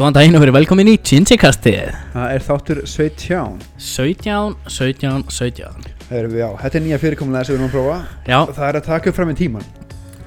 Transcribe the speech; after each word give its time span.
Góðan 0.00 0.14
daginn 0.16 0.36
og 0.38 0.40
verið 0.40 0.54
velkomin 0.56 0.88
í 0.88 0.92
Ginsikastið 1.04 1.90
Það 2.14 2.30
er 2.32 2.44
þáttur 2.46 2.78
17 2.88 3.58
17, 3.84 4.54
17, 4.72 5.26
17 5.28 5.90
Það 6.06 6.14
er, 6.16 6.28
já, 6.40 6.46
Þetta 6.62 6.78
er 6.78 6.84
nýja 6.86 6.98
fyrirkomulega 7.02 7.44
sem 7.44 7.52
við 7.52 7.58
erum 7.58 7.66
að 7.68 7.74
prófa. 7.74 7.96
Já, 8.24 8.38
Það 8.56 8.62
er 8.70 8.78
að 8.80 8.86
taka 8.86 9.10
upp 9.12 9.18
fram 9.18 9.32
í 9.32 9.36
tíman 9.36 9.66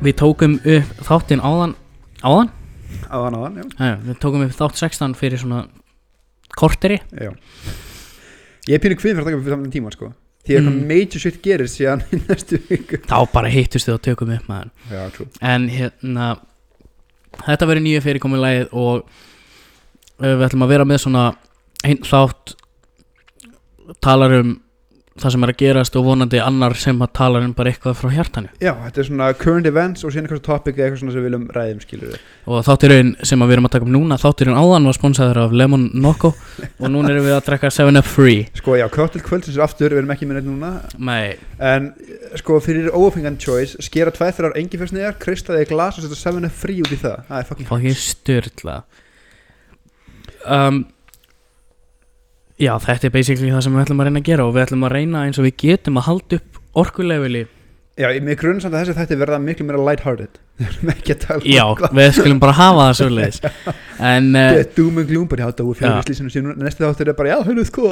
við 0.03 0.15
tókum 0.19 0.53
upp 0.75 0.91
þáttinn 1.07 1.41
áðan 1.41 1.73
Áðan? 2.21 2.51
Aðan 3.17 3.39
aðan, 3.39 3.57
já, 3.57 3.65
Já, 3.89 3.95
við 4.05 4.21
tókum 4.27 4.45
upp 4.45 4.53
þátt 4.59 4.79
16 4.83 5.17
fyrir 5.17 5.41
svona 5.41 5.63
korteri. 6.53 6.99
Já. 7.17 7.31
Ég 8.69 8.77
er 8.77 8.83
pínu 8.83 8.99
kvið 8.99 9.09
fyrir 9.09 9.23
að 9.23 9.29
taka 9.31 9.39
upp 9.41 9.47
fram 9.49 9.65
í 9.65 9.73
tíman 9.73 9.95
sko. 9.97 10.11
Því 10.45 10.53
að 10.53 10.61
Mm. 10.61 10.69
eitthvað 10.69 10.87
major 10.93 11.23
shit 11.23 11.41
gerist 11.41 11.79
síðan 11.79 12.03
í 12.13 12.21
næstu 12.27 12.59
viku. 12.69 13.01
Þá 13.09 13.19
bara 13.33 13.49
hittust 13.49 13.89
við 13.89 13.97
og 13.97 14.01
tökum 14.05 14.33
upp 14.37 14.47
maður. 14.51 14.69
Já, 14.93 15.03
trú 15.17 15.27
En 15.41 15.69
hérna 15.73 16.29
Þetta 17.41 17.65
verið 17.65 17.87
nýja 17.87 18.03
fyrirkomulagið 18.05 18.67
og 18.77 19.07
við 20.21 20.45
ætlum 20.47 20.67
að 20.67 20.75
vera 20.75 20.85
með 20.85 21.01
svona 21.05 21.23
einn 21.83 22.03
þátt 22.05 22.53
talar 24.03 24.37
um 24.41 24.53
það 25.19 25.33
sem 25.35 25.43
er 25.45 25.51
að 25.51 25.59
gerast 25.59 25.97
og 25.99 26.05
vonandi 26.07 26.39
annar 26.41 26.73
sem 26.79 27.01
að 27.05 27.11
talar 27.19 27.43
um 27.45 27.51
bara 27.53 27.69
eitthvað 27.69 27.99
frá 27.99 28.09
hjartanu. 28.15 28.49
Já, 28.63 28.71
þetta 28.79 29.01
er 29.01 29.07
svona 29.07 29.27
current 29.37 29.69
events 29.69 30.01
og 30.05 30.13
síðan 30.13 30.25
eitthvað 30.25 30.41
topic 30.47 30.79
eða 30.79 30.87
eitthvað 30.87 31.01
svona 31.03 31.13
sem 31.13 31.21
við 31.21 31.27
viljum 31.27 31.43
ræðum 31.53 31.83
skilur 31.83 32.13
við 32.13 32.23
og 32.49 32.65
þátturinn 32.65 33.11
sem 33.29 33.43
við 33.43 33.53
erum 33.55 33.67
að 33.69 33.75
taka 33.75 33.87
um 33.87 33.93
núna 33.93 34.17
þátturinn 34.23 34.57
áðan 34.57 34.89
var 34.89 34.97
sponsaður 34.97 35.41
af 35.43 35.53
Lemon 35.61 35.85
Nocco 35.93 36.33
og 36.81 36.89
núna 36.89 37.13
erum 37.13 37.27
við 37.27 37.35
að 37.37 37.45
drekka 37.51 37.71
7up 37.77 38.09
Free. 38.09 38.47
Sko, 38.57 38.79
já, 38.79 38.87
cocktail 38.93 39.23
kvöldsins 39.27 39.59
er 39.59 39.67
aftur, 39.67 39.93
við 39.93 40.01
erum 40.01 40.15
ekki 40.15 40.29
með 40.29 40.39
neitt 40.39 40.49
núna. 40.49 40.73
Nei, 40.97 41.37
En, 41.61 41.91
sko, 42.41 42.57
fyrir 42.63 42.89
óöfengan 42.89 43.37
choice 43.41 43.77
Skera 43.85 44.11
tvæð 44.13 44.39
þrjár 44.39 44.57
engifersniðar, 44.63 45.19
kristaði 45.21 45.67
í 45.67 45.69
glas 45.69 46.01
og 46.01 46.07
setja 46.07 46.33
7 46.33 46.49
frí 46.57 46.81
út 46.81 46.91
í 46.91 46.97
það 46.99 47.21
Það 47.29 47.37
er 47.37 47.49
fucking 47.51 47.69
fucking 47.69 47.99
styrla 48.01 48.81
um, 50.45 50.83
Já, 52.61 52.75
þetta 52.79 53.09
er 53.09 53.13
basically 53.15 53.49
það 53.49 53.65
sem 53.65 53.75
við 53.75 53.83
ætlum 53.87 54.01
að 54.03 54.09
reyna 54.09 54.21
að 54.21 54.29
gera 54.29 54.45
og 54.45 54.53
við 54.55 54.65
ætlum 54.67 54.87
að 54.87 54.95
reyna 54.97 55.25
eins 55.27 55.39
og 55.41 55.47
við 55.47 55.55
getum 55.63 55.99
að 55.99 56.07
halda 56.09 56.39
upp 56.39 56.59
orkuleveli 56.83 57.43
Já, 57.93 58.07
mér 58.25 58.37
grunn 58.39 58.61
samt 58.61 58.73
að 58.73 58.87
þessi 58.87 58.95
þætti 58.97 59.15
verða 59.21 59.37
miklu 59.37 59.65
meira 59.67 59.81
lighthearted. 59.85 60.39
Að 60.63 61.35
um 61.35 61.43
Já, 61.45 61.63
við 61.93 62.07
skulum 62.17 62.39
bara 62.41 62.55
hafa 62.57 62.87
það 62.87 62.95
svolítið 62.99 63.67
En 64.13 64.31
Þetta 64.33 64.63
er 64.63 64.71
doom 64.77 64.97
and 65.01 65.09
gloom 65.11 65.27
bara, 65.29 65.45
já, 65.45 65.51
það 65.59 65.67
voru 65.67 65.77
Já. 65.77 65.83
fyrir 65.83 66.07
slísinu 66.07 66.33
síðan 66.33 66.63
Næsti 66.63 66.85
þáttur 66.85 67.11
er 67.11 67.17
bara, 67.19 67.35
já, 67.35 67.37
höfðu 67.45 67.65
sko. 67.69 67.89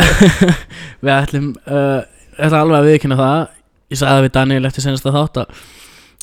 Við 1.06 1.14
ætlum 1.14 1.52
uh, 1.66 2.02
ætla 2.38 2.64
alveg 2.64 2.80
að 2.80 2.90
viðkynna 2.90 3.20
það. 3.20 3.44
Ég 3.94 4.02
sagði 4.02 4.26
við 4.26 4.34
Daniel 4.40 4.70
eftir 4.72 4.86
senasta 4.88 5.14
þátt 5.14 5.40
að 5.44 5.62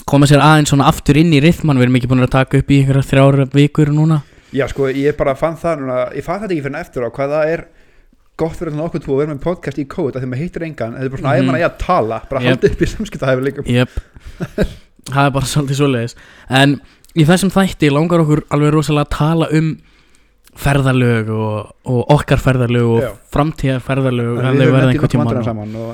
koma 0.09 0.31
sér 0.31 0.43
aðeins 0.43 0.73
svona 0.73 0.91
aftur 0.91 1.19
inn 1.23 1.35
í 1.37 1.43
rithman. 1.45 1.79
Við 1.79 1.87
erum 1.87 2.01
ekki 2.01 2.11
búin 2.11 2.27
að 2.27 2.35
taka 2.35 2.63
upp 2.63 2.75
í 2.75 2.81
einhverja 2.83 3.09
þrjára 3.13 3.49
vikur 3.55 3.95
núna 3.95 4.23
Já, 4.57 4.65
sko, 4.73 4.89
ég 4.89 5.17
bara 5.19 5.35
fann 5.37 5.59
það 5.61 5.83
núna 5.83 5.99
Ég 6.17 6.25
fann 6.25 6.41
þetta 6.43 6.55
ekki 6.55 6.65
fyrir 6.65 6.81
eftir 6.81 7.05
á 7.05 7.09
hvað 7.13 7.35
það 7.35 7.53
er 7.55 7.65
gott 8.39 8.55
fyrir 8.55 8.73
þannig 8.73 8.87
okkur 8.87 9.03
tvo 9.05 9.17
að 9.17 9.21
vera 9.23 9.35
með 9.35 9.43
podcast 9.45 9.81
í 9.83 9.87
að 9.89 10.23
því 10.23 10.29
maður 10.31 10.43
hittir 10.45 10.65
engan, 10.69 10.95
þetta 10.95 11.09
er 11.09 11.13
bara 11.13 11.23
svona 11.23 11.35
ægum 11.39 11.51
að 11.57 11.63
ég 11.63 11.69
að 11.69 11.79
tala 11.83 12.21
bara 12.31 12.43
Yep. 12.45 12.53
haldið 12.53 12.71
upp 12.77 12.85
í 12.87 12.89
samskiptahæfileikum 12.93 13.69
Jep, 13.75 13.99
það 15.11 15.25
er 15.25 15.35
bara 15.35 15.51
svolítið 15.51 15.81
svoleiðis. 15.81 16.15
En 16.61 16.77
í 17.19 17.27
þessum 17.29 17.53
þætti 17.53 17.91
langar 17.93 18.23
okkur 18.23 18.45
alveg 18.55 18.75
rosalega 18.77 19.09
að 19.09 19.17
tala 19.19 19.51
um 19.59 19.71
ferðalög 20.59 21.29
og, 21.35 21.69
og 21.87 22.13
okkar 22.17 22.41
ferðalög 22.43 22.89
og 22.97 23.19
framtíðar 23.35 23.83
Við 24.39 24.47
þau 24.49 24.65
höfum 24.65 24.75
verða 24.79 24.93
ekki 24.95 25.11
einhvern 25.11 25.23
og, 25.43 25.47
saman 25.47 25.77
og 25.79 25.93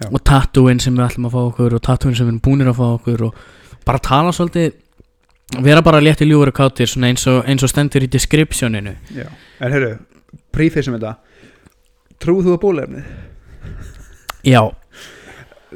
já, 0.00 0.08
og 0.10 0.22
tattooin 0.30 0.80
sem 0.82 0.96
við 0.96 1.04
ætlum 1.08 1.28
að 1.28 1.36
fá 1.36 1.40
okkur 1.42 1.76
og 1.76 1.84
tattooin 1.84 2.16
sem 2.16 2.28
við 2.28 2.32
erum 2.32 2.44
búinir 2.46 2.70
að 2.72 2.78
fá 2.80 2.86
okkur 2.94 3.24
og 3.28 3.42
bara 3.88 4.02
tala 4.04 4.32
svolítið 4.36 4.76
vera 5.62 5.82
bara 5.86 6.02
létti 6.02 6.26
ljúfur 6.26 6.50
og 6.52 6.56
kátir 6.56 6.90
eins 7.06 7.26
og, 7.30 7.44
eins 7.46 7.62
og 7.62 7.70
stendur 7.70 8.04
í 8.04 8.10
descriptioninu. 8.10 8.96
Já. 9.14 9.28
En 9.60 9.72
heyrðu, 9.72 9.92
prífisum 10.54 10.96
þetta. 10.98 11.16
Trúðu 12.22 12.48
þú 12.50 12.56
að 12.56 12.62
bólefnið? 12.64 13.14
Já, 14.46 14.62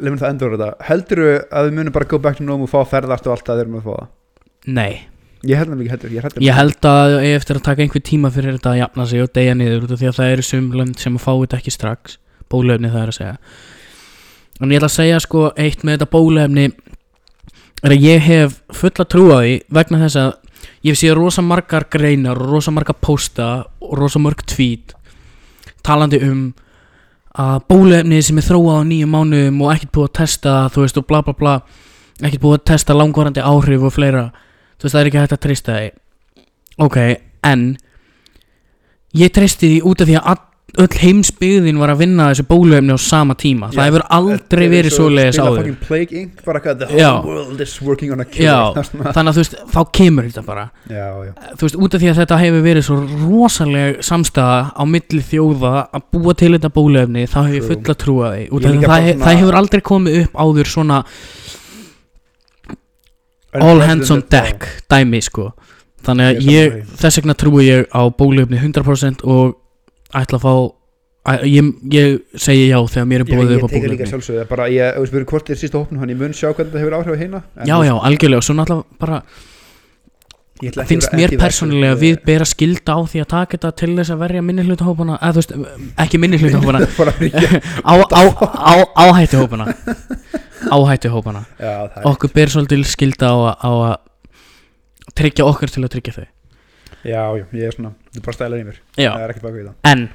Lefum 0.00 0.20
það 0.20 0.32
endur 0.32 0.52
þetta. 0.54 0.68
Heldurðu 0.86 1.32
að 1.50 1.66
við 1.66 1.76
munum 1.76 1.94
bara 1.94 2.08
go 2.08 2.18
back 2.22 2.38
to 2.38 2.44
normal 2.46 2.68
og 2.68 2.70
fá 2.72 2.78
að 2.80 2.90
ferðast 2.94 3.26
og 3.26 3.34
allt 3.34 3.46
það 3.48 3.58
þegar 3.58 3.66
við 3.66 3.66
erum 3.66 3.80
að 3.80 3.86
fá 3.86 3.94
það? 3.96 4.10
nei. 4.80 4.92
Ég 5.48 5.56
held 5.56 5.72
ekki 5.72 5.88
heldur, 5.88 6.10
ég 6.12 6.24
held 6.26 6.42
Ég 6.44 6.52
held 6.58 6.86
að 6.90 7.14
ég 7.24 7.38
eftir 7.38 7.56
að 7.56 7.62
taka 7.64 7.80
einhver 7.80 8.02
tíma 8.04 8.28
fyrir 8.28 8.58
þetta 8.58 8.74
að 8.74 8.80
jafna 8.82 9.04
sig 9.08 9.22
og 9.24 9.30
deyja 9.32 9.54
niður 9.56 9.86
út 9.86 9.94
af 9.94 10.00
því 10.02 10.08
að 10.10 10.18
það 10.18 10.32
eru 10.34 10.44
sumlönd 10.44 10.98
sem 11.00 11.14
að 11.16 11.22
fá 11.24 11.30
þetta 11.32 11.56
ekki 11.56 11.72
strax. 11.72 12.16
Bólefni 12.52 12.90
það 12.92 13.00
er 13.00 13.12
að 13.12 13.16
segja. 13.16 13.36
En 14.60 14.74
ég 14.74 14.82
ætla 14.82 14.90
að 14.90 14.96
segja 14.98 15.20
sko 15.24 15.44
eitt 15.56 15.84
með 15.86 15.96
þetta 15.96 16.10
bólefni 16.12 16.66
er 17.82 17.94
að 17.94 18.06
ég 18.06 18.24
hef 18.24 18.56
fulla 18.76 19.06
trú 19.08 19.28
á 19.32 19.38
því 19.40 19.54
vegna 19.72 20.00
þess 20.04 20.20
að 20.20 20.32
ég 20.86 20.98
sé 20.98 21.12
rosa 21.16 21.42
margar 21.44 21.86
greinar 21.92 22.40
og 22.40 22.54
rosa 22.54 22.72
margar 22.74 22.98
pósta 23.00 23.50
og 23.80 23.94
rosa 23.98 24.20
mörg 24.20 24.42
tvít 24.48 24.96
talandi 25.86 26.20
um 26.24 26.50
að 27.40 27.62
bólefni 27.70 28.18
sem 28.22 28.38
er 28.40 28.44
þróað 28.44 28.82
á 28.82 28.88
nýju 28.88 29.06
mánuðum 29.08 29.62
og 29.64 29.72
ekkert 29.74 29.94
búið 29.94 30.08
að 30.10 30.16
testa 30.18 30.56
þú 30.74 30.84
veist 30.84 30.98
og 31.00 31.06
bla 31.08 31.22
bla 31.24 31.36
bla 31.38 31.54
ekkert 32.26 32.42
búið 32.42 32.58
að 32.58 32.66
testa 32.72 32.96
langvarandi 32.96 33.44
áhrif 33.44 33.86
og 33.86 33.94
fleira. 33.94 34.28
Þú 34.76 34.86
veist 34.86 34.94
það 34.94 35.00
er 35.00 35.10
ekki 35.10 35.20
hægt 35.20 35.34
að 35.36 35.42
treysta 35.46 35.76
því. 35.76 35.88
Ok, 36.80 36.98
en 37.46 37.64
ég 39.16 39.32
treysti 39.34 39.74
því 39.74 39.80
út 39.90 40.04
af 40.04 40.10
því 40.10 40.18
að 40.20 40.46
öll 40.78 40.86
heimsbyggðin 41.00 41.78
var 41.80 41.90
að 41.90 41.98
vinna 42.04 42.28
þessu 42.30 42.44
bólöfni 42.46 42.94
á 42.94 42.98
sama 43.02 43.34
tíma. 43.34 43.70
Það 43.74 43.88
hefur 43.88 44.04
aldrei 44.16 44.68
verið 44.70 44.92
svoleiðis 44.94 45.38
áður. 45.42 45.56
fucking 45.58 45.76
Plague 45.88 46.12
Inc. 46.20 46.44
bara 46.46 46.60
hvað, 46.60 46.78
the 46.78 46.86
Já. 46.98 47.10
whole 47.20 47.34
world 47.34 47.60
is 47.60 47.74
working 47.82 48.12
on 48.12 48.20
a 48.20 48.24
cure 48.24 48.44
Já. 48.46 48.72
Það 48.74 48.78
er 48.78 48.84
svona- 48.90 49.12
þannig 49.16 49.30
að 49.32 49.34
þú 49.34 49.42
veist, 49.42 49.56
þá 49.74 49.80
kemur 49.92 50.28
þetta 50.30 50.44
bara. 50.46 50.64
Já, 50.88 51.08
já, 51.26 51.32
þú 51.56 51.66
veist, 51.66 51.76
út 51.76 51.94
af 51.94 52.00
því 52.00 52.10
að 52.12 52.20
þetta 52.22 52.38
hefur 52.44 52.62
verið 52.68 52.86
svo 52.86 52.98
rosaleg 53.26 53.98
samstæða 54.06 54.60
á 54.78 54.82
milli 54.86 55.22
þjóða 55.32 55.74
að 55.90 56.02
búa 56.12 56.34
til 56.36 56.52
þetta 56.54 56.70
bólöfni 56.78 57.26
þá 57.26 57.38
hef 57.48 57.54
ég 57.58 57.66
fulla 57.72 57.94
trú 58.04 58.16
að 58.22 58.32
því. 58.36 58.44
Út 58.50 58.60
Ég 58.62 58.66
af 58.66 58.70
því 58.70 58.76
líka 58.78 58.86
að 58.86 58.90
það, 58.90 58.94
bara 58.94 59.02
he, 59.02 59.12
svona- 59.12 59.26
það 59.26 59.40
hefur 59.42 59.60
aldrei 59.60 59.80
komið 59.90 60.20
upp 60.22 60.32
áður 60.46 60.66
svona 60.76 61.04
all 63.60 63.80
hands 63.82 64.10
on 64.10 64.22
deck 64.30 64.66
dæmi 64.90 65.20
sko. 65.26 65.50
Þannig 66.06 66.28
að 66.30 66.46
ég, 66.48 66.76
þess 66.96 67.18
vegna 67.20 67.34
trúi 67.36 67.64
ég 67.66 67.88
á 67.92 68.02
bólöfni 68.08 68.56
100% 68.62 69.24
og 69.26 69.56
ætla 70.16 70.38
að 70.38 70.44
fá 70.46 70.52
að, 71.30 71.44
ég, 71.52 71.70
ég 71.92 72.18
segi 72.40 72.66
já 72.70 72.78
þegar 72.80 73.06
mér 73.10 73.20
er 73.22 73.28
Ég, 73.28 73.36
búið 73.36 73.50
ég 73.54 73.60
upp 73.60 73.68
á 73.68 73.72
tekur 73.74 73.92
líka 73.92 74.02
bólöfni 74.04 74.10
sjálfsögðu 74.14 74.48
bara, 74.50 74.66
ég, 74.72 74.90
ef 74.96 75.00
við 75.04 75.10
spyrir 75.12 75.28
hvort 75.30 75.50
er 75.54 75.60
sísta 75.60 75.78
hópnu 75.78 76.00
hann, 76.00 76.10
ég 76.14 76.20
mun 76.20 76.32
sjá 76.36 76.48
hvernig 76.50 76.72
það 76.74 76.82
hefur 76.84 76.98
áhrif 76.98 77.24
en 77.24 77.40
já 77.68 77.76
já, 77.86 77.94
algjörlega 78.08 78.42
svo 78.46 78.54
náttúrulega 78.58 79.00
bara 79.04 79.22
Ég 80.60 80.74
finnst 80.84 81.08
að 81.08 81.16
mér 81.16 81.30
persónulega 81.40 81.94
ég- 81.94 82.00
við 82.02 82.16
bera 82.28 82.44
skilda 82.44 82.92
á 82.92 83.00
því 83.08 83.20
að 83.22 83.28
taka 83.32 83.56
þetta 83.56 83.70
til 83.80 83.94
þess 83.96 84.10
að 84.12 84.18
verja 84.20 84.42
minni 84.44 84.64
hlutahópana 84.66 85.14
eða 85.16 85.32
þú 85.32 85.40
veist, 85.40 85.54
ekki 86.04 86.18
minni 86.20 86.36
hlutahópana 86.42 86.80
bara 87.00 87.14
ekki 87.16 87.60
á, 87.80 87.94
á, 87.96 88.22
á, 88.44 88.74
áhættuhópana 89.08 89.66
áhættuhópana 90.68 91.42
Já, 91.56 91.72
það 91.88 91.96
er 92.02 92.08
okkur 92.12 92.34
ber 92.36 92.52
svolítið 92.52 92.84
skilda 92.92 93.30
að- 93.32 93.56
á 93.56 93.70
að 93.72 93.96
tryggja 95.16 95.48
okkur 95.48 95.72
til 95.72 95.84
að 95.86 95.92
tryggja 95.96 96.16
þau 96.18 96.26
Já, 97.04 97.22
já, 97.38 97.44
ég 97.56 97.66
er 97.70 97.76
svona, 97.76 97.92
þú 98.14 98.22
bara 98.26 98.36
stælar 98.36 98.60
í 98.60 98.64
mér. 98.68 98.80
Já, 99.00 99.10
Það 99.14 99.22
er 99.24 99.32
ekki 99.34 99.44
baka 99.46 99.54
við 99.56 99.68
það. 99.70 99.76
En, 99.92 100.08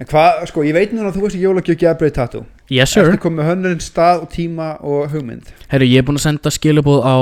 En 0.00 0.08
hvað, 0.08 0.38
sko, 0.48 0.62
ég 0.64 0.72
veit 0.72 0.92
núna 0.96 1.10
að 1.10 1.16
þú 1.18 1.22
veist 1.26 1.36
í 1.36 1.40
jólagjöf 1.42 1.76
Gabriel 1.80 2.12
Tattoo. 2.16 2.46
Yes 2.72 2.92
sir. 2.94 3.04
Ertu 3.04 3.20
komið 3.20 3.48
hönnurinn 3.50 3.82
stað 3.84 4.22
og 4.24 4.30
tíma 4.32 4.68
og 4.80 5.10
hugmynd? 5.12 5.50
Herru, 5.68 5.84
ég 5.90 6.00
er 6.00 6.06
búinn 6.08 6.16
að 6.16 6.24
senda 6.24 6.52
skilabóð 6.54 7.02
á 7.04 7.16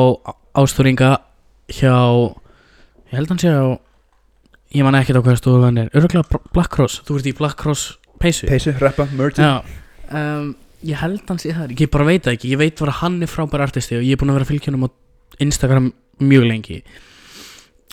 ástúringa 0.62 1.08
hjá 1.74 1.94
ég 3.08 3.16
held 3.16 3.32
hann 3.32 3.40
sé 3.42 3.50
á 3.50 3.66
ég 4.76 4.84
man 4.86 4.94
ekki 4.94 5.16
á 5.16 5.18
hvað 5.24 5.40
stofu 5.40 5.64
hann 5.64 5.80
er. 5.82 5.90
Örgulega 5.90 6.40
Black 6.54 6.70
Cross, 6.76 7.00
þú 7.08 7.18
ert 7.18 7.26
í 7.32 7.34
Black 7.40 7.58
Cross 7.58 7.96
peysu. 8.22 8.46
Peysu, 8.46 8.76
rappa, 8.78 9.08
merchant 9.16 9.42
Já, 9.42 9.62
um, 10.14 10.54
ég 10.86 11.02
held 11.02 11.22
hann 11.26 11.38
sé 11.42 11.50
það 11.56 11.74
Ég 11.80 11.90
bara 11.90 12.06
veit 12.12 12.22
það 12.28 12.36
ekki, 12.38 12.52
ég 12.54 12.62
veit 12.62 12.78
bara 12.78 12.94
að 12.94 13.00
hann 13.02 13.18
er 13.26 13.32
frábær 13.32 13.64
artisti 13.66 13.98
og 13.98 14.06
ég 14.06 14.14
er 14.14 14.20
búinn 14.22 14.30
að 14.36 14.38
vera 14.38 14.46
að 14.46 14.52
fylgja 14.54 14.70
hann 14.74 14.86
á 14.86 14.90
Instagram 15.48 15.90
mjög 16.22 16.46
lengi 16.50 16.82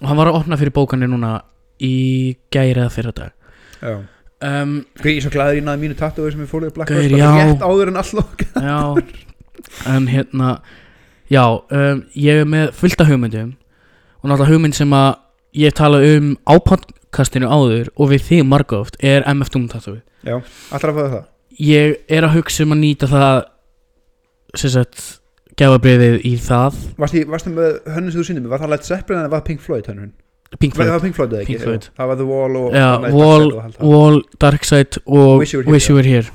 og 0.02 0.10
hann 0.10 0.20
var 0.20 0.32
að 0.32 0.40
opna 0.42 0.58
fyrir 0.60 0.76
bókanir 0.76 1.10
núna 1.12 1.38
í 1.84 2.36
gæri 2.54 2.76
eða 2.80 2.92
fyrir 2.94 3.16
dag. 3.16 3.34
Já. 3.82 3.96
Um, 4.46 4.74
ég 5.00 5.16
er 5.18 5.24
svo 5.24 5.32
glæður 5.32 5.62
í 5.62 5.64
náði 5.64 5.82
mínu 5.86 5.96
tattoo 5.98 6.28
sem 6.32 6.42
er 6.44 6.50
fólið 6.52 6.74
Black 6.76 6.92
Gaur, 6.92 7.06
já. 7.08 7.30
rétt 7.40 7.62
áður 7.64 7.88
en 7.94 8.00
allok 8.02 8.42
Já, 8.60 8.80
en 9.90 10.10
hérna 10.12 10.50
Já, 11.32 11.46
um, 11.72 12.02
ég 12.14 12.42
er 12.44 12.50
með 12.50 12.74
fullta 12.78 13.08
hugmyndum. 13.08 13.56
Og 14.22 14.30
náttúrulega 14.30 14.52
hugmynd 14.52 14.78
sem 14.78 14.92
að 14.94 15.16
ég 15.58 15.74
tala 15.78 16.02
um 16.04 16.34
á 16.46 16.54
podcastinu 16.60 17.48
áður 17.50 17.90
og 17.96 18.12
við 18.12 18.28
þig 18.28 18.44
margóft 18.46 19.00
er 19.00 19.26
MF 19.32 19.54
Doom 19.54 19.70
tattoo 19.72 20.02
Já, 20.26 20.42
allra 20.76 20.92
að 20.92 21.00
fá 21.00 21.04
það? 21.16 21.26
Ég 21.66 21.96
er 22.12 22.28
að 22.28 22.36
hugsa 22.36 22.66
um 22.68 22.76
að 22.76 22.82
nýta 22.84 23.10
það 23.10 23.38
sem 24.60 24.74
sagt 24.76 25.06
gefabriðið 25.60 26.16
í 26.28 26.36
það 26.42 26.78
Varstu, 27.00 27.52
með 27.56 27.78
hönnun 27.96 28.12
sem 28.14 28.20
þú 28.22 28.28
sýndir 28.30 28.44
mig, 28.46 28.52
var 28.52 28.64
það 28.64 28.74
Led 28.76 28.88
Zeppelin 28.88 29.22
eða 29.22 29.32
var 29.34 29.42
það 29.42 29.50
Pink 29.50 29.62
Floyd 29.66 29.90
hönnun? 29.92 30.12
Pink 30.60 30.76
Floyd 30.76 30.90
það 30.92 31.06
Pink 31.06 31.16
Floyd? 31.18 31.36
Pink 31.48 31.62
Floyd. 31.64 31.88
Það 31.98 32.10
var 32.12 32.20
The 32.20 32.28
Wall 32.30 32.58
og 32.60 32.76
Já, 32.76 32.90
og 32.96 33.16
Wall, 33.16 33.46
Dark 33.52 33.54
Side 33.54 33.56
og 33.56 33.64
allt 33.66 33.78
það. 33.78 33.88
Wall, 33.92 34.20
Darkseid 34.46 35.00
og 35.06 35.32
Wish 35.42 35.56
You 35.56 35.62
Were 35.62 35.66
Here, 35.66 35.76
Wish 35.76 35.90
You 35.90 36.00
Were 36.00 36.10
Here 36.10 36.28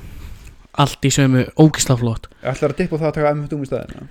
Allt 0.81 1.05
í 1.05 1.11
sömu, 1.11 1.45
ógisla 1.59 1.97
flott 1.99 2.27
Ætlar 2.41 2.73
að 2.73 2.81
dippa 2.83 2.99
það 3.01 3.09
að 3.09 3.15
taka 3.19 3.33
MF 3.35 3.51
Doom 3.51 3.63
í 3.65 3.69
staðin? 3.69 4.09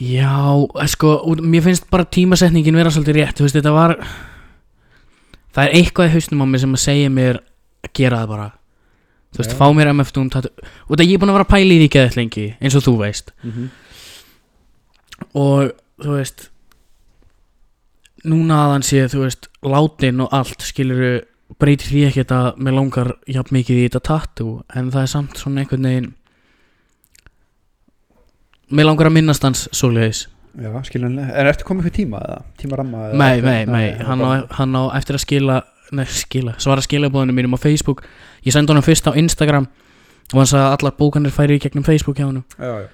Já, 0.00 0.32
eh, 0.80 0.86
sko, 0.88 1.10
mér 1.44 1.66
finnst 1.66 1.90
bara 1.92 2.08
tímasetningin 2.08 2.78
vera 2.78 2.92
svolítið 2.92 3.20
rétt 3.20 3.40
Þú 3.40 3.46
veist, 3.46 3.58
þetta 3.58 3.74
var 3.74 3.96
það 5.54 5.66
er 5.66 5.76
eitthvað 5.80 6.08
í 6.08 6.14
hausnum 6.14 6.44
á 6.44 6.46
mér 6.48 6.62
sem 6.64 6.76
að 6.76 6.84
segja 6.84 7.12
mér 7.12 7.40
að 7.84 7.92
gera 7.96 8.22
það 8.22 8.32
bara 8.32 8.48
þú 9.30 9.42
veist, 9.42 9.56
fá 9.58 9.66
mér 9.74 9.92
MF 9.94 10.12
Doom 10.16 10.30
tattoo 10.30 10.52
og 10.88 10.96
það 10.98 11.06
ég 11.06 11.14
er 11.14 11.22
búin 11.22 11.30
að 11.32 11.38
vera 11.38 11.46
að 11.48 11.52
pæla 11.54 11.74
í 11.76 11.80
því 11.84 11.88
geðið 11.96 12.16
lengi 12.20 12.46
eins 12.60 12.76
og 12.78 12.82
þú 12.86 12.94
veist 13.00 13.32
Mhm. 13.44 13.70
og 15.34 15.72
þú 16.00 16.16
veist 16.16 16.48
núna 18.24 18.56
að 18.66 18.72
hann 18.74 18.82
sé 18.84 19.04
þú 19.08 19.22
veist 19.24 19.48
látin 19.62 20.20
og 20.24 20.32
allt 20.32 20.60
skilur 20.66 21.22
breytir 21.60 21.88
því 21.90 22.02
ekkert 22.08 22.30
að 22.36 22.56
mér 22.62 22.74
langar 22.76 23.12
jafn 23.26 23.54
mikið 23.56 23.78
í 23.80 23.86
þetta 23.88 24.00
tattoo 24.10 24.62
en 24.74 24.90
það 24.90 25.02
er 25.02 25.06
samt 25.14 25.36
svona 25.40 25.60
einhvern 25.64 25.82
veginn 25.88 26.12
mér 28.70 28.86
langar 28.86 29.08
að 29.10 29.16
minnast 29.18 29.42
hans 29.46 29.66
svoleiðis 29.74 30.26
Já, 30.60 30.72
skiljanlega, 30.82 31.30
en 31.38 31.46
ertu 31.46 31.62
komið 31.64 31.84
fyrir 31.86 31.94
tíma 31.94 32.20
eða? 32.26 32.38
Tíma 32.58 32.76
ramma 32.80 33.02
eða? 33.06 33.18
nei, 33.20 33.40
nei, 33.40 33.66
nei, 33.70 33.84
hann 34.58 34.74
á 34.74 34.82
eftir 34.98 35.14
að 35.14 35.22
skila 35.22 35.60
nei, 35.96 36.06
skila, 36.06 36.54
svara 36.62 36.84
skilabóðinu 36.84 37.34
mínum 37.36 37.56
á 37.56 37.58
Facebook. 37.60 38.02
Ég 38.46 38.54
sendi 38.54 38.72
honum 38.72 38.84
fyrst 38.86 39.08
á 39.10 39.12
Instagram 39.18 39.68
og 40.30 40.38
hann 40.38 40.50
sagði 40.50 40.64
að 40.66 40.74
allar 40.78 40.96
bókanir 40.98 41.34
færi 41.34 41.58
í 41.58 41.62
gegnum 41.62 41.86
Facebook 41.86 42.18
hjá 42.20 42.28
honum. 42.28 42.44
Já, 42.58 42.84
já, 42.84 42.88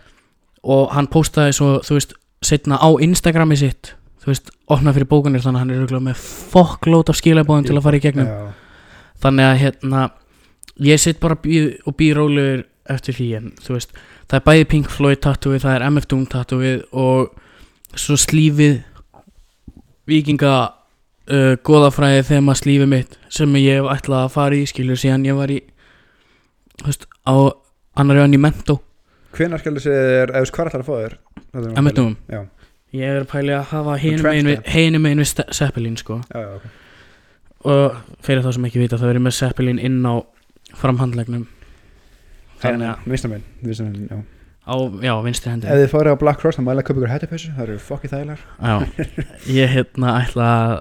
og 0.67 0.93
hann 0.97 1.09
postaði 1.13 1.55
svo, 1.57 1.73
þú 1.87 1.99
veist, 1.99 2.15
setna 2.45 2.79
á 2.81 2.89
Instagrami 3.05 3.59
sitt, 3.61 3.95
þú 4.23 4.33
veist, 4.33 4.51
opna 4.73 4.95
fyrir 4.97 5.09
bókanir 5.11 5.45
þannig 5.45 5.61
að 5.61 5.65
hann 5.65 5.75
er 5.75 5.83
auðvitað 5.83 6.07
með 6.09 6.23
fokklót 6.55 7.13
af 7.13 7.21
skilabóðum 7.21 7.69
til 7.69 7.77
að 7.77 7.85
fara 7.87 8.01
í 8.01 8.05
gegnum. 8.07 8.31
Já, 8.31 9.03
þannig 9.27 9.51
að 9.51 9.61
hérna 9.65 10.07
ég 10.87 11.01
sitt 11.01 11.21
bara 11.23 11.39
býð, 11.41 11.77
og 11.87 11.97
býð 11.97 12.17
rólegur 12.19 12.65
eftir 12.93 13.17
því 13.17 13.29
en 13.39 13.49
þú 13.63 13.77
veist, 13.77 13.97
það 14.31 14.39
er 14.39 14.47
bæði 14.47 14.69
Pink 14.73 14.91
Floyd 14.93 15.23
tattooið, 15.25 15.63
það 15.65 15.77
er 15.77 15.87
MF 15.91 16.09
Doom 16.11 16.27
tattooið 16.31 16.83
og 16.93 17.97
svo 17.97 18.19
slífið 18.21 18.81
vikinga 20.07 20.53
uh, 21.31 21.52
goðafræði 21.67 22.25
þema 22.31 22.55
slífið 22.58 22.90
mitt 22.90 23.17
sem 23.32 23.56
ég 23.61 23.81
hef 23.81 23.88
ætlað 23.96 24.25
að 24.26 24.34
fara 24.37 24.58
í 24.58 24.67
skilur 24.70 25.00
síðan 25.00 25.26
ég 25.28 25.38
var 25.38 25.52
í 25.55 25.61
veist, 26.84 27.06
á 27.26 27.34
annar 27.96 28.23
öðan 28.23 28.37
í 28.37 28.40
mentó. 28.43 28.78
Hvenær 29.37 29.61
skal 29.62 29.75
þessi 29.76 29.93
er, 29.93 30.32
eða 30.32 30.52
hvað 30.52 30.70
ætlar 30.70 30.84
að 30.84 30.88
fá 30.88 30.94
þér? 31.02 31.17
MF 31.81 31.96
Doom 31.96 32.14
Já, 32.32 32.40
Ég 32.96 33.11
er 33.12 33.23
að 33.25 33.28
pæli 33.31 33.52
að 33.56 33.67
hafa 33.73 33.96
við 34.00 35.25
Ste- 35.28 35.49
Zeppelin 35.52 35.96
sko. 36.00 36.20
Já, 36.32 36.40
já, 36.40 36.55
ok. 36.56 36.67
Og 37.67 37.96
fyrir 38.25 38.44
þá 38.44 38.52
sem 38.55 38.69
ekki 38.69 38.81
vita 38.81 38.99
það 39.00 39.12
er 39.14 39.20
með 39.25 39.37
Zeppelin 39.40 39.81
inn 39.82 40.00
á 40.06 40.14
framhandlegnum 40.76 41.46
þannig 42.62 42.88
að 42.88 43.11
Vinstra 43.11 43.31
minn, 43.32 43.44
vinstra 43.64 43.87
minn, 43.88 44.08
já. 44.11 44.23
Á, 44.67 44.75
já, 44.99 45.12
vinstri 45.23 45.50
hendi. 45.52 45.69
Ef 45.70 45.78
þið 45.78 45.93
fórið 45.93 46.14
á 46.17 46.23
Black 46.23 46.40
Cross, 46.43 46.58
þá 46.58 46.64
mæla 46.67 46.82
að 46.82 46.87
köpa 46.88 46.99
ykkur 46.99 47.12
hættupessu 47.12 47.50
Það 47.55 47.64
eru 47.67 47.76
fokkið 47.87 48.14
þægilegar. 48.17 48.40
Já, 48.58 48.76
ég 49.61 49.75
hérna 49.76 50.14
ætla 50.25 50.46
að 50.56 50.73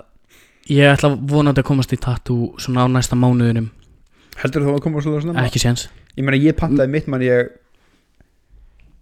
ég 0.72 0.90
ætla 0.90 1.14
vonandi 1.16 1.62
að 1.62 1.68
komast 1.70 1.94
í 1.94 2.00
tattoo 2.02 2.56
svona 2.62 2.86
á 2.86 2.88
næsta 2.90 3.18
mánuðinum. 3.20 3.70
Heldur 4.42 4.66
þú 4.66 4.74
að 4.76 4.82
koma 4.88 5.04
svo 5.04 5.20
svona? 5.22 5.46
ekki 5.46 5.62
séns. 5.62 5.88
Ég 6.16 6.26
meina, 6.26 6.40
ég 6.42 6.58
pantaði 6.58 6.92
mitt 6.92 7.08
mann 7.12 7.24
ég 7.26 7.54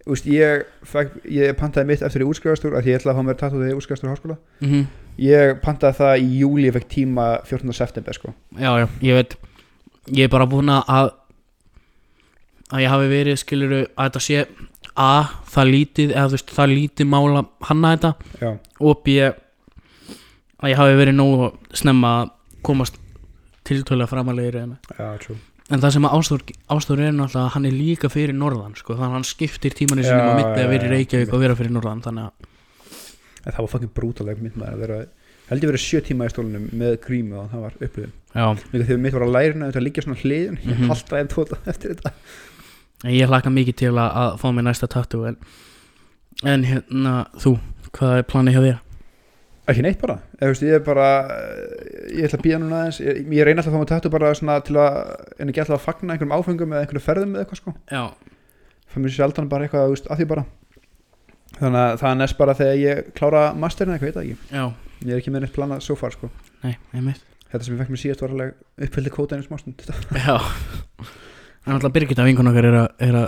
Úst, 0.04 0.26
ég, 0.28 0.66
fæk, 0.84 1.14
ég 1.32 1.54
pantaði 1.56 1.88
mitt 1.88 2.02
eftir 2.04 2.20
í 2.20 2.26
útskrifastur 2.28 2.74
að 2.76 2.90
ég 2.90 2.98
ætla 2.98 3.14
að 3.14 3.16
fá 3.16 3.24
mér 3.24 3.36
tattoo 3.40 3.56
þegar 3.56 3.70
ég 3.70 3.78
útskrifastur 3.78 4.10
háskóla. 4.12 4.36
Mm 4.60 4.86
Ég 5.16 5.60
pantaði 5.62 5.94
það 5.94 6.14
í 6.18 6.38
júli, 6.40 6.64
ég 6.66 6.74
fekk 6.74 6.88
tíma 6.90 7.24
14. 7.46 7.72
september 7.72 8.16
sko. 8.16 8.32
Já, 8.58 8.72
já, 8.82 8.86
ég 9.00 9.14
veit. 9.14 9.36
Ég 10.10 10.26
er 10.26 10.32
bara 10.32 10.48
búin 10.50 10.68
að 10.68 11.14
að 12.74 12.82
ég 12.84 12.90
hafi 12.90 13.10
verið 13.10 13.40
skiluru 13.40 13.80
að 13.84 14.08
þetta 14.08 14.22
sé 14.24 14.44
a, 14.94 15.10
það 15.54 15.70
lítið 15.74 16.14
eða 16.14 16.26
þú 16.26 16.36
veist, 16.36 16.52
það 16.56 16.74
lítið 16.74 17.10
mála 17.10 17.42
hanna 17.68 17.92
þetta 17.94 18.12
Já, 18.40 18.50
og 18.80 19.02
b 19.04 19.16
að 20.64 20.72
ég 20.72 20.78
hafi 20.80 20.96
verið 21.00 21.16
nógu 21.18 21.50
snemma 21.76 22.12
að 22.22 22.30
komast 22.64 22.96
tiltölulega 23.68 24.10
framalegir 24.10 24.56
en, 24.62 24.76
það 25.72 25.90
sem 25.94 26.04
að 26.08 26.14
Ástór, 26.18 27.00
er 27.00 27.12
náttúrulega 27.16 27.44
að 27.46 27.52
hann 27.54 27.68
er 27.68 27.74
líka 27.76 28.10
fyrir 28.12 28.34
norðan 28.36 28.74
sko, 28.76 28.96
þannig 28.98 29.10
að 29.12 29.18
hann 29.18 29.28
skiptir 29.28 29.76
tímanni 29.76 30.04
sinni 30.04 30.20
Já, 30.20 30.32
á 30.32 30.36
milli 30.36 30.60
já, 30.60 30.64
að 30.66 30.72
vera 30.74 30.88
í 30.88 30.92
Reykjavík 30.94 31.32
og 31.36 31.40
vera 31.44 31.56
fyrir 31.58 31.72
norðan 31.76 32.02
þannig 32.04 32.28
að 32.28 32.50
En 33.44 33.52
það 33.52 33.60
var 33.60 33.70
fucking 33.74 33.92
brútaleg 33.96 34.40
mitt 34.44 34.56
maður 34.60 34.74
að 34.76 34.82
vera 34.84 34.98
Held 35.44 35.60
ég 35.64 35.68
verið 35.68 35.82
sjö 35.84 36.00
tíma 36.00 36.24
í 36.24 36.32
stólunum 36.32 36.68
með 36.80 36.94
grímu 37.04 37.36
og 37.42 37.50
það 37.52 37.64
var 37.66 37.74
upplifin 37.84 38.14
Líka 38.72 38.86
þegar 38.88 39.02
mitt 39.04 39.16
var 39.18 39.24
að 39.26 39.34
lærina 39.34 39.66
þetta 39.68 39.82
liggja 39.84 40.04
svona 40.06 40.20
hliðin 40.22 40.56
Ég 40.64 40.78
Mhm. 40.78 40.88
halda 40.88 41.18
einn 41.20 41.28
tóta 41.28 41.58
eftir 41.68 41.92
þetta. 41.94 42.12
En 43.04 43.12
ég 43.12 43.28
hlakka 43.28 43.50
mikið 43.52 43.76
til 43.82 43.90
að, 43.92 44.08
að 44.22 44.38
fá 44.40 44.46
mér 44.56 44.64
næsta 44.64 44.88
tattoo 44.88 45.26
en, 45.28 45.36
en 46.48 46.64
hérna 46.64 47.12
þú, 47.36 47.58
hvað 47.92 48.16
er 48.22 48.24
planið 48.32 48.56
hjá 48.56 48.62
þér? 48.64 48.78
Ekki 49.64 49.84
neitt 49.86 50.00
bara, 50.02 50.18
ég, 50.40 50.50
veist, 50.50 50.64
ég 50.66 50.74
er 50.76 50.82
bara 50.84 51.06
Ég 52.12 52.26
ætla 52.26 52.36
að 52.38 52.44
býða 52.44 52.58
núna 52.60 52.80
aðeins. 52.82 52.98
Ég, 53.00 53.20
ég 53.32 53.46
reyna 53.48 53.62
alltaf 53.62 53.72
að 53.72 53.76
fá 53.78 53.80
mig 53.80 53.90
tattu 53.92 54.10
bara 54.12 54.32
svona 54.36 54.58
til 54.66 54.76
að 54.76 54.98
En 55.40 55.52
ekki 55.52 55.62
alltaf 55.64 55.78
að 55.78 55.86
fagna 55.86 56.14
einhverjum 56.14 56.34
áfengum 56.36 56.74
eða 56.74 56.84
einhverjum 56.84 57.06
ferðum 57.06 57.32
eða 57.34 57.46
eitthvað 57.46 57.60
sko. 57.62 57.74
Já, 57.88 58.04
Það 58.94 59.02
mér 59.02 59.14
sjaldan 59.16 59.48
bara 59.50 59.66
eitthvað, 59.66 59.88
veist, 59.94 60.10
að 60.12 60.20
því 60.20 60.26
bara. 60.30 60.44
Þannig 61.54 61.80
að 61.80 61.96
það 62.02 62.10
er 62.10 62.18
næst 62.20 62.36
bara 62.38 62.54
þegar 62.58 62.76
ég 62.82 63.08
klára 63.16 63.44
masterinn 63.58 63.96
eitthvað, 63.96 64.10
ég 64.10 64.14
veit 64.14 64.18
það 64.18 64.26
ekki. 64.28 64.58
Já, 64.58 64.64
Ég 65.04 65.12
er 65.16 65.20
ekki 65.20 65.32
með 65.34 65.44
neitt 65.44 65.54
planað 65.56 65.82
so 65.84 65.96
far 65.98 66.14
sko. 66.14 66.30
Nei, 66.62 66.76
Þetta 67.54 67.66
sem 67.66 67.74
ég 67.74 67.80
fekk 67.82 67.92
mér 67.94 68.00
síðast 68.02 68.22
var 68.24 68.32
alveg 68.34 68.86
uppfyldi 68.86 69.10
kóta 69.14 69.36
einu 69.36 69.44
smástund. 69.46 69.82
Já. 70.18 70.36
En 71.64 71.76
alltaf 71.76 71.92
Birgitta 71.94 72.24
vinkun 72.26 72.50
okkar 72.50 72.66
er 72.68 72.78
að, 72.80 72.88
er 73.06 73.18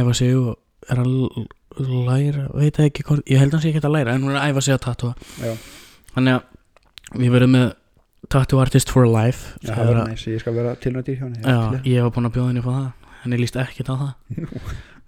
æfa 0.00 0.14
sig 0.16 0.36
og 0.38 0.52
er 0.90 1.00
að 1.02 1.10
læra, 1.78 2.46
veit 2.54 2.78
ekki 2.80 3.02
hvort 3.06 3.24
ég 3.28 3.38
held 3.38 3.50
að 3.52 3.58
hann 3.58 3.62
sé 3.66 3.72
ekki 3.74 3.82
að 3.84 3.94
læra 3.96 4.14
en 4.16 4.22
hún 4.24 4.32
er 4.34 4.40
að 4.40 4.50
æfa 4.54 4.62
sig 4.66 4.74
að 4.74 4.80
tattoo. 4.86 5.14
Já, 5.42 5.52
Þannig 6.16 6.32
að 6.38 7.20
við 7.20 7.30
verðum 7.36 7.52
með 7.56 7.66
Tattoo 8.32 8.58
Artist 8.58 8.90
for 8.90 9.06
Life 9.06 9.52
Já, 9.62 9.68
það 9.70 9.76
Þegar 9.76 9.86
var 9.86 9.96
að- 10.02 10.08
næs, 10.10 10.24
ég 10.26 10.40
skal 10.40 10.54
vera 10.56 10.74
tilnættir 10.82 11.16
hjá 11.18 11.24
henni 11.26 11.42
Já, 11.44 11.80
ég 11.84 12.02
var 12.02 12.10
búinn 12.16 12.26
að 12.30 12.34
bjóða 12.34 12.48
henni 12.50 12.62
á 12.64 12.66
það 12.66 12.92
henni 13.26 13.38
líst 13.42 13.56
ekkert 13.60 13.90
á 13.90 13.94
það. 14.00 14.12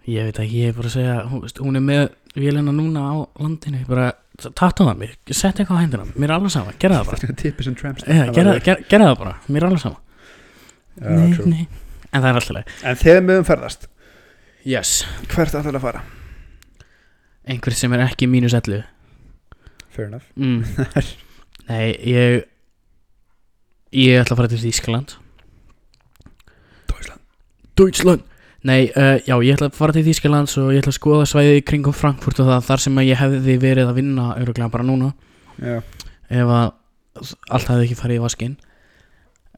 Ég 0.08 0.24
veit 0.28 0.38
ekki, 0.40 0.60
ég 0.62 0.68
er 0.68 0.76
bara 0.76 0.88
að 0.88 0.94
segja 0.94 1.16
hún, 1.28 1.42
hún 1.66 1.76
er 1.76 1.84
með 1.84 2.04
vélina 2.38 2.72
núna 2.72 3.00
á 3.08 3.14
landinu 3.42 3.80
bara, 3.88 4.12
tattoo 4.54 4.86
það 4.86 4.98
mig, 4.98 5.16
sett 5.30 5.58
eitthvað 5.60 5.78
á 5.78 5.82
hendina 5.82 6.04
mér 6.14 6.30
er 6.30 6.34
alveg 6.38 6.50
sama, 6.54 6.72
gera 6.78 7.00
það 7.00 7.10
bara. 7.10 8.32
Gera, 8.32 8.54
gera, 8.60 8.76
gera 8.88 9.04
það 9.10 9.18
bara, 9.18 9.34
mér 9.48 9.62
er 9.62 9.66
alveg 9.68 9.82
sama. 9.82 9.96
Já, 10.98 11.08
nei, 11.10 11.38
nei. 11.46 11.68
En 12.12 12.22
það 12.22 12.28
er 12.30 12.38
alltaf 12.40 12.54
leið 12.56 12.86
En 12.88 12.96
þegar 13.02 13.22
höfum 13.28 13.48
ferðast, 13.50 13.88
Yes. 14.64 15.04
hvert 15.28 15.54
ætlar 15.54 15.74
að 15.78 15.80
fara? 15.80 16.00
Einhver 17.48 17.74
sem 17.76 17.92
er 17.96 18.04
ekki 18.04 18.28
mínus 18.28 18.54
11 18.56 18.84
Fair 19.94 20.06
enough. 20.06 20.26
Mm. 20.36 20.62
Nei, 21.68 21.84
ég 22.06 22.44
Ég 23.88 24.20
ætla 24.20 24.34
að 24.36 24.40
fara 24.42 24.50
til 24.52 24.60
Þýskaland. 24.60 25.14
Deutschland. 26.90 27.22
Deutschland. 27.80 28.24
Nei, 28.68 28.90
uh, 28.90 29.16
já, 29.24 29.32
ég 29.40 29.54
ætla 29.54 29.70
að 29.70 29.78
fara 29.78 29.94
til 29.96 30.04
Þýskaland 30.04 30.52
og 30.60 30.74
ég 30.74 30.82
ætla 30.82 30.92
að 30.92 30.98
skoða 30.98 31.28
svæðið 31.30 31.56
í 31.56 31.64
kringum 31.70 31.96
Frankfurt 31.96 32.42
og 32.42 32.50
það 32.50 32.66
þar 32.66 32.82
sem 32.84 33.00
ég 33.06 33.20
hefði 33.22 33.54
verið 33.62 33.88
að 33.88 34.00
vinna 34.02 34.26
öruglega 34.36 34.68
bara 34.74 34.84
núna. 34.84 35.12
Já, 35.62 35.78
ef 36.28 36.52
að 36.58 36.66
allt 37.24 37.70
hefði 37.72 37.86
ekki 37.86 37.98
farið 37.98 38.18
í 38.18 38.22
vaskin 38.26 38.58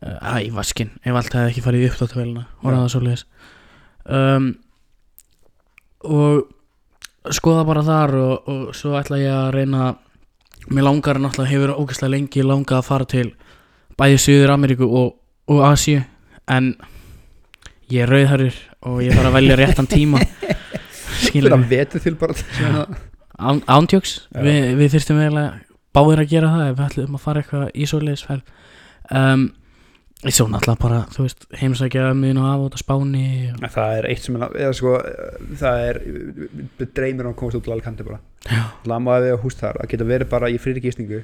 uh, 0.04 0.16
að 0.30 0.46
í 0.46 0.52
vaskin 0.54 0.92
ef 1.02 1.18
allt 1.18 1.34
hefði 1.36 1.50
ekki 1.50 1.64
farið 1.66 1.82
í 1.82 1.90
uppdáttuvelina 1.90 2.46
og 2.46 2.68
Já. 2.68 2.72
ræða 2.76 2.86
svo 2.92 3.02
leiðis 3.04 3.24
um, 4.06 4.46
og 6.06 6.46
skoða 7.36 7.64
bara 7.68 7.82
þar 7.84 8.14
og, 8.16 8.48
og 8.48 8.62
svo 8.76 8.94
ætla 8.98 9.18
ég 9.20 9.34
að 9.34 9.50
reyna 9.58 9.90
mér 10.70 10.86
langar 10.86 11.18
náttúrulega 11.20 11.50
hefur 11.52 11.74
ógæslega 11.82 12.14
lengi 12.14 12.44
langað 12.46 12.78
að 12.80 12.88
fara 12.88 13.08
til 13.10 13.26
bæði 14.00 14.18
Suður 14.22 14.54
Ameríku 14.54 14.88
og, 14.88 15.14
og 15.50 15.60
Asíu 15.68 16.00
en 16.50 16.72
ég 17.90 18.04
er 18.06 18.12
rauðharður 18.14 18.56
og 18.88 19.00
ég 19.04 19.12
þarf 19.16 19.28
að 19.28 19.34
velja 19.36 19.56
réttan 19.60 19.88
tíma. 19.90 20.20
Skilur 21.20 21.52
að 21.58 21.64
vetu 21.68 22.00
til 22.00 22.14
bara 22.16 22.36
svona- 22.38 22.86
Án, 23.40 23.62
ándjóks, 23.72 24.28
Já. 24.34 24.42
Vi, 24.44 24.52
við 24.76 24.90
þyrstum 24.94 25.20
eiginlega 25.22 25.60
báðir 25.96 26.20
að 26.20 26.28
gera 26.32 26.48
það 26.52 26.64
ef 26.70 26.74
við 26.76 26.86
ætlum 26.86 27.14
að 27.16 27.22
fara 27.24 27.40
eitthvað 27.40 27.70
í 27.72 27.86
svoleiðisferð 27.88 28.42
um, 29.16 29.44
ég 30.26 30.34
svo 30.36 30.46
náttúrulega 30.50 30.82
bara 30.82 31.00
þú 31.14 31.24
veist, 31.24 31.46
heimsækja 31.56 32.10
miðin 32.18 32.40
og 32.42 32.48
af 32.50 32.64
út 32.66 32.76
á 32.76 32.78
Spáni 32.82 33.24
og, 33.54 33.62
Það 33.72 33.90
er 33.96 34.04
eitt 34.10 34.26
sem 34.26 34.36
er 34.36 34.42
eða 34.66 34.74
sko, 34.76 34.90
það 35.62 35.76
er 35.86 35.96
dreymir 36.98 37.24
um 37.26 37.32
að 37.32 37.38
komast 37.40 37.56
út 37.56 37.64
til 37.64 37.74
Alicante 37.76 38.04
bara. 38.06 38.20
Já. 38.44 38.62
Lamaði 38.90 39.30
við 39.30 39.34
að 39.36 39.42
húst 39.46 39.62
þar, 39.62 39.76
að 39.80 39.90
geta 39.94 40.08
verið 40.10 40.28
bara 40.34 40.52
í 40.52 40.56
frýri 40.60 40.80
gísningu 40.84 41.20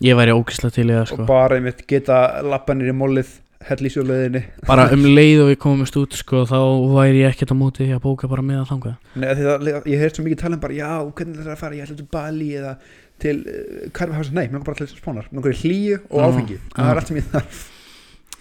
ég 0.00 0.16
væri 0.16 0.32
ógislega 0.32 0.72
til 0.78 0.88
í 0.88 0.94
það 0.96 1.06
sko. 1.10 1.20
Og 1.20 1.28
bara 1.28 1.56
einmitt 1.58 1.80
geta 1.90 2.16
lappanir 2.46 2.88
í 2.88 2.96
mollið 2.96 3.30
hell 3.68 3.84
í 3.84 3.90
sjóleðinni 3.92 4.40
bara 4.64 4.86
um 4.94 5.02
leið 5.18 5.42
og 5.42 5.50
við 5.50 5.58
komumst 5.60 5.96
út 6.00 6.14
sko 6.16 6.46
þá 6.48 6.56
væri 6.94 7.20
ég 7.26 7.34
ekkert 7.34 7.52
á 7.52 7.56
móti 7.60 7.84
því 7.84 7.92
að 7.98 8.04
bóka 8.06 8.24
bara 8.30 8.40
með 8.40 8.62
að 8.62 8.70
þanga 8.70 8.92
Nei, 9.20 9.28
því 9.36 9.44
það, 9.44 9.68
ég 9.92 10.00
heyrst 10.00 10.16
svo 10.16 10.24
mikið 10.24 10.40
tala 10.40 10.56
um 10.56 10.62
bara 10.62 10.78
já, 10.78 10.92
hvernig 11.10 11.36
þetta 11.36 11.44
er 11.44 11.52
að 11.52 11.60
fara, 11.60 11.76
ég 11.76 11.84
ætla 11.84 12.00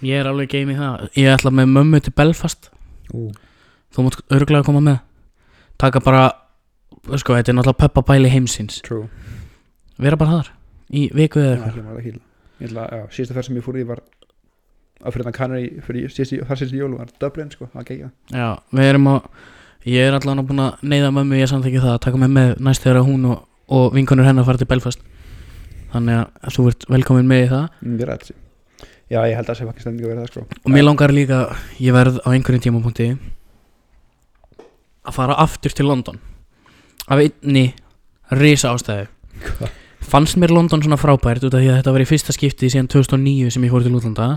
ég 0.06 0.20
er 0.20 0.30
alveg 0.30 0.52
geim 0.54 0.72
í 0.74 0.78
það. 0.78 1.08
Ég 1.20 1.34
ætla 1.34 1.52
með 1.54 1.72
mömmu 1.76 2.02
til 2.04 2.14
Belfast. 2.16 2.70
Ú. 3.14 3.30
þú 3.90 4.06
mátt 4.06 4.20
örgulega 4.36 4.68
koma 4.68 4.82
með. 4.86 5.00
Taka 5.82 6.02
bara 6.04 6.24
sko 7.18 7.36
þetta 7.36 7.52
er 7.52 7.58
náttúrulega 7.58 7.82
peppabæli 7.84 8.32
heimsins. 8.32 8.82
True, 8.86 9.08
vera 9.98 10.20
bara 10.20 10.40
þar 10.40 10.52
í 10.94 11.08
viku 11.16 11.42
eða 11.42 11.70
eitthvað. 11.70 12.20
er 12.60 12.74
að 12.84 13.06
síðasta 13.16 13.38
ferð 13.38 13.48
sem 13.48 13.60
ég 13.60 13.66
fór 13.66 13.80
í 13.80 13.86
var 13.88 14.02
að 15.00 15.16
fyrir 15.16 15.30
þann 15.30 15.38
kannar 15.38 15.64
í 15.64 15.70
síðasta 16.12 16.76
jólu 16.76 17.00
var 17.00 17.14
Dublin 17.22 17.54
sko, 17.54 17.70
Já, 18.36 18.60
við 18.76 18.92
erum 18.92 19.08
að 19.16 19.32
Ég 19.88 20.10
er 20.10 20.18
allan 20.18 20.44
búin 20.44 20.60
að 20.60 20.82
neyða 20.84 21.14
mömmu 21.16 21.38
Ég 21.40 21.48
samþekki 21.48 21.80
það 21.80 21.94
að 21.94 22.02
taka 22.04 22.20
mig 22.20 22.32
með 22.36 22.50
næst 22.60 22.84
þegar 22.84 23.06
hún 23.08 23.30
og, 23.32 23.46
og 23.72 23.94
vinkonur 23.96 24.28
hennar 24.28 24.44
fara 24.44 24.60
til 24.60 24.68
Belfast. 24.68 25.00
Þannig 25.94 26.20
að 26.20 26.54
þú 26.58 26.66
ert 26.74 26.86
velkomin 26.92 27.30
með 27.32 27.46
í 27.46 27.50
það. 27.54 27.66
Mér 27.88 28.12
ræði 28.12 28.26
þessi 28.26 28.49
Já, 29.10 29.24
ég 29.26 29.34
held 29.34 29.48
að 29.48 29.50
það 29.50 29.58
sé 29.58 29.68
fakkin 29.68 29.86
stending 29.86 30.06
að 30.06 30.12
vera 30.14 30.24
það 30.24 30.32
sko 30.32 30.42
Og 30.62 30.74
mér 30.74 30.86
langar 30.86 31.14
líka, 31.14 31.40
ég 31.82 31.96
verð 31.96 32.20
á 32.22 32.30
einhverjum 32.30 32.62
tímapunkti 32.62 33.08
Að 35.10 35.16
fara 35.16 35.38
aftur 35.42 35.74
til 35.74 35.88
London 35.90 36.20
Af 37.10 37.24
einni 37.24 37.72
risa 38.38 38.70
ástæðu 38.76 39.08
Hva? 39.58 39.72
Fannst 40.10 40.38
mér 40.42 40.54
London 40.54 40.82
svona 40.86 41.00
frábært 41.02 41.44
út 41.46 41.58
af 41.58 41.62
því 41.64 41.72
að 41.72 41.80
þetta 41.82 41.94
var 41.96 42.04
í 42.06 42.10
fyrsta 42.10 42.34
skipti 42.36 42.70
síðan 42.70 42.90
2009 42.90 43.50
sem 43.56 43.66
ég 43.66 43.74
fór 43.74 43.86
til 43.86 43.98
útlanda 43.98 44.30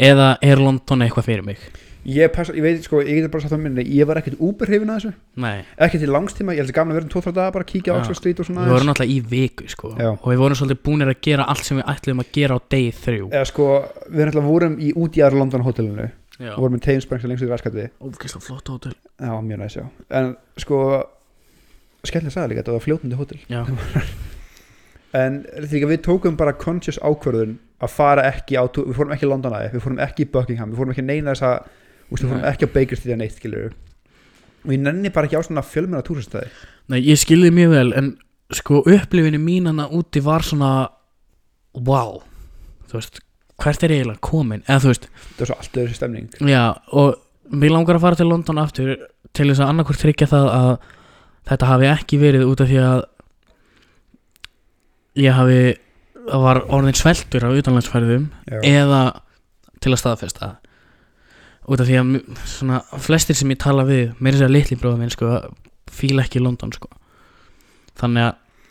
Eða 0.00 0.32
er 0.46 0.62
London 0.62 1.02
eitthvað 1.04 1.26
fyrir 1.26 1.46
mig? 1.50 1.66
Ég, 2.08 2.30
passa, 2.32 2.54
ég 2.56 2.64
veit 2.64 2.84
sko, 2.86 3.02
ég 3.04 3.18
geti 3.18 3.28
bara 3.28 3.44
sagt 3.44 3.52
á 3.52 3.60
minni 3.60 3.82
Ég 3.84 4.08
var 4.08 4.16
ekkert 4.20 4.40
úberhrifin 4.40 4.88
að 4.88 5.02
þessu. 5.02 5.10
Nei, 5.44 5.64
Ekki 5.84 6.00
til 6.00 6.08
langstíma, 6.14 6.54
ég 6.56 6.64
held 6.64 6.72
að 6.72 6.94
vera 6.94 7.04
um 7.04 7.10
2-3 7.12 7.34
daga 7.36 7.52
bara 7.56 7.66
að 7.66 7.70
kíkja 7.74 7.92
á. 7.92 7.98
Oxford 8.00 8.20
Street 8.20 8.40
og 8.40 8.48
svona 8.48 8.64
við 8.64 8.72
vorum 8.72 8.88
náttúrulega 8.88 9.12
í 9.12 9.18
viku 9.34 9.68
sko. 9.68 9.92
Já. 10.00 10.08
Og 10.14 10.28
við 10.32 10.40
vorum 10.40 10.60
svolítið 10.60 10.80
búinir 10.88 11.12
að 11.12 11.20
gera 11.28 11.46
allt 11.52 11.68
sem 11.68 11.80
við 11.80 11.92
ætlum 11.92 12.24
að 12.24 12.32
gera 12.38 12.56
á 12.56 12.58
degi 12.72 12.96
þrjú. 13.02 13.28
Eða 13.28 13.50
sko, 13.52 13.68
við 14.08 14.24
erum 14.24 14.32
alltaf 14.32 14.48
vorum 14.48 14.80
í 14.80 14.90
út 14.96 15.20
í 15.20 15.24
aðra 15.26 15.42
London 15.44 15.66
hotellinu 15.68 16.08
Já, 16.40 16.54
og 16.56 16.64
vorum 16.64 16.78
með 16.78 16.84
Thames 16.88 17.08
Bank 17.10 17.20
sem 17.20 17.28
lengst 17.34 17.44
í 17.44 17.50
raskati 17.50 17.86
ógeðslega 18.00 18.46
flott 18.48 18.72
hótel. 18.72 18.96
Já, 19.20 19.32
mjög 19.44 19.60
næs, 19.60 19.76
já. 19.76 19.84
En 20.16 20.32
sko, 20.56 20.80
skemmtilega 22.00 22.32
sagði 22.38 22.54
líka, 22.54 22.64
þetta 22.64 22.78
var 22.78 22.86
fljótandi 22.86 23.20
hótel. 23.20 23.42
Já, 23.52 23.60
En 25.16 25.40
því 25.66 25.82
að 25.82 25.90
við 25.90 26.02
tókum 26.06 26.36
bara 26.38 26.54
conscious 26.54 27.00
ákvörðun 27.02 27.56
að 27.82 27.92
fara 27.94 28.26
ekki 28.28 28.58
á, 28.60 28.62
við 28.70 28.94
fórum 28.94 29.14
ekki 29.14 29.26
í 29.26 29.30
London 29.30 29.56
aðeins, 29.56 29.74
við 29.74 29.84
fórum 29.86 30.02
ekki 30.04 30.26
í 30.26 30.30
Buckingham, 30.30 30.70
við 30.70 30.80
fórum 30.80 30.92
ekki 30.94 31.04
neina 31.06 31.32
þess 31.34 31.46
að, 31.48 31.70
úst, 32.10 32.24
við 32.24 32.32
fórum 32.32 32.48
ekki 32.50 32.68
á 32.68 32.74
Baker 32.74 32.98
Street 33.00 33.14
að 33.14 33.22
neitt, 33.22 33.38
skilur 33.38 33.70
og 34.60 34.74
ég 34.74 34.82
nenni 34.82 35.12
bara 35.14 35.28
ekki 35.28 35.40
á 35.40 35.46
svona 35.46 35.64
fjölmennar 35.64 36.04
túristæði. 36.04 36.50
Nei, 36.92 37.00
ég 37.06 37.20
skilði 37.20 37.52
mjög 37.56 37.72
vel 37.72 37.88
en 37.96 38.10
sko 38.52 38.82
upplifinu 38.82 39.40
mín 39.40 39.70
hana 39.70 39.86
úti 39.94 40.20
var 40.24 40.44
svona 40.44 40.90
wow, 41.78 42.20
þú 42.90 42.98
veist 42.98 43.20
hvert 43.60 43.84
er 43.84 43.94
eiginlega 43.94 44.24
komin, 44.24 44.64
eða 44.66 44.82
þú 44.84 44.92
veist 44.92 45.08
það 45.08 45.42
var 45.42 45.50
svo 45.50 45.58
allt 45.62 45.80
öðru 45.82 45.96
stemning. 45.96 46.28
Já, 46.48 46.64
og 46.96 47.20
mér 47.50 47.74
langar 47.74 47.98
að 47.98 48.04
fara 48.06 48.20
til 48.20 48.28
London 48.30 48.62
aftur 48.62 48.92
til 49.36 49.48
þess 49.50 49.62
að 49.62 49.72
annarkvort 49.72 50.02
tryggja 50.02 50.30
það 50.30 50.48
að 50.56 50.70
þetta 51.50 51.70
hafi 51.70 51.90
ekki 51.90 52.20
verið 52.20 52.46
út 52.50 52.64
af 52.64 52.70
því 52.70 52.80
að 52.84 53.04
ég 55.20 55.36
hafi 55.36 55.60
var 56.30 56.62
orðin 56.68 56.96
sveltur 56.98 57.46
á 57.46 57.50
utanlandsferðum 57.50 58.28
Já, 58.46 58.58
eða 58.66 59.00
til 59.80 59.94
að 59.94 60.02
staðfesta 60.02 60.40
það. 60.44 60.69
Út 61.68 61.80
af 61.80 61.86
því 61.86 61.98
að 62.00 62.12
svona, 62.48 62.80
flestir 62.98 63.36
sem 63.36 63.50
ég 63.52 63.58
tala 63.58 63.84
við 63.84 64.14
meira 64.20 64.38
sér 64.40 64.50
litli 64.50 64.76
bróðum 64.80 64.98
minn 65.04 65.10
sko, 65.12 65.34
fíla 65.90 66.24
ekki 66.24 66.40
London 66.42 66.72
sko. 66.72 66.88
þannig 68.00 68.30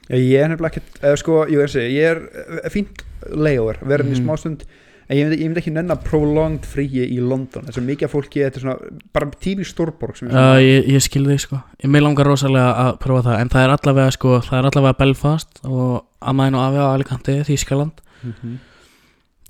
að 0.09 0.19
ég 0.25 0.41
er 0.41 0.49
nefnilega 0.49 0.79
ekki, 0.79 0.99
eða 1.05 1.17
sko, 1.21 1.39
jú, 1.51 1.59
ég, 1.61 1.69
segi, 1.69 1.95
ég 1.99 2.11
er 2.15 2.21
eh, 2.63 2.69
fínt 2.73 3.03
layover, 3.29 3.77
verðin 3.85 4.15
í 4.15 4.17
Mhm. 4.17 4.23
smástund 4.25 4.63
en 5.09 5.17
ég 5.17 5.25
myndi, 5.27 5.37
ég 5.41 5.49
myndi 5.49 5.61
ekki 5.61 5.73
nenn 5.73 5.89
að 5.93 6.03
prolonged 6.05 6.65
fríi 6.65 7.05
í 7.13 7.19
London, 7.21 7.65
þess 7.65 7.77
að 7.77 7.85
mikið 7.89 8.03
af 8.07 8.11
fólki 8.13 8.41
þetta 8.45 8.57
er 8.57 8.63
svona, 8.63 9.01
bara 9.13 9.29
tífi 9.41 9.65
stórborg 9.65 10.21
er 10.23 10.33
uh, 10.33 10.57
ég, 10.61 10.87
ég 10.89 11.01
skil 11.01 11.25
þig 11.25 11.39
sko 11.45 11.61
ég 11.83 11.89
mig 11.89 12.01
langar 12.01 12.25
rosalega 12.25 12.73
að 12.87 12.99
prófa 12.99 13.23
það 13.29 13.39
en 13.41 13.49
það 13.49 13.63
er 13.67 13.75
allavega 13.77 14.11
sko, 14.17 14.39
það 14.41 14.57
er 14.59 14.69
allavega 14.71 14.97
Belfast 14.97 15.61
og 15.65 16.05
Amaðin 16.21 16.55
og 16.57 16.65
Afi 16.65 16.77
á 16.81 16.87
Alicante 16.95 17.37
Þískaland 17.45 18.01
Mhm. 18.23 18.57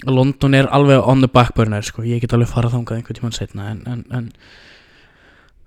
London 0.08 0.54
er 0.56 0.68
alveg 0.72 1.02
on 1.08 1.20
the 1.22 1.28
back 1.28 1.54
burner 1.56 1.82
sko. 1.84 2.02
ég 2.04 2.22
get 2.22 2.32
alveg 2.34 2.48
farað 2.48 2.72
þangað 2.78 2.98
einhvern 3.00 3.18
tímann 3.20 3.36
setna 3.36 3.70
en, 3.72 3.82
en, 3.88 4.06
en 4.16 4.30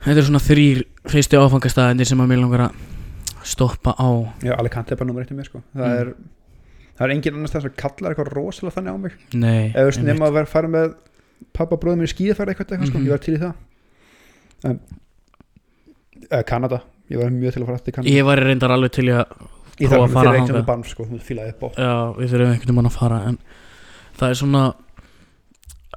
þetta 0.04 0.18
er 0.22 0.28
svona 0.28 0.40
þrýr 0.42 0.84
fyrstu 1.12 1.36
áfangastæðinir 1.42 2.08
sem 2.08 2.20
að 2.24 2.30
mér 2.32 2.40
langar 2.40 2.64
að 2.68 2.78
stoppa 3.44 3.92
á. 3.98 4.08
Já, 4.42 4.54
Alicante 4.58 4.94
er 4.94 4.96
bara 5.00 5.08
nummer 5.10 5.22
eitt 5.24 5.32
í 5.34 5.36
mér, 5.36 5.48
sko. 5.50 5.60
Það 5.74 5.82
Mm. 5.82 5.98
er, 6.00 6.14
það 6.98 7.04
er 7.08 7.12
engin 7.16 7.34
annars 7.34 7.52
það 7.56 7.62
sem 7.66 7.72
kallar 7.76 8.12
eitthvað 8.14 8.32
rosalega 8.36 8.74
þannig 8.76 8.92
á 8.94 8.98
mig. 9.02 9.12
Nei, 9.34 9.72
eða 9.74 9.84
veist, 9.88 10.02
nema 10.06 10.26
að 10.28 10.32
vera 10.38 10.46
að 10.46 10.52
fara 10.52 10.68
með 10.68 10.94
pappa 11.52 11.76
bróðum 11.76 11.98
minn 11.98 12.06
í 12.08 12.12
skíðafæri 12.14 12.52
eitthvað, 12.54 12.72
eitthvað 12.76 12.88
sko, 12.92 12.98
Mhm. 12.98 13.06
ég 13.06 13.10
var 13.10 13.18
til 13.18 13.34
í 13.34 13.40
það. 13.42 13.54
En, 14.64 14.80
eða 16.30 16.44
Kanada. 16.46 16.82
Ég 17.10 17.18
var 17.20 17.30
mjög 17.34 17.52
til 17.52 17.62
að 17.62 17.66
fara 17.66 17.78
til 17.78 17.92
Kanada. 17.96 18.14
Ég 18.14 18.24
var 18.24 18.36
reyndar 18.38 18.70
alveg 18.70 18.92
til 18.92 19.04
að 19.10 19.24
ég 19.82 19.88
prófa 19.90 20.06
þarf 20.06 20.06
að 20.06 20.12
fara 20.12 20.84
sko, 20.84 21.04
Já, 21.76 21.92
við 22.16 22.30
þurfum 22.30 22.52
einhvern 22.52 22.76
veginn 22.76 22.86
að 22.90 22.96
fara 22.96 23.18
en 23.28 23.38
það 24.22 24.34
er 24.34 24.40
svona 24.40 24.64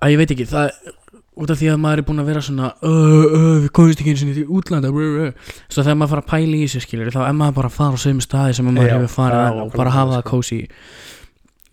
að 0.02 0.14
ég 0.14 0.22
veit 0.22 0.36
ekki, 0.36 0.48
það 0.50 0.70
er 0.70 0.96
út 1.36 1.52
af 1.52 1.60
því 1.60 1.72
að 1.74 1.82
maður 1.84 2.02
er 2.02 2.08
búinn 2.08 2.22
að 2.22 2.30
vera 2.30 2.42
svona 2.44 2.70
uh, 2.80 2.92
uh, 2.96 3.48
við 3.66 3.72
komumst 3.76 4.02
ekki 4.02 4.14
eins 4.14 4.24
og 4.24 4.38
til 4.38 4.46
útlanda 4.56 4.92
uh, 4.92 5.00
uh. 5.26 5.56
svo 5.68 5.84
þegar 5.84 5.98
maður 6.00 6.14
fara 6.14 6.24
að 6.24 6.30
pæla 6.32 6.56
í 6.56 6.62
þessu 6.64 6.84
skilur 6.86 7.12
þá 7.12 7.22
er 7.26 7.36
maður 7.36 7.58
bara 7.58 7.72
að 7.72 7.76
fara 7.76 8.00
á 8.00 8.04
sömu 8.06 8.24
staði 8.24 8.56
sem 8.56 8.70
maður 8.70 8.88
Já, 8.88 8.94
hefur 8.96 9.14
farið 9.16 9.44
á 9.44 9.52
og 9.66 9.76
bara 9.76 9.96
hafa 9.96 10.16
það, 10.16 10.24
sko. 10.24 10.32
kósi 10.32 10.60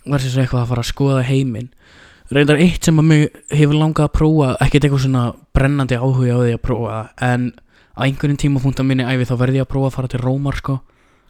verður 0.02 0.35
svo 0.35 0.42
eitthvað 0.42 0.64
að 0.64 0.73
fara 0.73 0.82
að 0.82 0.90
skoða 0.90 1.23
heiminn? 1.28 1.71
Reyndar 2.32 2.62
eitt 2.64 2.88
sem 2.88 2.99
að 2.99 3.09
mig 3.11 3.25
hefur 3.52 3.78
langað 3.78 4.09
að 4.09 4.14
prófa 4.18 4.50
ekkert 4.64 4.88
eitthvað 4.88 5.04
svona 5.04 5.25
brennandi 5.54 6.00
áhuga 6.00 6.35
á 6.35 6.38
því 6.42 6.56
að 6.56 6.62
prófa 6.66 6.99
en 7.28 7.49
á 7.92 8.00
einhverjum 8.09 8.40
tímapunkt 8.42 8.82
á 8.82 8.85
minni 8.88 9.06
æfi 9.06 9.28
þá 9.30 9.35
verði 9.44 9.61
ég 9.61 9.68
að 9.68 9.73
prófa 9.76 9.92
að 9.92 9.97
fara 9.99 10.11
til 10.11 10.23
Rómar 10.23 10.59
sko. 10.59 10.78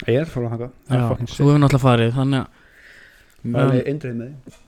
Ég 0.06 0.22
er 0.22 0.30
að 0.30 0.52
hanga, 0.54 0.68
það 0.88 1.00
Já, 1.02 1.08
fucking 1.10 1.28
þú 1.28 1.34
sick 1.34 1.42
hefur 1.42 1.60
náttúrulega 1.62 1.82
farið 1.82 2.14
þannig 2.16 2.46
að 3.42 3.58
það 3.58 3.74
er 3.74 3.90
eindreið 3.92 4.62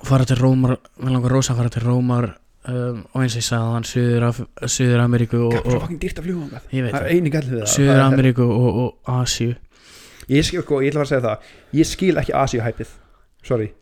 því 0.00 0.06
fara 0.08 0.24
til 0.28 0.38
Rómar 0.40 0.76
við 0.98 1.12
langar 1.12 1.34
rosa 1.36 1.52
að 1.54 1.60
fara 1.62 1.72
til 1.74 1.82
Rómar 1.86 2.28
um, 2.68 3.02
og 3.12 3.20
eins 3.24 3.36
og 3.36 3.42
ég 3.42 3.46
sagði 3.48 3.74
hann 3.76 3.86
Suður, 3.88 4.26
Af 4.30 4.40
Suður 4.76 5.02
Ameríku 5.04 5.42
og, 5.48 5.58
og 5.66 5.76
að 5.76 6.86
veit 6.86 6.96
það 6.96 7.06
Suður 7.74 7.94
er- 7.96 8.04
Ameríku 8.06 8.46
og, 8.48 8.80
og 8.86 9.14
Asíu. 9.20 9.54
Ég 10.30 10.44
skil, 10.46 10.62
sko, 10.62 10.80
ég 10.80 10.92
ætla 10.92 11.02
að 11.02 11.04
fara 11.04 11.08
að 11.08 11.12
segja 11.12 11.24
það. 11.28 11.54
Ég 11.80 11.88
skil 11.90 12.16
ekki 12.22 12.34
Asíu 12.38 12.62
hæpið 12.64 12.92
sorry. 13.42 13.72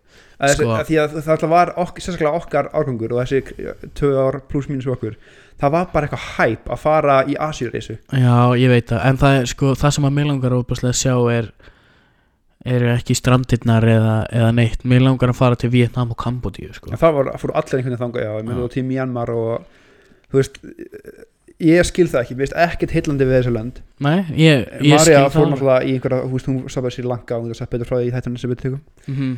Að 0.41 0.55
Sko- 0.57 0.65
sko, 0.65 0.77
því 0.89 0.97
að 1.03 1.15
það 1.21 1.31
alltaf 1.35 1.51
var 1.53 1.71
ok, 1.77 1.99
sérstaklega 2.01 2.39
okkar 2.41 2.71
árgangur 2.73 3.13
og 3.13 3.21
þessi 3.21 3.43
tvö 3.99 4.13
ár 4.25 4.39
pluss 4.49 4.71
mínus 4.73 4.87
okkur 4.89 5.19
það 5.61 5.75
var 5.75 5.91
bara 5.93 6.09
eitthvað 6.09 6.23
hæp 6.39 6.71
að 6.73 6.79
fara 6.81 7.17
í 7.29 7.35
Asíureysu 7.37 7.99
já 8.17 8.37
ég 8.57 8.73
veit 8.73 8.89
það. 8.89 9.03
En 9.11 9.19
það 9.21 9.37
er 9.43 9.51
sko 9.53 9.75
það 9.77 9.93
sem 9.99 10.07
að 10.09 10.15
mig 10.17 10.27
langar 10.31 10.55
að 10.95 10.97
sjá 11.03 11.13
er 11.35 11.51
eru 12.65 12.91
ekki 12.93 13.17
strandirnar 13.17 13.87
eða, 13.89 14.15
eða 14.37 14.53
neitt. 14.53 14.85
Mig 14.85 15.01
langar 15.01 15.33
að 15.33 15.39
fara 15.39 15.59
til 15.59 15.71
Vietnam 15.73 16.13
og 16.13 16.19
Kambodíu 16.21 16.73
sko. 16.77 16.93
það 16.93 17.17
var, 17.17 17.33
fór 17.41 17.55
allir 17.57 17.81
einhvern 17.81 17.95
veginn 17.95 18.03
þangað 18.05 18.27
já, 18.27 18.33
ég 18.37 18.49
myndi 18.49 18.67
á 18.67 18.75
til 18.75 18.87
Myanmar 18.89 19.33
og 19.35 19.67
þú 20.31 20.41
veist 20.41 20.61
ég 21.61 21.87
skil 21.89 22.09
það 22.09 22.25
ekki, 22.25 22.37
mér 22.37 22.47
veist 22.47 22.59
ekkert 22.65 22.95
heillandi 22.97 23.29
við 23.29 23.39
þessu 23.39 23.55
lönd. 23.55 23.81
Nei, 24.05 24.19
ég, 24.33 24.67
ég 24.81 24.95
Marja 24.95 25.05
skil 25.05 25.33
fór 25.35 25.45
það 25.45 25.55
náttúrulega 25.55 25.87
í 25.87 25.95
einhverja, 25.97 26.21
þú 26.25 26.35
veist, 26.35 26.51
hún 26.51 26.61
stoppaði 26.73 26.97
sér 26.97 27.09
langa 27.11 27.37
og 27.37 27.47
hún 27.47 27.55
er 27.55 27.61
sagt 27.61 27.73
betur 27.75 27.91
frá 27.91 27.97
því 27.99 28.09
í 28.09 28.13
þættunum 28.17 28.41
sem 28.41 28.53
við 28.53 28.61
tökum. 28.65 28.83
Mm 29.07 29.17
-hmm. 29.17 29.35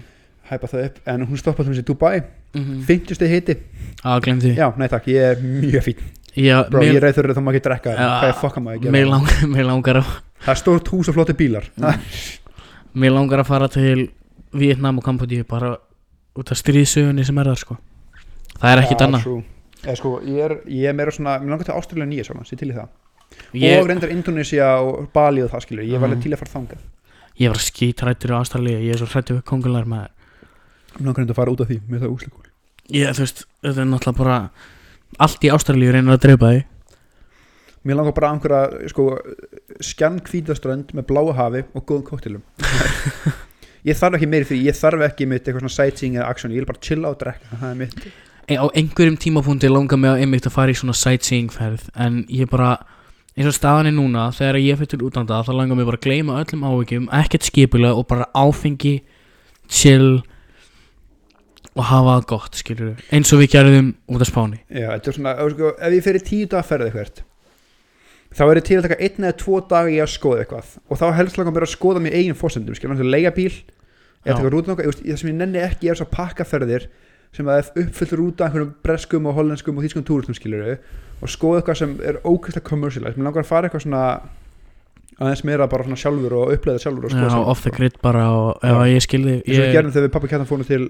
hæpa 0.50 0.70
það 0.72 0.84
upp, 0.86 0.98
en 1.06 1.26
hún 1.26 1.38
stoppaði 1.42 1.68
til 1.68 1.74
þessi 1.74 1.86
Dubai. 1.90 2.22
Mm 2.54 2.62
-hmm. 2.62 2.82
50 2.86 3.14
stið 3.14 3.32
hiti, 3.34 3.56
að 4.04 4.20
gleym 4.22 4.40
því. 4.40 4.54
Já, 4.56 4.68
nei 4.78 4.88
takk, 4.88 5.08
ég 5.08 5.22
er 5.30 5.36
mjög 5.42 5.82
fín 5.82 5.98
já, 6.36 6.64
Bró, 6.70 6.80
mig, 6.80 6.94
ég 6.94 7.02
reyður 7.02 7.34
þá 7.34 7.40
maður 7.40 7.56
ekki 7.56 7.68
drekka. 7.68 7.96
Hvað 7.96 8.28
er 8.28 8.38
fokka 8.40 8.60
maður 8.60 8.76
að 8.76 8.90
mig, 8.90 9.04
gera 9.04 9.66
langar, 9.72 9.96
að 9.96 10.06
það 10.42 10.54
er 10.54 10.60
stórt 10.60 10.88
hús 10.88 11.08
og 11.08 11.14
flotti 11.14 11.34
bílar. 11.36 11.68
Mm. 11.76 11.98
Mér 12.94 13.12
langar 13.14 13.40
að 13.42 13.49
fara 13.49 13.68
til 13.72 14.11
Vietnam 14.52 14.99
og 14.99 15.04
Kambodíu 15.06 15.44
bara 15.49 15.76
út 16.37 16.50
af 16.52 16.58
stríðsögunni 16.61 17.25
sem 17.25 17.38
er 17.38 17.49
þar 17.52 17.61
sko. 17.61 17.76
Það 18.61 18.72
er 18.75 18.82
ekkit 18.82 19.04
annað. 19.06 19.28
Eða, 19.82 19.96
sko, 19.99 20.11
ég, 20.28 20.38
er, 20.44 20.56
ég 20.70 20.88
er 20.90 20.94
meira 20.94 21.11
svona, 21.14 21.38
mér 21.42 21.54
langar 21.54 21.64
til 21.66 21.75
Ástralja 21.75 22.06
nýja 22.06 22.26
svona, 22.28 22.44
sér 22.46 22.58
til 22.61 22.70
í 22.70 22.76
það. 22.76 22.90
Og 23.52 23.56
ég, 23.62 23.87
reyndar 23.88 24.12
Indonesia 24.12 24.66
og 24.84 25.08
Bali 25.14 25.42
og 25.42 25.50
það 25.50 25.64
skilur 25.64 25.84
ég 25.88 25.99
var 25.99 26.08
Mhm. 26.08 26.12
alveg 26.12 26.22
til 26.22 26.32
að 26.32 26.38
fara 26.42 26.52
þangað. 26.52 26.82
Ég 27.40 27.49
var 27.49 27.58
skítrættur 27.64 28.30
á 28.37 28.42
Ástralíu. 28.44 28.78
Ég 28.84 28.92
er 28.92 28.99
svo 29.00 29.06
hrættur 29.08 29.37
við 29.40 29.44
kongular 29.44 29.84
með 29.88 30.08
mér 31.00 31.06
langar 31.06 31.22
reyndar 31.25 31.32
að 31.32 31.40
fara 31.40 31.50
út 31.52 31.61
af 31.61 31.68
því 31.68 31.80
með 31.88 32.00
það 32.04 32.12
úslikúl 32.12 32.44
Ég, 32.92 33.08
þú 33.16 33.22
veist, 33.25 33.44
þetta 33.64 33.80
er 33.80 33.88
náttúrulega 33.88 34.18
bara 34.18 34.50
Allt 35.18 35.40
í 35.44 35.49
Ástralíu 35.50 35.92
reynir 35.92 36.12
að 36.12 36.20
drepa 36.20 36.50
því 36.52 36.64
mér 37.82 37.98
langar 37.98 38.14
bara 38.16 38.30
að 38.30 38.36
einhverja 38.36 38.90
sko, 38.92 39.06
skjann 39.82 40.20
hvítaströnd 40.26 40.92
með 40.96 41.08
bláa 41.10 41.36
hafi 41.38 41.64
og 41.74 41.86
góðum 41.88 42.04
kóttilum 42.06 42.42
ég 43.88 43.98
þarf 43.98 44.18
ekki 44.18 44.28
meiri 44.30 44.48
því, 44.48 44.60
ég 44.68 44.78
þarf 44.78 45.06
ekki 45.08 45.26
mitt 45.30 45.46
eitthvað 45.46 45.64
svona 45.64 45.76
sightseeing 45.76 46.18
eða 46.18 46.28
action, 46.30 46.54
ég 46.54 46.62
vil 46.62 46.70
bara 46.70 46.84
chilla 46.86 47.10
og 47.10 47.18
drekka 47.22 47.58
það 47.58 47.70
er 47.72 47.80
mitt. 47.80 48.06
E, 48.46 48.58
Á 48.58 48.66
einhverjum 48.70 49.18
tímapunkti 49.22 49.70
langar 49.70 49.98
mig 49.98 50.10
að 50.12 50.24
einmitt 50.24 50.46
að 50.46 50.56
fara 50.56 50.74
í 50.74 50.78
svona 50.78 50.96
sightseeing 50.98 51.50
ferð 51.54 51.88
En 51.94 52.24
ég 52.30 52.50
bara 52.50 52.74
eins 53.36 53.48
og 53.48 53.54
staðan 53.56 53.90
er 53.90 53.96
núna 53.96 54.28
Þegar 54.34 54.58
ég 54.62 54.80
fyrir 54.80 54.90
til 54.94 55.04
útlanda 55.06 55.42
þá 55.46 55.52
langar 55.54 55.78
mig 55.78 55.86
bara 55.88 56.00
að 56.00 56.06
gleyma 56.08 56.40
öllum 56.42 56.66
áhyggjum 56.66 57.08
Ekkert 57.22 57.46
skipulega 57.46 57.94
og 57.94 58.08
bara 58.10 58.26
áfengi 58.34 58.96
Chill 59.70 60.24
Og 61.72 61.86
hafa 61.88 62.18
það 62.18 62.26
gott, 62.34 62.58
skilur 62.58 63.04
Eins 63.14 63.30
og 63.32 63.40
við 63.40 63.54
gerðum 63.54 63.92
út 64.12 64.26
af 64.26 64.28
Spáni. 64.28 64.58
Já, 64.68 64.90
þetta 64.90 65.12
er 65.12 65.16
svona, 65.16 65.36
ef, 65.40 65.94
ég 65.94 66.04
fyrir 66.04 66.26
tíu 66.26 66.50
dag 66.50 66.66
ferð 66.68 66.90
eitthvað 66.90 67.22
þá 68.32 68.42
er 68.46 68.60
ég 68.60 68.66
til 68.68 68.78
að 68.78 68.86
taka 68.88 68.98
einn 69.04 69.26
eða 69.28 69.38
tvo 69.42 69.60
daga 69.70 69.92
í 69.92 70.00
að 70.02 70.10
skoða 70.14 70.42
eitthvað 70.44 70.74
og 70.88 71.00
þá 71.00 71.06
helst 71.18 71.38
langar 71.38 71.56
mér 71.56 71.66
að 71.66 71.72
skoða 71.74 72.02
mér 72.04 72.18
eigin 72.18 72.38
fórsendum 72.38 72.76
skilur, 72.76 72.94
náttúrulega 72.94 73.16
lega 73.16 73.32
bíl 73.36 73.54
eða 74.22 74.36
taka 74.38 74.52
rútan 74.54 74.74
okkar, 74.76 74.92
það 74.98 75.18
sem 75.20 75.32
ég 75.32 75.38
nenni 75.38 75.62
ekki 75.62 75.90
er 75.92 75.98
svo 75.98 76.08
pakkaferðir 76.12 76.88
sem 77.32 77.48
að 77.48 77.72
uppfyllt 77.80 78.12
rúta 78.18 78.46
einhverjum 78.46 78.74
breskum 78.84 79.26
og 79.30 79.36
hollenskum 79.38 79.78
og 79.78 79.86
þýskum 79.86 80.04
túristum 80.08 80.36
skilur 80.36 80.76
og 81.22 81.30
skoða 81.32 81.62
eitthvað 81.62 81.80
sem 81.80 81.94
er 82.04 82.20
ókvæmstlega 82.24 82.66
commercialized, 82.66 83.18
mér 83.18 83.28
langar 83.30 83.44
að 83.44 83.50
fara 83.52 83.68
eitthvað 83.68 83.86
svona 83.86 84.04
aðeins 85.22 85.44
meira 85.46 85.68
bara 85.70 85.86
svona 85.86 86.00
sjálfur 86.00 86.34
og 86.38 86.52
uppleiða 86.56 86.82
sjálfur 86.82 87.06
og 87.06 87.12
Já, 87.12 87.16
skoða 87.16 87.32
sjálfur. 87.34 87.50
off 87.52 87.64
the 87.64 87.72
grid 87.72 87.96
bara 88.04 88.24
og 88.32 88.62
Já. 88.62 88.72
ef 88.72 88.92
ég 88.92 89.04
skilði 89.06 89.34
eins 89.38 89.48
og 89.48 89.60
við 89.60 89.66
ég, 89.66 89.74
gerðum 89.76 89.94
þegar 89.94 90.06
við 90.06 90.14
pappa 90.16 90.30
kjartan 90.32 90.50
fórum 90.50 90.68
til 90.68 90.82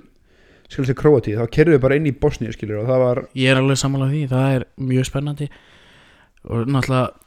skilur 0.72 0.88
til 0.88 0.98
Króatíð, 0.98 1.40
þá 1.42 1.54
kerðum 1.56 1.76
við 1.76 1.82
bara 1.84 1.98
inn 1.98 2.08
í 2.08 2.14
Bosníu 2.22 2.54
skilur 2.54 2.82
og 2.82 2.88
það 2.88 3.02
var, 3.02 3.22
ég 3.38 3.52
er 3.52 3.60
alveg 3.60 3.80
sammála 3.82 4.08
því 4.12 4.22
það 4.30 4.54
er 4.56 4.66
mjög 4.92 5.08
spennandi 5.10 5.48
og 6.48 6.70
náttúrulega 6.70 7.21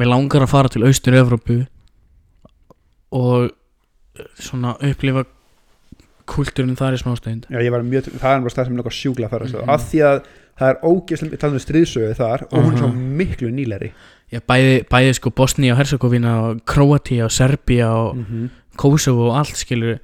mér 0.00 0.10
langar 0.12 0.44
að 0.46 0.52
fara 0.52 0.72
til 0.72 0.84
austur 0.88 1.16
Evrópu 1.20 1.60
og 3.10 3.50
svona 4.40 4.74
upplifa 4.86 5.24
kultúrin 6.30 6.76
þar 6.78 6.94
í 6.96 7.00
smástund 7.00 7.48
já 7.50 7.58
ég 7.62 7.72
var 7.74 7.82
mjög 7.86 8.10
það 8.20 8.36
er 8.36 8.44
bara 8.44 8.54
stað 8.54 8.68
sem 8.68 8.76
er 8.76 8.82
eitthvað 8.82 8.98
sjúkla 9.00 9.26
að 9.26 9.34
fara 9.34 9.48
mm 9.48 9.60
Mhm. 9.60 9.70
af 9.74 9.86
því 9.90 10.00
að 10.10 10.22
það 10.60 10.68
er 10.70 10.80
ógeðslega, 10.84 11.32
ég 11.32 11.40
talaði 11.40 11.58
um 11.58 11.64
stríðsögu 11.64 12.14
þar 12.18 12.42
og 12.50 12.58
hún 12.64 12.72
er 12.72 12.78
svo 12.78 12.90
miklu 12.92 13.50
nýleri 13.50 13.92
ég 14.32 14.42
bæði, 14.46 14.74
bæði 14.92 15.14
sko 15.16 15.30
Bosnia 15.30 15.72
og 15.72 15.78
Herzegovina 15.80 16.34
og 16.42 16.60
Kroatia 16.66 17.24
og 17.24 17.32
Serbia 17.32 17.88
og 17.90 18.16
-hmm. 18.16 18.48
Kosovo 18.76 19.30
og 19.30 19.38
allt 19.38 19.56
skilur 19.56 19.98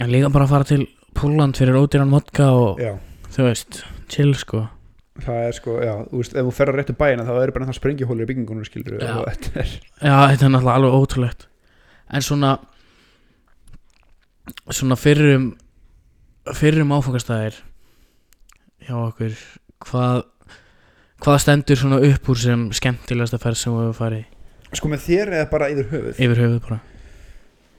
en 0.00 0.10
líka 0.10 0.32
bara 0.32 0.44
að 0.44 0.48
fara 0.48 0.64
til 0.64 0.86
Pólland 1.14 1.56
fyrir 1.56 1.74
ódýran 1.74 2.10
vodka 2.10 2.44
og 2.50 2.78
já. 2.80 2.96
þú 3.32 3.42
veist, 3.42 3.84
chill 4.08 4.34
sko 4.34 4.68
það 5.24 5.40
er 5.46 5.56
sko, 5.56 5.74
já, 5.84 5.92
þú 6.10 6.20
veist, 6.20 6.34
ef 6.36 6.46
þú 6.48 6.52
ferðar 6.56 6.78
réttu 6.80 6.94
bæina 6.98 7.24
þá 7.26 7.32
eru 7.40 7.54
bara 7.56 7.68
það 7.70 7.78
sprengjahólur 7.78 8.24
í 8.26 8.28
byggingunum 8.30 8.66
skilur 8.68 8.96
Já. 9.00 9.12
og 9.16 9.28
þetta 9.30 9.52
er 9.62 9.70
Já, 9.72 10.16
þetta 10.32 10.46
er 10.48 10.52
náttúrulega 10.54 10.76
alveg 10.80 10.96
ótrúlegt 11.00 11.46
En 12.16 12.22
svona 12.26 12.52
Svona 14.70 14.98
fyrrum 15.00 15.46
Fyrrum 16.54 16.92
áfangastæðir 16.94 17.60
Hjá 18.86 18.94
okkur 19.00 19.36
Hvað 19.86 20.24
Hvað 21.24 21.38
stendur 21.42 21.80
svona 21.80 22.02
upp 22.04 22.28
úr 22.28 22.38
sem 22.42 22.66
skemmtilegasta 22.76 23.40
ferð 23.40 23.58
sem 23.62 23.76
við 23.76 23.94
farið 23.96 24.24
sko 24.76 24.88
með 24.90 25.04
þér 25.06 25.30
eða 25.38 25.46
bara 25.48 25.68
yfir 25.72 25.86
höfuð 25.92 26.18
yfir 26.20 26.40
höfuð 26.42 26.56
bara 26.66 26.78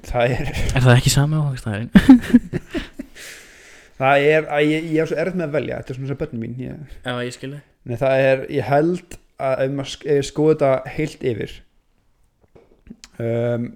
það 0.08 0.32
er, 0.34 0.52
Er 0.72 0.86
það 0.86 0.94
ekki 0.96 1.12
sami 1.14 1.38
áfangastæðin? 1.38 1.90
það 3.98 4.28
er 4.34 4.50
að 4.58 4.68
ég, 4.72 4.90
ég 4.94 5.02
er 5.02 5.10
svo 5.10 5.18
erð 5.24 5.40
með 5.40 5.48
að 5.48 5.56
velja 5.58 5.80
þetta 5.80 5.94
er 5.94 6.00
svona 6.00 6.12
sem 6.12 6.22
börnum 6.22 6.44
mín 6.44 6.56
ég, 6.62 6.98
Já, 7.04 7.14
ég 7.26 7.34
skilði 7.38 7.62
nei, 7.84 7.98
það 7.98 8.26
er, 8.30 8.46
ég 8.58 8.70
held 8.72 9.18
að 9.38 9.64
ef 9.66 9.76
maður 9.78 9.92
sk- 9.94 10.08
ef 10.08 10.22
ég 10.22 10.28
skoða 10.32 10.54
þetta 10.56 10.96
heilt 10.98 11.28
yfir 11.32 11.56
um, 13.20 13.70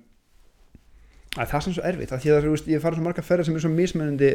að 1.39 1.47
það 1.47 1.55
er 1.57 1.63
svona 1.65 1.77
svo 1.77 1.87
erfitt 1.87 2.11
að 2.11 2.23
því 2.25 2.33
að 2.33 2.43
þú 2.45 2.53
veist, 2.55 2.67
ég 2.71 2.83
fara 2.83 2.97
svo 2.97 3.05
marga 3.05 3.23
ferðir 3.23 3.47
sem 3.47 3.55
er 3.57 3.63
svo 3.63 3.71
mismunandi 3.71 4.31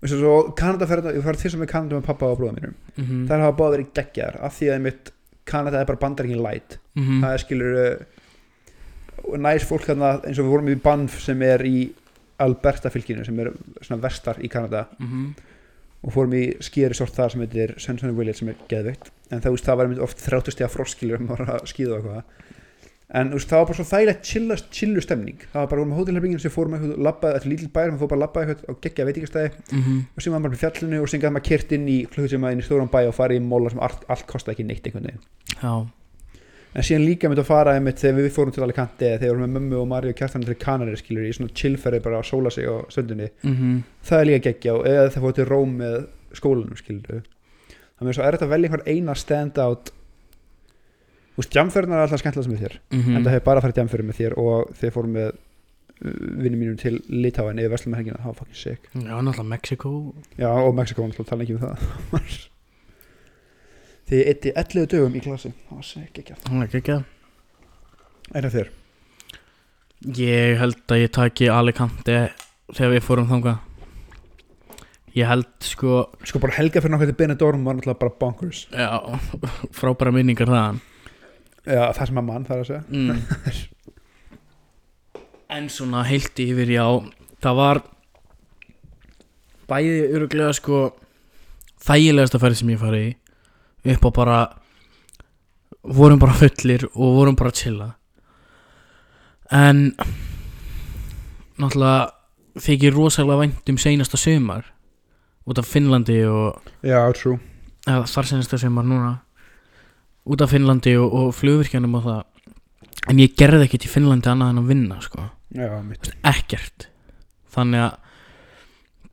eins 0.00 0.14
og 0.16 0.22
svo 0.22 0.34
Kanadaferðina, 0.56 1.12
ég 1.14 1.24
farið 1.24 1.44
til 1.44 1.52
sem 1.52 1.60
með 1.62 1.70
Kanada 1.74 1.98
með 1.98 2.06
pappa 2.08 2.30
og 2.32 2.38
bróða 2.40 2.56
mínum. 2.56 2.74
Mm 2.96 3.04
-hmm. 3.04 3.26
þær 3.28 3.44
hafa 3.44 3.56
báða 3.58 3.74
verið 3.74 3.92
geggjar 3.98 4.38
af 4.40 4.56
því 4.56 4.70
að 4.74 4.80
mitt 4.86 5.12
Kanada 5.44 5.80
er 5.80 5.86
bara 5.86 5.98
bandaríkin 5.98 6.42
light. 6.42 6.78
Mm 6.94 7.20
það 7.22 7.32
er 7.32 7.38
skilur 7.38 7.72
uh, 7.84 9.38
næs 9.38 9.64
fólk 9.64 9.84
þarna 9.84 10.10
eins 10.24 10.38
og 10.38 10.44
við 10.44 10.50
vorum 10.50 10.68
í 10.68 10.74
Banff 10.82 11.20
sem 11.20 11.42
er 11.42 11.60
í 11.66 11.92
Alberta 12.40 12.90
fylkinu 12.92 13.24
sem 13.26 13.38
er 13.42 13.52
svona 13.80 14.00
vestar 14.02 14.40
í 14.42 14.50
Kanada. 14.52 14.86
Mhm. 14.98 15.32
og 16.00 16.14
fórum 16.14 16.32
í 16.32 16.44
skýri 16.64 16.96
sort 16.96 17.12
þar 17.12 17.30
sem 17.34 17.42
heitir 17.44 17.74
Sunshine 17.76 18.14
Village 18.16 18.38
sem 18.38 18.48
er 18.48 18.54
geðveikt. 18.70 19.10
En 19.30 19.42
það, 19.44 19.58
það 19.60 19.76
var 19.76 19.84
einmitt 19.84 20.00
oft 20.00 20.22
30 20.24 20.54
stiga 20.54 20.70
froskilur 20.72 21.20
um 21.20 21.28
að 21.34 21.66
skýða 21.68 21.98
og 21.98 22.06
eitthvað. 22.06 22.22
En 23.12 23.32
það 23.34 23.52
var 23.58 23.66
bara 23.66 23.76
svo 23.76 23.84
þægilegt 23.90 24.22
chillast, 24.30 24.70
chillu 24.72 25.02
stemning. 25.02 25.38
Það 25.52 25.60
var 25.60 25.68
bara 25.74 25.82
um 25.82 25.92
hótelherbyggin 25.98 26.40
sem 26.40 26.52
fórum 26.54 26.76
eitthvað 26.78 27.04
labbaði, 27.04 27.36
þetta 27.36 27.50
lítil 27.52 27.70
bær, 27.74 27.90
maður 27.90 28.00
fór 28.00 28.10
bara 28.14 28.20
að 28.20 28.24
labbaði 28.24 28.54
eitthvað 28.54 28.70
á 28.70 28.80
geggja 28.86 29.06
veitingastæði. 29.10 29.50
Mhm. 29.72 30.00
og 30.16 30.22
sem 30.22 30.32
var 30.32 30.40
bara 30.40 30.52
með 30.54 30.62
fjallinu 30.64 31.02
og 31.02 31.08
sem 31.12 31.20
gæði 31.20 31.34
maður 31.36 31.48
kert 31.50 31.72
inn 31.76 31.86
í 31.88 31.98
klukkutíma 32.08 32.52
inn 32.52 32.62
í 32.62 32.64
stóran 32.64 32.88
bæ 32.88 33.00
og 33.08 33.14
farið 33.18 33.40
í 33.42 33.48
móla 33.50 33.70
sem 33.70 33.80
allt, 33.80 34.04
allt 34.08 34.26
kostaði 34.30 34.54
ekki 34.56 34.66
neitt 34.70 34.86
einhvern 34.86 35.10
veginn 35.10 35.20
en 36.74 36.82
síðan 36.86 37.04
líka 37.08 37.28
með 37.32 37.40
að 37.42 37.48
fara 37.50 37.74
einmitt 37.74 37.98
þegar 37.98 38.20
við 38.20 38.32
fórum 38.36 38.52
til 38.54 38.62
Alicante 38.66 39.06
eða 39.08 39.18
þegar 39.18 39.26
við 39.26 39.32
vorum 39.34 39.44
með 39.46 39.54
mömmu 39.60 39.78
og 39.80 39.88
Mari 39.90 40.12
og 40.12 40.18
kjartan 40.20 40.44
til 40.46 40.54
Kanari 40.60 40.96
skilur 41.00 41.26
í 41.26 41.32
svona 41.34 41.50
chillferði 41.56 42.02
bara 42.04 42.20
að 42.20 42.28
sóla 42.30 42.50
sig 42.54 42.68
á 42.70 42.76
stundinni 42.92 43.30
mm 43.42 43.82
það 44.06 44.20
er 44.20 44.28
líka 44.30 44.44
geggja 44.50 44.74
og 44.78 44.86
eða 44.86 45.08
þegar 45.10 45.24
fórum 45.24 45.38
til 45.40 45.48
Róm 45.50 45.72
með 45.80 45.96
skólanum 46.38 46.78
skilur 46.78 47.22
það 48.00 48.08
er 48.12 48.16
svo 48.16 48.24
erfitt 48.28 48.44
að 48.46 48.52
velja 48.54 48.70
einhvern 48.70 48.88
eina 48.94 49.14
stand 49.18 49.58
out 49.58 49.90
þú 51.34 51.42
veist, 51.42 51.54
jamferðin 51.56 51.94
er 51.96 52.02
alltaf 52.04 52.20
skemmtilega 52.22 52.52
með 52.54 52.62
þér 52.64 52.74
Mhm. 52.90 53.16
en 53.16 53.24
það 53.24 53.32
hefur 53.34 53.44
bara 53.50 53.60
farið 53.64 53.80
jamferðin 53.82 54.10
með 54.10 54.18
þér 54.20 54.38
og 54.38 54.70
þegar 54.78 54.94
fórum 54.96 55.14
með 55.18 55.30
vinnum 56.00 56.60
mínum 56.62 56.78
til 56.80 56.94
Litáin 57.12 57.58
yfir 57.60 57.70
Vestlum 57.74 57.94
helgina, 57.94 58.16
það 58.22 58.30
var 58.30 58.36
fucking 58.38 58.56
sick. 58.56 58.86
Já, 58.94 59.20
náttúrulega 59.20 59.48
Mexiko 59.50 59.90
já, 60.38 60.48
og 60.48 60.74
Mexiko, 60.74 61.02
náttúrulega 61.04 61.28
tala 61.28 61.44
ekki 61.44 61.54
um 61.58 61.60
það 61.60 61.76
ég 64.18 64.28
eitti 64.32 64.52
11 64.54 64.90
dögum 64.90 65.16
í 65.16 65.22
klasi 65.24 65.52
það 65.68 65.80
var 65.80 65.86
sick, 65.86 66.18
ekki 66.18 66.36
Það 66.42 66.56
er 66.56 66.68
ekki 66.68 66.78
ekki 66.80 66.98
en 68.30 68.44
það 68.46 68.54
þér? 68.56 68.70
Ég 70.16 70.60
held 70.60 70.94
að 70.94 71.02
ég 71.02 71.10
taki 71.12 71.50
Alicante 71.52 72.20
þegar 72.70 72.94
við 72.94 73.02
fórum 73.04 73.28
þangað. 73.28 73.58
Ég 75.18 75.26
held 75.26 75.50
sko 75.66 76.04
sko 76.24 76.40
bara 76.40 76.54
helga 76.56 76.80
fyrir 76.80 76.94
náttúrulega 76.94 77.18
Benidorm 77.18 77.66
var 77.66 77.76
náttúrulega 77.76 78.00
bara 78.00 78.14
bonkers. 78.22 78.62
Já, 78.70 79.18
frábæra 79.78 80.14
minningar 80.14 80.48
þaðan. 80.48 80.80
Já, 81.66 81.82
það 81.98 82.04
sem 82.06 82.22
að 82.22 82.28
mann 82.30 82.48
þarf 82.48 82.64
að 82.64 82.70
segja. 82.70 82.82
Mm. 82.88 83.68
En 85.50 85.64
svona 85.66 86.04
heilt 86.06 86.38
yfir 86.38 86.68
já 86.70 86.84
Það 87.42 87.56
var 87.58 87.80
Bæði 89.66 89.96
öruglega 90.14 90.52
sko 90.54 90.76
Þægilegasta 91.82 92.38
ferð 92.38 92.60
sem 92.60 92.70
ég 92.70 92.78
farið 92.78 93.06
í 93.08 93.10
Upp 93.84 94.04
á 94.04 94.10
bara 94.12 94.40
Vorum 95.82 96.18
bara 96.20 96.36
fullir 96.36 96.84
og 96.92 97.14
vorum 97.16 97.36
bara 97.36 97.50
chilla. 97.50 97.94
En 99.50 99.94
Náttúrulega 101.58 102.10
Þykir 102.60 102.92
rosalega 102.94 103.38
vænt 103.40 103.68
um 103.70 103.78
seinasta 103.78 104.16
sumar 104.16 104.64
Út 105.46 105.58
af 105.58 105.64
Finnlandi 105.66 106.24
og 106.28 106.60
já, 106.82 107.00
true. 107.16 107.38
eða 107.86 108.04
þar 108.06 108.26
senasta 108.28 108.58
sumar 108.58 108.84
núna 108.84 109.14
út 110.30 110.42
af 110.44 110.50
Finnlandi 110.52 110.94
og, 111.00 111.14
og 111.14 111.34
flugvirkjanum 111.34 111.96
og 111.98 112.04
það. 112.04 112.20
En 113.10 113.20
ég 113.22 113.34
gerði 113.38 113.66
ekkert 113.66 113.86
í 113.88 113.90
Finnlandi 113.90 114.30
annað 114.30 114.52
en 114.52 114.62
að 114.62 114.70
vinna 114.70 115.00
sko, 115.02 115.26
já, 115.56 115.70
ekkert. 116.28 116.88
Þannig 117.50 117.86
að 117.86 117.94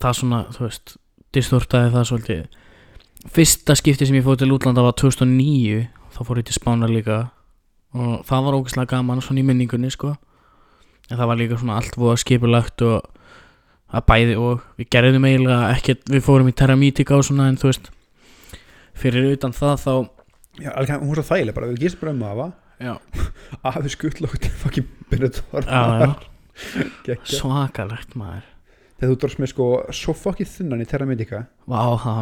það 0.04 0.18
svona, 0.20 0.42
þú 0.54 0.66
veist, 0.66 0.96
distortaði 1.34 1.94
það 1.96 2.08
svolítið 2.12 2.57
fyrsta 3.34 3.76
skipti 3.78 4.08
sem 4.08 4.18
ég 4.18 4.26
fór 4.26 4.38
til 4.40 4.54
útlanda 4.56 4.84
var 4.86 4.96
2009 5.00 5.88
þá 6.16 6.22
fór 6.26 6.42
ég 6.42 6.48
til 6.48 6.58
Spánar 6.58 6.92
líka. 6.92 7.28
Og 7.98 8.24
það 8.28 8.48
var 8.48 8.58
ógæslega 8.58 8.92
gaman 8.96 9.22
svona 9.24 9.42
í 9.42 9.48
minningunni 9.48 9.92
sko. 9.94 10.16
En 11.08 11.20
það 11.20 11.30
var 11.32 11.40
líka 11.40 11.60
svona 11.60 11.78
allt 11.80 11.96
voða 11.98 12.18
skipulagt 12.22 12.84
og 12.86 13.06
að 13.88 14.06
bæði 14.10 14.36
og 14.42 14.66
við 14.80 14.90
gerðum 14.92 15.28
eiginlega 15.30 15.72
ekkert, 15.78 16.04
við 16.12 16.26
fórum 16.26 16.50
í 16.52 16.56
Terramítika 16.58 17.16
og 17.16 17.24
svona 17.24 17.48
en 17.48 17.60
þú 17.60 17.70
veist 17.72 17.88
fyrir 18.98 19.30
utan 19.32 19.56
það 19.56 19.76
þá 19.86 19.94
já, 20.60 20.72
alveg, 20.74 21.06
hún 21.06 21.14
er 21.14 21.22
svo 21.22 21.28
þægileg 21.30 21.56
bara, 21.56 21.70
við 21.72 21.86
gístum 21.86 22.04
bara 22.04 22.16
um 22.16 22.26
afa. 22.28 22.50
Já, 22.78 22.94
afi 23.72 23.94
skuttlokt 23.94 24.44
til 24.44 24.54
fucking 24.64 24.92
Benidorm. 25.10 26.18
Svakalegt 27.38 28.18
maður. 28.20 28.46
Þegar 28.98 29.14
þú 29.14 29.18
dróst 29.22 29.40
með 29.42 29.52
sko 29.54 29.70
svo 29.94 30.14
fucking 30.18 30.50
þunnan 30.50 30.82
í 30.82 30.88
Terra 30.90 31.06
Medica 31.06 31.44
Vá, 31.70 31.82
það 32.02 32.22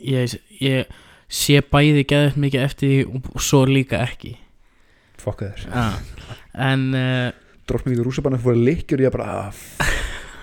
ég, 0.00 0.34
ég 0.62 0.98
sé 1.28 1.60
bæði 1.60 2.04
geðið 2.08 2.38
mikið 2.44 2.64
eftir 2.64 2.92
því 2.92 3.00
og, 3.08 3.40
svo 3.44 3.64
líka 3.68 4.02
ekki. 4.04 4.36
Þér 5.18 5.64
ja. 5.66 5.88
en 6.70 6.84
uh, 6.96 7.80
með 7.84 7.98
í 7.98 8.04
rúsabanna 8.06 8.38
fyrir 8.40 8.62
leikjur 8.64 9.02
ég 9.02 9.12
bara 9.12 9.26
ah, 9.50 9.88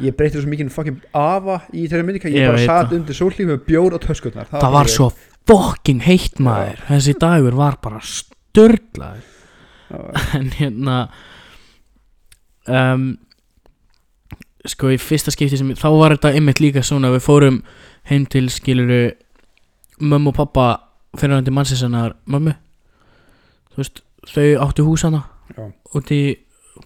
ég 0.03 0.13
breytti 0.17 0.43
svo 0.43 0.51
mikið 0.51 0.69
fucking 0.75 1.07
afa 1.15 1.61
í 1.73 1.87
Terra 1.89 2.05
Medica 2.05 2.29
ég, 2.29 2.43
Ég 2.43 2.51
bara 2.51 2.61
satt 2.61 2.91
það. 2.91 2.97
undir 2.99 3.17
sólíf 3.17 3.49
með 3.49 3.63
bjór 3.65 3.95
og 3.97 4.03
töskutnar 4.03 4.51
það 4.51 4.75
var 4.75 4.91
svo 4.91 5.09
fucking 5.49 6.05
heitt 6.05 6.37
maður. 6.43 6.83
Þessi 6.91 7.15
dagur 7.21 7.57
var 7.57 7.79
bara 7.81 8.03
störlaður 8.05 9.31
en 10.37 10.51
hérna 10.59 10.99
um, 12.69 13.09
sko 14.65 14.93
í 14.93 15.01
fyrsta 15.01 15.33
skipti 15.33 15.59
sem 15.59 15.73
þá 15.77 15.89
var 15.93 16.15
þetta 16.15 16.33
einmitt 16.37 16.61
líka 16.63 16.83
svona 16.85 17.13
við 17.13 17.25
fórum 17.25 17.61
heim 18.09 18.25
til 18.29 18.47
skiluru 18.53 19.03
mömmu 19.99 20.31
og 20.33 20.35
pappa 20.35 20.65
fyrir 21.17 21.35
hann 21.35 21.45
til 21.45 21.53
mannsinsanar 21.55 22.15
mömmu 22.25 22.55
veist 23.77 24.01
þau 24.27 24.47
áttu 24.65 24.85
húsana 24.87 25.23
Já. 25.55 25.71
úti 25.93 26.19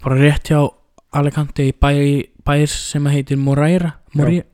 bara 0.03 0.15
rétt 0.15 0.51
hjá 0.51 0.67
Alicante 1.11 1.65
í 1.65 1.73
bæ, 1.73 1.89
bæir 2.45 2.69
sem 2.69 3.05
heitir 3.09 3.37
Moreira 3.37 3.95
Moreira 4.13 4.45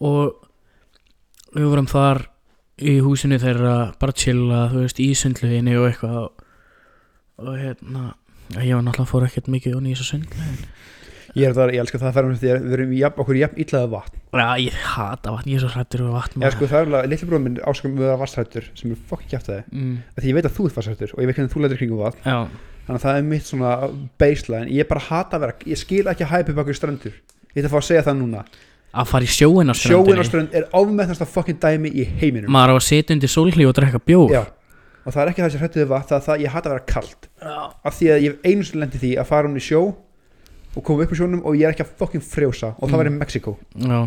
og 0.00 0.38
við 1.52 1.68
vorum 1.68 1.88
þar 1.90 2.26
í 2.82 2.98
húsinu 3.04 3.38
þeirra 3.38 3.92
bara 4.00 4.14
chilla, 4.16 4.64
þú 4.72 4.84
veist, 4.86 5.00
í 5.02 5.12
sundluginni 5.14 5.76
og 5.78 5.90
eitthvað 5.90 6.16
og, 6.22 6.46
og 7.42 7.58
hérna 7.58 8.14
ég 8.58 8.74
var 8.74 8.84
náttúrulega 8.86 9.10
fór 9.10 9.26
ekkert 9.28 9.50
mikið 9.52 9.76
og 9.76 9.84
nýs 9.84 10.02
og 10.02 10.08
sundlugin 10.08 10.64
Ég 11.32 11.48
er 11.48 11.54
það, 11.56 11.70
ég 11.72 11.80
elska 11.80 12.00
það 12.00 12.08
að 12.10 12.16
ferðum 12.18 12.40
því 12.42 12.50
að 12.52 12.64
við 12.66 12.74
erum 12.76 12.90
jafn, 12.98 13.20
okkur 13.22 13.38
jafn 13.40 13.60
illaða 13.62 13.88
vatn. 13.92 14.18
Já, 14.32 14.48
ég 14.60 14.74
hata 14.92 15.32
vatn, 15.32 15.48
ég 15.48 15.56
er 15.56 15.62
svo 15.62 15.70
hrættur 15.72 16.02
við 16.02 16.12
vatn 16.16 16.44
Já 16.44 16.50
sko 16.52 16.68
það 16.68 16.78
er 16.78 16.90
alveg, 16.90 17.08
litli 17.12 17.28
bróðum 17.30 17.46
minn 17.48 17.56
áskum 17.72 17.94
við 17.96 18.10
að 18.12 18.20
vassrættur 18.20 18.68
sem 18.76 18.92
er 18.92 19.00
fokk 19.08 19.24
kjæft 19.30 19.48
það 19.48 19.62
mm, 19.72 19.94
Því 20.18 20.28
ég 20.32 20.36
veit 20.38 20.48
að 20.48 20.54
þú 20.58 20.66
ert 20.68 20.78
vassrættur 20.80 21.14
og 21.16 21.22
ég 21.22 21.30
veit 21.30 21.38
hvernig 21.38 21.54
þú 21.54 21.64
lætur 21.64 21.80
kringum 21.80 22.02
vatn. 22.02 22.20
Já, 22.24 22.38
Þannig 22.82 22.98
að 22.98 23.04
það 23.06 23.16
er 23.18 23.26
mitt 23.28 23.46
svona 23.46 23.72
baseline. 24.18 24.70
Ég 24.74 24.88
bara 24.90 25.02
hata 25.06 25.38
að 25.38 25.44
vera, 25.44 25.54
ég 25.70 25.78
skil 25.78 26.02
ekki 26.10 26.24
að 26.26 26.32
hæpa 26.32 26.54
bakur 26.56 26.76
strendur. 26.76 27.14
Ég 27.52 27.60
ætla 27.60 27.68
að 27.68 27.74
fá 27.76 27.78
að 27.78 27.86
segja 27.86 28.04
það 28.08 28.16
núna. 28.18 28.42
Að 28.92 29.08
fara 29.08 29.24
í 29.24 29.30
sjóin 29.32 29.70
á 29.70 29.74
Sjóin 29.78 30.02
á 30.02 30.24
ströndinni 30.26 30.26
strönd 30.28 30.56
er 30.58 30.66
ofmetnasta 30.76 31.28
fokkin 31.30 31.60
dæmi 31.62 31.92
í 31.94 32.04
heiminum. 32.18 32.50
Maður 32.52 32.74
á 32.74 32.76
að 32.80 32.86
setja 32.88 33.14
undir 33.14 33.30
sólhlíf 33.32 33.70
og 33.70 33.76
drekka 33.78 34.00
bjór. 34.02 34.34
Já. 34.34 34.42
Og 35.06 35.14
það 35.14 35.22
er 35.22 35.30
ekki 35.30 35.44
það 35.44 35.54
sem 35.54 35.62
hrættu 35.62 35.80
við 35.80 35.88
vatn, 35.94 36.08
það 36.10 36.18
er 36.18 36.26
það 36.26 36.42
ég 36.42 36.56
hata 36.56 36.68
að 36.68 36.74
vera 36.74 36.88
kalt. 36.90 37.28
Já. 37.38 37.54
Af 37.88 37.96
því 37.96 38.10
að 38.12 38.26
ég 38.26 38.34
hef 38.34 38.50
einu 38.50 38.66
sem 38.68 38.82
lendi 38.82 39.00
því 39.02 39.12
að 39.22 39.30
fara 39.30 39.48
hún 39.48 39.62
í 39.62 39.64
sjó 39.64 39.82
og 40.76 40.82
koma 40.84 41.02
upp 41.04 41.12
í 41.12 41.18
sjónum 41.18 41.42
og 41.44 41.54
ég 41.58 41.66
er 41.68 41.74
ekki 41.74 41.84
að 41.84 41.94
fokkin 42.00 42.22
frjósa 42.24 42.74
og 42.78 42.88
það 42.88 42.92
Mm. 42.92 42.98
var 43.02 43.06
í 43.10 43.14
Mexiko 43.18 43.56
Já, 43.76 44.00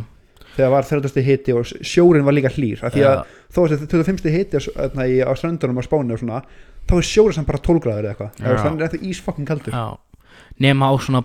þegar 0.56 0.72
var 0.72 0.84
30. 0.84 1.22
hiti 1.26 1.54
og 1.54 1.66
sjórin 1.66 2.24
var 2.26 2.34
líka 2.34 2.50
hlýr 2.50 2.84
af 2.84 2.94
því 2.94 3.04
að 3.06 3.26
þó 3.54 3.60
að 3.66 3.76
þetta 3.76 3.88
25. 3.92 4.32
hiti 4.32 4.58
á, 4.58 4.62
í- 5.06 5.22
á 5.26 5.32
Spáni 5.36 6.14
og 6.14 6.20
svona 6.20 6.42
þá 6.88 6.94
er 6.98 7.08
sjórin 7.12 7.34
samt 7.34 7.48
bara 7.48 7.58
12 7.60 7.80
gráður 7.82 8.06
eða 8.06 8.16
eitthvað 8.16 8.60
þannig 8.64 8.82
er 8.82 8.88
þetta 8.90 9.04
ís 9.10 9.22
fokkin 9.22 9.46
kaldur 9.46 9.74
já 9.74 9.98
Nema 10.60 10.88
á 10.88 10.94
svona 11.00 11.24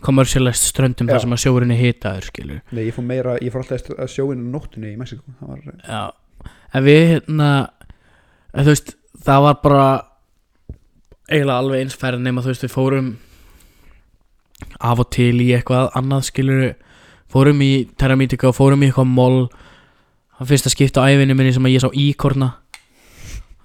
kommersialist 0.00 0.64
ströndum 0.74 1.06
Já. 1.08 1.14
þar 1.14 1.20
sem 1.20 1.32
að 1.32 1.42
sjórin 1.44 1.72
er 1.72 1.80
hitaður 1.80 2.24
skilur 2.30 2.60
Nei, 2.72 2.84
ég 2.88 2.94
fór 2.94 3.04
meira, 3.04 3.38
ég 3.40 3.52
fór 3.52 3.62
alltaf 3.62 3.88
að 3.98 4.08
sjóin 4.10 4.40
á 4.40 4.52
nóttunni 4.52 4.92
í 4.94 4.96
Mexiko 4.96 5.22
var, 5.40 5.60
Já, 5.88 6.10
en 6.74 6.84
við 6.84 7.00
hérna 7.12 7.68
en, 8.54 8.64
veist, 8.64 8.94
það 9.24 9.42
var 9.42 9.54
bara 9.62 9.86
eiginlega 11.30 11.58
alveg 11.62 11.80
eins 11.84 11.96
ferð 11.96 12.20
nema 12.20 12.42
þú 12.44 12.52
veist, 12.52 12.64
við 12.66 12.74
fórum 12.74 13.08
af 14.80 15.02
og 15.02 15.10
til 15.14 15.34
í 15.42 15.52
eitthvað 15.56 15.92
annað 15.98 16.26
skilur 16.28 16.64
fórum 17.32 17.62
í 17.64 17.72
Terramítika 17.98 18.50
og 18.50 18.56
fórum 18.56 18.84
í 18.84 18.90
eitthvað 18.90 19.10
mól 19.10 19.38
það 20.38 20.50
fyrsta 20.50 20.72
skipt 20.72 20.98
á 20.98 21.06
æfinni 21.06 21.36
minni 21.36 21.54
sem 21.54 21.66
að 21.66 21.76
ég 21.76 21.84
sá 21.84 21.90
íkorna. 21.90 22.50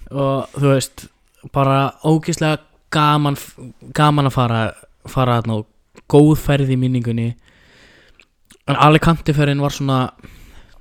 Og 0.09 0.57
þú 0.57 0.73
veist 0.73 1.07
bara 1.53 1.93
ógeðslega 2.03 2.63
gaman 2.93 3.37
gaman 3.95 4.29
að 4.29 4.35
fara 4.35 4.61
fara 5.09 5.39
þarna 5.39 5.61
og 5.61 5.67
góð 6.09 6.33
ferð 6.41 6.73
í 6.73 6.79
minningunni. 6.79 7.29
En 8.69 8.77
Alicante 8.77 9.33
ferðin 9.33 9.61
var 9.63 9.73
svona 9.73 9.99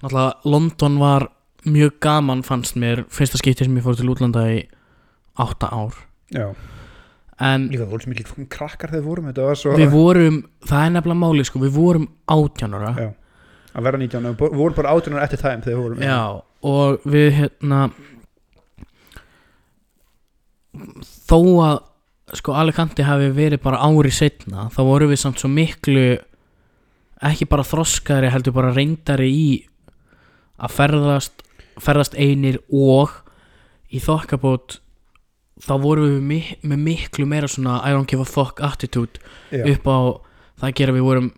náttúrulega 0.02 0.48
London 0.48 0.98
var 1.00 1.28
mjög 1.68 1.98
gaman 2.00 2.42
fannst 2.46 2.76
mér 2.76 3.04
fyrsta 3.12 3.40
skipti 3.40 3.66
sem 3.66 3.76
ég 3.76 3.85
fór 3.85 3.96
til 3.98 4.11
útlanda 4.12 4.44
í 4.52 4.61
átta 5.38 5.70
ár. 5.72 5.96
Já, 6.35 6.52
en 7.38 7.68
líka 7.70 7.85
það 7.85 7.92
voru 7.92 8.05
svo 8.05 8.12
mikið 8.12 8.31
fokkin 8.33 8.51
krakkar 8.51 8.92
þegar 8.92 9.03
við 9.03 9.09
vorum 9.12 9.31
þetta 9.31 9.46
var 9.46 9.61
svo 9.61 9.74
við 9.79 9.92
vorum, 9.94 10.38
það 10.66 10.85
er 10.85 10.94
nefnilega 10.96 11.22
máli 11.22 11.46
sko, 11.46 11.62
við 11.62 11.74
vorum 11.79 12.07
átjánara 12.35 12.92
Já. 12.98 13.09
að 13.72 13.88
vera 13.88 14.01
19, 14.03 14.31
við 14.40 14.57
vorum 14.59 14.79
bara 14.79 14.94
18 14.98 15.20
eftir 15.22 15.42
tæm 15.42 15.64
þegar 15.66 15.77
við 15.77 15.85
vorum 15.85 16.07
Já, 16.09 16.22
og 16.72 17.07
við 17.07 17.29
hérna 17.38 17.83
þó 21.29 21.38
að 21.64 21.79
sko 22.38 22.55
Alicante 22.61 23.07
hafi 23.07 23.31
verið 23.33 23.62
bara 23.64 23.81
ári 23.87 24.11
setna 24.12 24.66
þá 24.74 24.81
vorum 24.85 25.12
við 25.12 25.22
samt 25.22 25.40
svo 25.40 25.48
miklu 25.53 26.18
ekki 27.24 27.48
bara 27.51 27.66
þroskari 27.66 28.31
heldur 28.31 28.55
bara 28.59 28.74
reyndari 28.74 29.31
í 29.33 29.48
að 30.59 30.74
ferðast 30.74 31.46
ferðast 31.79 32.18
einir 32.18 32.61
og 32.74 33.14
í 33.94 34.03
þokkabót 34.03 34.81
þá 35.64 35.72
vorum 35.82 36.08
við 36.14 36.22
mi 36.30 36.40
með 36.70 36.82
miklu 36.86 37.26
meira 37.28 37.48
svona 37.50 37.80
I 37.84 37.92
don't 37.96 38.08
give 38.10 38.22
a 38.22 38.28
fuck 38.28 38.60
attitude 38.64 39.18
já. 39.52 39.64
upp 39.74 39.86
á 39.90 39.98
það 40.58 40.68
að 40.70 40.76
gera 40.80 40.94
við 40.96 41.06
vorum 41.08 41.30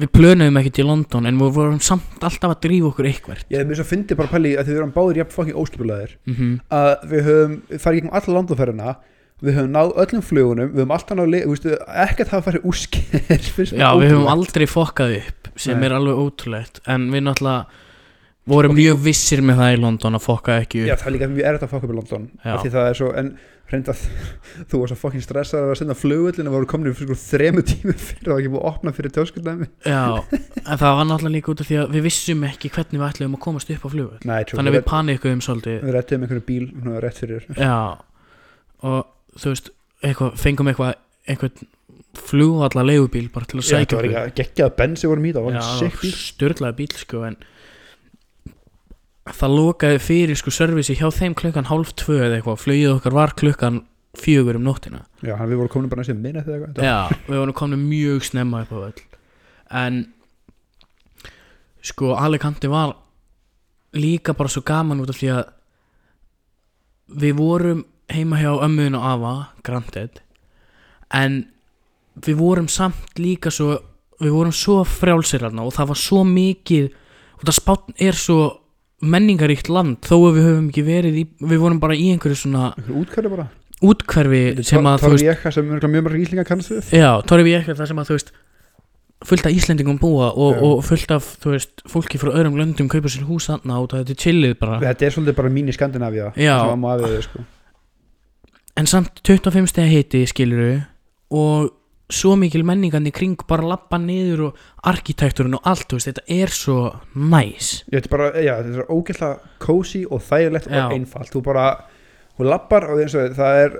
við 0.00 0.10
plönuðum 0.14 0.58
ekkert 0.60 0.78
í 0.78 0.86
London 0.86 1.26
en 1.26 1.38
við 1.40 1.54
vorum 1.56 1.80
samt 1.82 2.22
alltaf 2.22 2.52
að 2.54 2.60
drífa 2.66 2.90
okkur 2.92 3.08
eitthvað 3.10 3.40
ég 3.50 3.58
hef 3.58 3.66
mér 3.70 3.80
svo 3.80 3.86
fyndið 3.90 4.20
bara 4.20 4.30
pæli 4.30 4.52
að 4.60 4.68
við 4.70 4.76
erum 4.78 4.92
báðir 4.94 5.18
jafn 5.24 5.34
fokkin 5.34 5.58
óskipulaðir 5.62 6.12
mm 6.30 6.52
að 6.78 7.08
við 7.10 7.24
höfum 7.30 7.56
farið 7.82 7.98
gegnum 8.00 8.14
alla 8.20 8.36
landaferðina 8.36 8.94
við 9.40 9.56
höfum 9.58 9.72
náð 9.74 9.92
öllum 10.04 10.22
flugunum 10.28 10.70
við 10.70 10.82
höfum 10.84 10.94
alltaf 10.94 11.18
náð, 11.18 11.30
le- 11.32 11.42
þú 11.46 11.54
veistu, 11.56 11.74
ekkert 12.06 12.32
hafa 12.36 12.46
farið 12.50 12.66
úrskir 12.70 13.80
Já, 13.80 13.88
við 13.98 14.12
höfum 14.14 14.30
aldrei 14.30 14.66
fokkað 14.70 15.16
upp 15.22 15.50
sem 15.60 15.78
Nei. 15.80 15.86
er 15.88 15.94
alveg 15.98 16.20
ótrúlegt 16.22 16.80
en 16.86 17.08
við 17.10 17.24
náttúrulega 17.26 17.66
vorum 18.48 18.74
mjög 18.76 19.00
vissir 19.04 19.42
með 19.44 19.60
það 19.60 19.72
í 19.74 19.80
London 19.84 20.16
að 20.18 20.24
fokka 20.26 20.58
ekki 20.64 20.84
Já, 20.86 20.94
upp 20.94 21.02
það 21.02 21.08
er 21.10 21.16
líka 21.16 21.30
mjög 21.30 21.48
erfitt 21.50 21.64
að 21.66 21.72
fokka 21.74 21.88
upp 21.88 21.94
í 21.94 21.98
London 21.98 22.28
Já. 22.40 22.52
því 22.62 22.70
það 22.74 22.88
er 22.90 22.98
svo, 23.00 23.10
en 23.20 23.32
reynda 23.70 23.94
þú 24.70 24.80
var 24.80 24.90
svo 24.90 24.98
fokkin 24.98 25.24
stressað 25.24 25.66
að 25.68 25.74
senda 25.78 25.96
flugullin 25.98 26.50
og 26.50 26.56
voru 26.56 26.68
komin 26.70 26.96
fyrir 26.96 27.14
sko 27.14 27.36
þremu 27.36 27.64
tími 27.68 27.94
fyrir 27.94 28.32
var 28.32 28.40
ekki 28.40 28.52
búið 28.54 28.62
að 28.64 28.70
opna 28.72 28.94
fyrir 28.96 29.14
tjóskundæmi 29.14 29.68
Já, 29.86 30.02
en 30.64 30.80
það 30.80 30.96
var 30.98 31.08
náttúrulega 31.10 31.34
líka 31.36 31.52
út 31.52 31.62
af 31.64 31.70
því 31.70 31.78
að 31.82 31.94
við 31.96 32.06
vissum 32.08 32.46
ekki 32.48 32.72
hvernig 32.74 33.02
við 33.02 33.06
ætlum 33.10 33.36
að 33.36 33.44
komast 33.46 33.74
upp 33.74 33.84
á 33.86 33.90
trú, 34.48 34.58
Þannig 34.58 34.74
við, 34.74 34.86
panikuðum 34.90 35.44
svolítið. 35.46 35.76
Við 35.84 35.94
rettum 35.98 36.24
einhverju 36.26 36.46
bíl 36.48 36.64
svona, 36.72 37.02
rétt 37.04 37.20
fyrir. 37.22 37.46
Já, 37.68 37.76
og 38.90 39.38
þú 39.38 39.54
veist 39.54 39.70
eitthvað, 40.00 40.34
fengum 40.40 40.72
eitthvað 40.72 40.96
einhvern 41.30 41.70
flugvalla 42.18 42.82
leigubíl 42.82 43.28
bara 43.30 43.46
til 43.46 43.60
að 43.60 43.66
Já, 43.68 43.70
sækja 43.70 44.00
var 44.00 44.08
í 44.08 44.12
var 45.12 46.02
bíl. 46.02 46.14
störlaði 46.18 46.78
bíl 46.80 46.94
sko 46.98 47.22
en 47.28 47.36
það 49.28 49.56
lokaði 49.58 50.00
fyrir 50.02 50.38
sko 50.38 50.52
servisi 50.54 50.96
hjá 50.98 51.10
þeim 51.12 51.34
klukkan 51.38 51.68
hálf 51.68 51.92
tvö 52.00 52.16
eða 52.24 52.38
eitthvað. 52.40 52.62
Flugið 52.64 52.94
okkar 52.94 53.16
var 53.16 53.34
klukkan 53.36 53.82
fjögur 54.18 54.56
um 54.58 54.64
nóttina. 54.66 55.04
Já, 55.22 55.36
við 55.36 55.58
vorum 55.60 55.70
komin 55.70 55.90
bara 55.92 56.00
næstum 56.00 56.22
minna 56.22 56.42
þegar 56.46 56.70
eitthvað 56.70 56.86
Já, 56.86 57.18
við 57.28 57.38
vorum 57.42 57.56
komin 57.60 57.82
mjög 57.84 58.24
snemma 58.24 58.64
á 58.64 58.72
öll 58.72 59.02
En 59.70 60.00
Sko, 61.84 62.14
Alicante 62.16 62.70
var 62.72 62.96
Líka 63.92 64.34
bara 64.34 64.48
svo 64.48 64.62
gaman 64.66 65.02
út 65.02 65.12
af 65.12 65.20
því 65.20 65.30
að 65.34 65.44
Við 67.20 67.36
vorum 67.36 67.84
heima 68.10 68.40
hjá 68.40 68.50
ömmuðin 68.64 68.96
og 68.98 69.06
afa 69.12 69.34
Granted 69.66 70.22
En 71.12 71.42
við 72.16 72.40
vorum 72.40 72.68
samt 72.72 73.20
líka 73.20 73.52
svo 73.52 73.76
Við 74.20 74.34
vorum 74.34 74.56
svo 74.56 74.80
frjálsir 74.88 75.44
þarna 75.44 75.68
Og 75.68 75.76
það 75.76 75.92
var 75.92 76.00
svo 76.00 76.24
mikið 76.24 76.90
Og 77.38 77.44
það 77.46 77.58
spátn 77.60 78.00
er 78.00 78.16
svo 78.16 78.40
menningaríkt 79.00 79.70
land 79.72 79.98
Þó 80.06 80.16
að 80.18 80.36
við 80.36 80.46
höfum 80.48 80.68
ekki 80.70 80.84
verið 80.86 81.18
í 81.22 81.24
Við 81.40 81.62
vorum 81.62 81.80
bara 81.82 81.96
í 81.96 82.10
einhverju 82.12 82.36
svona 82.42 82.70
útkvæði 82.88 83.32
bara. 83.32 83.46
útkverfi 83.80 84.42
sem 84.66 84.86
að 84.86 85.06
veist 85.14 85.24
ég 85.24 85.44
sem 85.56 85.70
örugglega 85.72 85.92
mjög 85.94 86.04
margir 86.04 86.24
íslingar 86.26 86.48
kannast 86.50 86.72
við. 86.74 86.90
Já, 87.00 87.10
Torri 87.24 87.46
Víekar 87.46 87.78
það 87.78 87.88
sem 87.88 88.02
að 88.02 88.10
þú 88.10 88.16
veist 88.18 88.32
fullt 89.30 89.46
af 89.48 89.52
Íslendingum 89.56 89.98
búa 90.00 90.30
og, 90.32 90.52
Já. 90.56 90.60
og 90.64 90.84
fullt 90.84 91.10
af 91.16 91.26
þú 91.40 91.54
veist 91.54 91.82
fólki 91.88 92.20
frá 92.20 92.30
öðrum 92.32 92.56
löndum 92.60 92.88
kaupa 92.92 93.08
sér 93.12 93.24
hús 93.28 93.48
þarna 93.48 93.80
og 93.80 93.90
þetta 93.92 94.14
er 94.14 94.20
chillið 94.20 94.54
bara. 94.60 94.78
Þetta 94.84 95.06
er 95.06 95.16
svolítið 95.16 95.36
bara 95.40 95.52
mín 95.52 95.68
í 95.68 95.76
við 97.16 97.24
sko. 97.24 97.44
En 98.76 98.86
samt 98.86 99.20
25 99.24 99.66
stegi 99.68 99.96
hiti 99.96 100.26
skiluru 100.26 100.80
og 101.36 101.72
svo 102.14 102.34
mikil 102.38 102.64
menningandi 102.66 103.12
kring 103.14 103.40
bara 103.48 103.66
lappa 103.72 103.98
niður 104.00 104.46
og 104.48 104.60
arkitekturinn 104.90 105.56
og 105.58 105.66
allt 105.70 105.94
veist, 105.94 106.10
þetta 106.10 106.24
er 106.40 106.52
svo 106.54 106.78
næs. 107.14 107.70
Já, 107.90 108.00
þetta 108.00 108.76
er 108.76 108.90
ógæslega 108.90 109.56
cozy 109.62 110.04
og 110.08 110.22
þægilegt 110.26 110.70
Já. 110.70 110.84
og 110.84 110.94
einfalt. 110.96 111.32
Þú 111.34 111.42
bara, 111.46 111.66
hún 112.38 112.50
lappar 112.50 112.88
og 112.90 113.00
og 113.00 113.36
það 113.38 113.60
er 113.64 113.76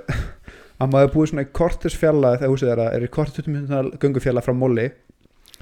að 0.81 0.93
maður 0.93 1.13
búið 1.15 1.31
svona 1.31 1.45
í 1.45 1.51
kortis 1.53 1.97
fjalla 1.97 2.35
þegar 2.37 2.53
húsið 2.53 2.71
þeirra 2.71 2.91
er 2.95 3.03
í 3.05 3.09
kortis 3.13 3.45
20 3.45 3.55
minútur 3.55 3.91
göngufjalla 4.01 4.45
frá 4.45 4.55
Molli. 4.57 4.87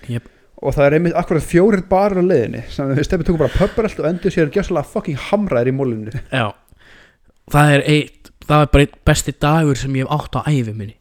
Jep. 0.07 0.29
og 0.59 0.75
það 0.75 0.85
er 0.85 0.93
einmitt 0.97 1.15
akkurat 1.15 1.43
fjórir 1.43 1.81
barir 1.87 2.19
á 2.19 2.23
leiðinni 2.23 2.61
sem 2.71 2.89
við 2.91 3.05
stefnum 3.07 3.27
tókum 3.29 3.41
bara 3.45 3.55
pöpparelt 3.55 3.99
og 3.99 4.07
endur 4.09 4.33
sér 4.33 4.49
gjössalega 4.51 4.91
fucking 4.91 5.19
hamraðir 5.29 5.71
í 5.71 5.75
Mollinu. 5.75 6.11
Já, 6.31 6.51
það 7.51 7.75
er 7.77 7.83
eitt 7.87 8.31
það 8.43 8.63
er 8.65 8.71
bara 8.73 8.85
eitt 8.85 8.97
besti 9.07 9.35
dagur 9.39 9.79
sem 9.79 9.95
ég 9.95 10.07
hef 10.07 10.15
átt 10.17 10.39
á 10.39 10.41
æfi 10.51 10.73
minni 10.73 10.98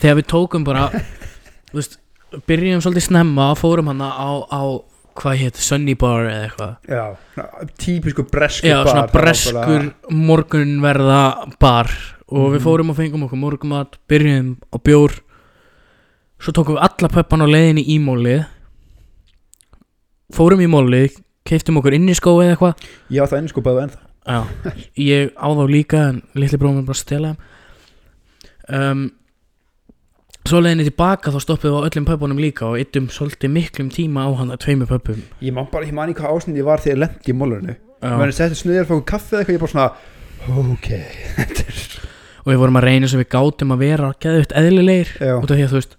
þegar 0.00 0.18
við 0.20 0.26
tókum 0.32 0.64
bara 0.66 0.88
þú 1.70 1.78
veist, 1.80 1.98
byrjum 2.48 2.82
svolítið 2.84 3.06
snemma 3.10 3.50
fórum 3.58 3.88
hana 3.92 4.10
á, 4.12 4.30
á 4.50 4.62
hvað 5.16 5.38
hétt, 5.40 5.56
Sunny 5.56 5.94
Bar 5.96 6.26
eða 6.28 6.40
eitthvað. 6.44 6.72
Já, 6.92 7.04
típisku 7.80 8.24
breskur 8.28 8.68
Já, 8.68 8.82
bar 8.84 8.90
svona 8.90 9.06
breskur 9.14 9.86
morgunverða 10.12 11.22
bar 11.62 11.88
og 12.28 12.50
við 12.52 12.58
Mhm. 12.58 12.64
fórum 12.66 12.90
og 12.92 12.96
fengum 12.98 13.24
okkur 13.24 13.38
morgumat 13.40 13.96
byrjum 14.10 14.56
á 14.68 14.76
bjór 14.82 15.14
svo 16.42 16.52
tókum 16.52 16.76
við 16.76 16.84
alla 16.84 17.08
pöppan 17.08 17.40
á 17.40 17.48
leiðinni 17.48 17.84
í 17.88 17.96
mólið 18.02 18.44
fórum 20.36 20.60
í 20.60 20.68
mólið 20.68 21.16
keiftum 21.46 21.78
okkur 21.80 21.94
inn 21.96 22.08
í 22.10 22.16
skó 22.18 22.34
eða 22.42 22.56
eitthvað. 22.56 22.80
Já, 23.14 23.22
það 23.30 23.38
er 23.38 23.48
sko 23.52 23.62
bæðu 23.62 23.82
ennþá. 23.86 24.00
Já, 24.26 24.40
ég 24.98 25.28
á 25.38 25.46
þá 25.54 25.62
líka 25.70 26.00
en 26.10 26.16
litli 26.34 26.58
bróðum 26.58 26.84
bara 26.88 26.96
að 26.98 27.02
stela 27.04 27.28
þeim. 27.30 27.38
Um, 28.66 29.04
Svo 30.46 30.60
leiðinni 30.62 30.84
tilbaka 30.86 31.32
þá 31.34 31.40
stoppum 31.42 31.72
við 31.72 31.74
á 31.74 31.86
öllum 31.88 32.04
pöpunum 32.06 32.38
líka 32.38 32.66
og 32.68 32.76
yttum 32.78 33.08
svolítið 33.10 33.50
miklum 33.50 33.88
tíma 33.90 34.26
á 34.26 34.30
hann 34.38 34.52
að 34.54 34.60
tveimu 34.62 34.86
pöpum 34.86 35.18
Ég 35.42 35.52
man 35.56 35.66
bara, 35.72 35.86
ég 35.88 35.94
man 35.96 36.12
í 36.12 36.14
hvað 36.14 36.36
ásnið 36.36 36.60
ég 36.60 36.66
var 36.68 36.78
þegar 36.84 36.94
ég 36.94 37.00
lendi 37.02 37.32
í 37.32 37.34
Mollinu 37.34 37.74
Já. 37.74 38.12
Menni 38.20 38.34
setið 38.36 38.60
snuðir 38.60 38.86
fókum 38.86 39.06
kaffi 39.10 39.34
eða 39.34 39.40
eitthvað, 39.42 39.56
ég 39.56 39.62
bara 39.64 39.72
svona 39.74 39.90
Ok, 40.46 40.88
og 42.44 42.50
við 42.52 42.60
vorum 42.62 42.78
að 42.78 42.84
reyna 42.86 43.08
sem 43.10 43.18
við 43.18 43.28
gátum 43.34 43.72
að 43.74 43.80
vera 43.82 44.12
geðvitt 44.22 44.52
eðlilegir. 44.54 45.08
Já, 45.18 45.32
út 45.42 45.50
af 45.50 45.56
því 45.58 45.64
að 45.64 45.72
þú 45.72 45.78
veist 45.80 45.96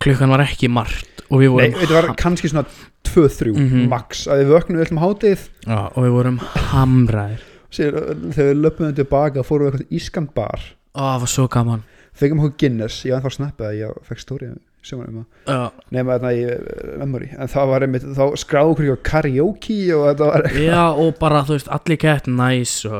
klukkan 0.00 0.32
var 0.32 0.40
ekki 0.46 0.70
margt 0.72 1.24
og 1.28 1.42
við 1.42 1.48
Nei, 1.50 1.52
vorum 1.58 1.76
þetta 1.82 1.98
var 1.98 2.08
kannski 2.22 2.48
svona 2.48 2.64
2-3 3.04 3.52
Mhm. 3.52 3.88
max 3.92 4.24
að 4.30 4.40
við 4.40 4.48
vöknum 4.54 4.80
öllum 4.86 5.02
hátið 5.04 5.40
já, 5.68 5.78
og 5.92 6.00
við 6.00 6.12
vorum 6.16 6.38
hamraðir. 6.72 7.44
Þegar 7.74 7.92
við 8.32 8.62
löpum 8.64 8.86
eitthvað 12.14 12.22
það 12.22 12.22
gaman 12.22 12.22
fengum 12.22 12.44
okkur 12.44 12.56
Guinness, 12.62 13.02
ég 13.04 13.14
var 13.14 13.34
ennþá 13.34 13.68
að 13.68 13.76
ég 13.80 14.00
fekk 14.08 14.22
stóri 14.22 14.50
sem 14.84 15.00
um 15.00 15.22
að 15.22 15.54
Já, 15.54 15.60
nema 15.94 16.16
þarna 16.18 16.32
í 16.36 16.42
eh, 16.44 16.96
memory. 17.00 17.30
En 17.38 17.50
það 17.50 17.70
var 17.70 17.86
einmitt, 17.86 18.04
þá 18.16 18.24
skráðu 18.40 18.74
okkur 18.74 18.88
eitthvað 18.88 19.06
karaoke 19.08 19.78
og 19.96 20.04
þetta 20.10 20.28
var 20.28 20.48
já 20.60 20.82
og 20.90 21.14
bara 21.20 21.44
þú 21.46 21.56
veist 21.56 21.70
allir 21.72 22.00
gett 22.04 22.28
næs 22.28 22.74
og 22.88 22.98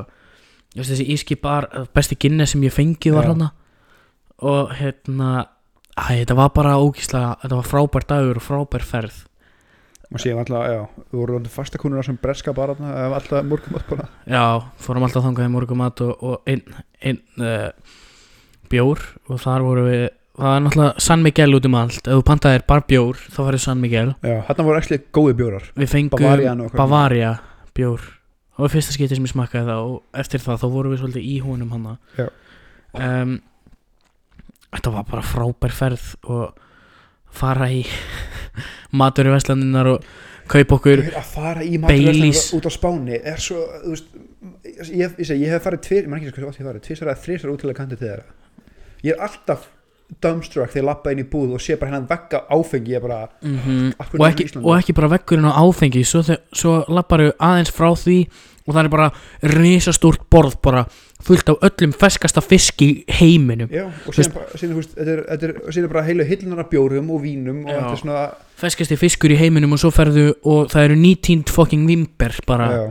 þú 0.72 0.80
veist, 0.80 0.94
þessi 0.94 1.08
íski 1.14 1.36
bar 1.40 1.68
besti 1.96 2.18
Guinness 2.20 2.54
sem 2.54 2.64
ég 2.64 2.74
fengið 2.74 3.18
var 3.18 3.30
hana 3.32 3.50
og 4.44 4.72
hérna 4.78 5.46
æ, 5.94 6.24
þetta 6.24 6.38
var 6.40 6.50
bara 6.56 6.78
ógíslega 6.80 7.36
þetta 7.44 7.60
var 7.60 7.70
frábær 7.70 8.08
dagur 8.10 8.40
og 8.40 8.46
frábær 8.48 8.86
ferð. 8.88 9.22
Og 10.14 10.20
síðan 10.22 10.44
alltaf, 10.44 10.64
já, 10.70 11.04
við 11.10 11.18
vorum 11.18 11.38
alltaf 11.40 11.56
fastakunur 11.58 12.06
sem 12.06 12.16
breska 12.22 12.52
bara 12.54 12.76
alltaf 12.76 13.44
morgum 13.48 13.78
átt 13.78 13.88
bara. 13.90 14.08
Já, 14.30 14.44
fórum 14.78 15.06
alltaf 15.06 15.24
þangað 15.24 15.48
í 15.48 15.52
morgumat 15.54 16.02
og, 16.04 16.12
og 16.22 16.50
einn 16.50 16.62
ein, 17.02 17.18
uh, 17.40 17.70
bjór 18.74 19.02
og 19.30 19.40
þar 19.44 19.64
voru 19.68 19.86
við 19.88 20.04
það 20.34 20.50
var 20.50 20.62
náttúrulega 20.64 21.04
San 21.06 21.22
Miguel 21.22 21.54
út 21.54 21.66
um 21.68 21.76
allt 21.78 22.08
ef 22.10 22.18
þú 22.18 22.24
pantaðir 22.26 22.64
bara 22.66 22.84
bjór 22.90 23.20
þá 23.30 23.38
farið 23.44 23.62
San 23.68 23.80
Miguel 23.82 24.08
já, 24.18 24.36
þarna 24.48 24.66
voru 24.66 24.80
ekki 24.82 24.98
góði 25.14 25.36
bjórar 25.40 25.68
við 25.78 25.92
fengum 25.94 26.18
Bavarian 26.18 26.60
og 26.64 26.68
eitthvað. 26.68 26.80
Bavaria 26.82 27.32
bjór 27.78 28.04
það 28.54 28.64
var 28.66 28.72
fyrsta 28.74 28.94
skipti 28.96 29.18
sem 29.18 29.28
ég 29.28 29.32
smakkaði 29.34 29.68
það 29.70 29.84
og 29.92 30.20
eftir 30.24 30.42
það 30.42 30.60
þá 30.62 30.66
vorum 30.74 30.94
við 30.94 31.00
svolítið 31.04 31.28
í 31.30 31.36
honum 31.46 31.72
hana 31.74 31.94
Já. 32.18 32.26
um, 32.98 33.36
Þetta 34.74 34.90
var 34.90 35.04
bara 35.06 35.22
frábær 35.22 35.74
ferð 35.74 36.04
og 36.34 36.56
fara 37.34 37.68
í 37.70 37.84
matur 39.00 39.28
í 39.30 39.34
Vestlandinnar 39.34 39.90
og 39.92 40.06
kaupa 40.50 40.76
okkur 40.80 41.02
Gaur, 41.06 41.18
að 41.20 41.28
fara 41.30 41.62
í 41.62 41.78
Baileys. 41.78 42.40
maturverslanir 42.42 42.58
út 42.58 42.66
á 42.66 42.72
Spáni 42.74 43.18
er 43.22 43.38
svo, 43.42 43.62
þú 43.84 43.92
veist 43.94 44.08
ég, 44.90 44.98
ég, 44.98 45.14
segi, 45.30 45.38
ég 45.46 45.54
hef 45.54 45.62
farið 45.64 45.84
tvir, 45.86 46.08
maður 46.10 46.26
ekki 46.32 46.42
svo 46.42 46.50
oft 46.50 46.58
ég 46.58 46.64
hef 46.66 46.70
farið 46.72 46.84
tvisar 46.88 47.10
eða 47.12 47.22
þrisar 47.24 47.52
útilega 47.54 47.78
kantið 47.80 48.02
til 48.02 48.10
þeirra 48.10 48.26
ég 49.04 49.14
er 49.14 49.24
alltaf 49.28 49.68
dumbstruck 50.22 50.72
þegar 50.72 50.82
ég 50.82 50.88
lappa 50.88 51.12
inn 51.12 51.22
í 51.22 51.28
búð 51.28 51.54
og 51.56 51.62
sé 51.62 51.76
bara 51.80 51.92
hennan 51.92 52.08
vegga 52.08 52.44
áfengi 52.52 52.98
bara, 53.02 53.24
mm 53.42 53.94
hverju 53.98 54.20
og, 54.20 54.26
ekki, 54.28 54.48
og 54.60 54.72
ekki 54.76 54.96
bara 54.96 55.12
veggurinn 55.14 55.48
á 55.48 55.52
áfengi 55.64 56.04
svo, 56.06 56.22
svo 56.54 56.74
lapparu 56.92 57.32
aðeins 57.38 57.72
frá 57.74 57.88
því 57.98 58.18
og 58.64 58.72
það 58.72 58.84
er 58.84 58.92
bara 58.92 59.08
risastórt 59.54 60.22
borð 60.32 60.56
bara 60.64 60.84
fullt 61.24 61.50
af 61.52 61.64
öllum 61.68 61.92
ferskasta 61.96 62.42
fisk 62.44 62.82
í 62.84 62.88
heiminum. 63.18 63.68
Já, 63.72 63.86
og 63.88 64.16
síðan, 64.16 65.88
bara, 65.88 66.04
heilu 66.04 66.26
hillunar 66.28 66.64
af 66.64 66.70
bjórum 66.72 67.10
og 67.12 67.22
vínum 67.24 67.64
og 67.68 67.98
svona 68.00 68.26
ferskasti 68.60 68.98
fiskur 69.00 69.32
í 69.32 69.38
heiminum 69.40 69.76
og 69.76 69.82
svo 69.82 69.92
ferðu 69.94 70.30
og 70.44 70.70
það 70.72 70.88
eru 70.88 71.00
nýtínd 71.00 71.52
fucking 71.52 71.88
vimber 71.88 72.36
bara 72.48 72.70
já, 72.72 72.84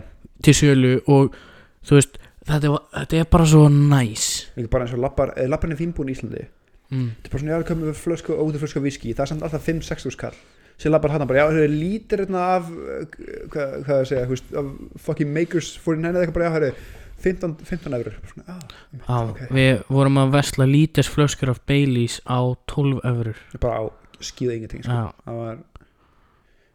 til 0.46 0.58
sölu 0.60 0.96
og 1.08 1.38
þú 1.86 2.00
veist 2.00 2.20
þetta, 2.48 2.74
var, 2.74 2.84
þetta 2.98 3.22
er 3.22 3.32
bara 3.38 3.48
svo 3.54 3.64
næs. 3.70 4.28
Líka 4.58 4.74
bara 4.76 4.88
eins 4.88 4.98
og 4.98 5.04
lappar, 5.04 5.34
eða 5.38 5.56
lappar 5.56 5.72
inn 5.72 5.78
í 5.78 5.82
vínbúin 5.84 6.12
í 6.12 6.18
Íslandi. 6.18 6.50
Mm. 6.94 7.14
þetta 7.16 7.30
er 7.30 7.34
bara 7.34 7.42
svona, 7.42 7.54
já, 7.54 7.60
það 7.60 7.70
komum 7.70 7.90
við 7.90 8.02
flösku 8.02 8.34
og 8.34 8.42
óður 8.44 8.62
flösku 8.64 8.82
af 8.82 8.86
viski, 8.86 9.14
það 9.16 9.24
er 9.24 9.32
samt 9.32 9.46
alltaf 9.48 9.70
5-6 9.70 10.10
úr 10.10 10.14
skall 10.14 10.36
síðan 10.78 10.96
lappar 10.96 11.14
hann 11.14 11.26
bara, 11.30 11.40
já, 11.40 11.46
það 11.54 11.64
er 11.64 11.74
lítir 11.74 12.24
hérna 12.24 12.44
af, 12.58 12.68
uh, 12.74 13.06
hvað, 13.54 13.74
hvað 13.86 13.88
það 13.88 14.04
segja, 14.10 14.26
þú 14.28 14.36
veist, 14.36 14.52
af 14.60 14.70
fucking 15.08 15.32
makers 15.34 15.72
49 15.80 16.12
eða 16.12 16.24
eitthvað 16.24 16.38
bara, 16.38 16.50
já, 16.50 16.54
það 16.56 16.68
er 16.68 16.78
15, 17.24 17.56
15 17.70 17.98
eurur 17.98 18.16
svona, 18.32 18.56
ah, 18.58 18.64
á, 19.08 19.18
ok, 19.32 19.42
við 19.56 19.84
vorum 19.98 20.22
að 20.24 20.34
vesla 20.38 20.68
lítis 20.70 21.12
flöskur 21.14 21.54
af 21.54 21.62
Baileys 21.70 22.20
á 22.28 22.40
12 22.74 23.04
eurur 23.14 23.44
bara 23.64 23.80
á 23.80 23.84
skýða 24.24 24.58
ingenting, 24.60 24.86
sko, 24.86 25.00
já, 25.00 25.26
það 25.26 25.42
var 25.42 25.62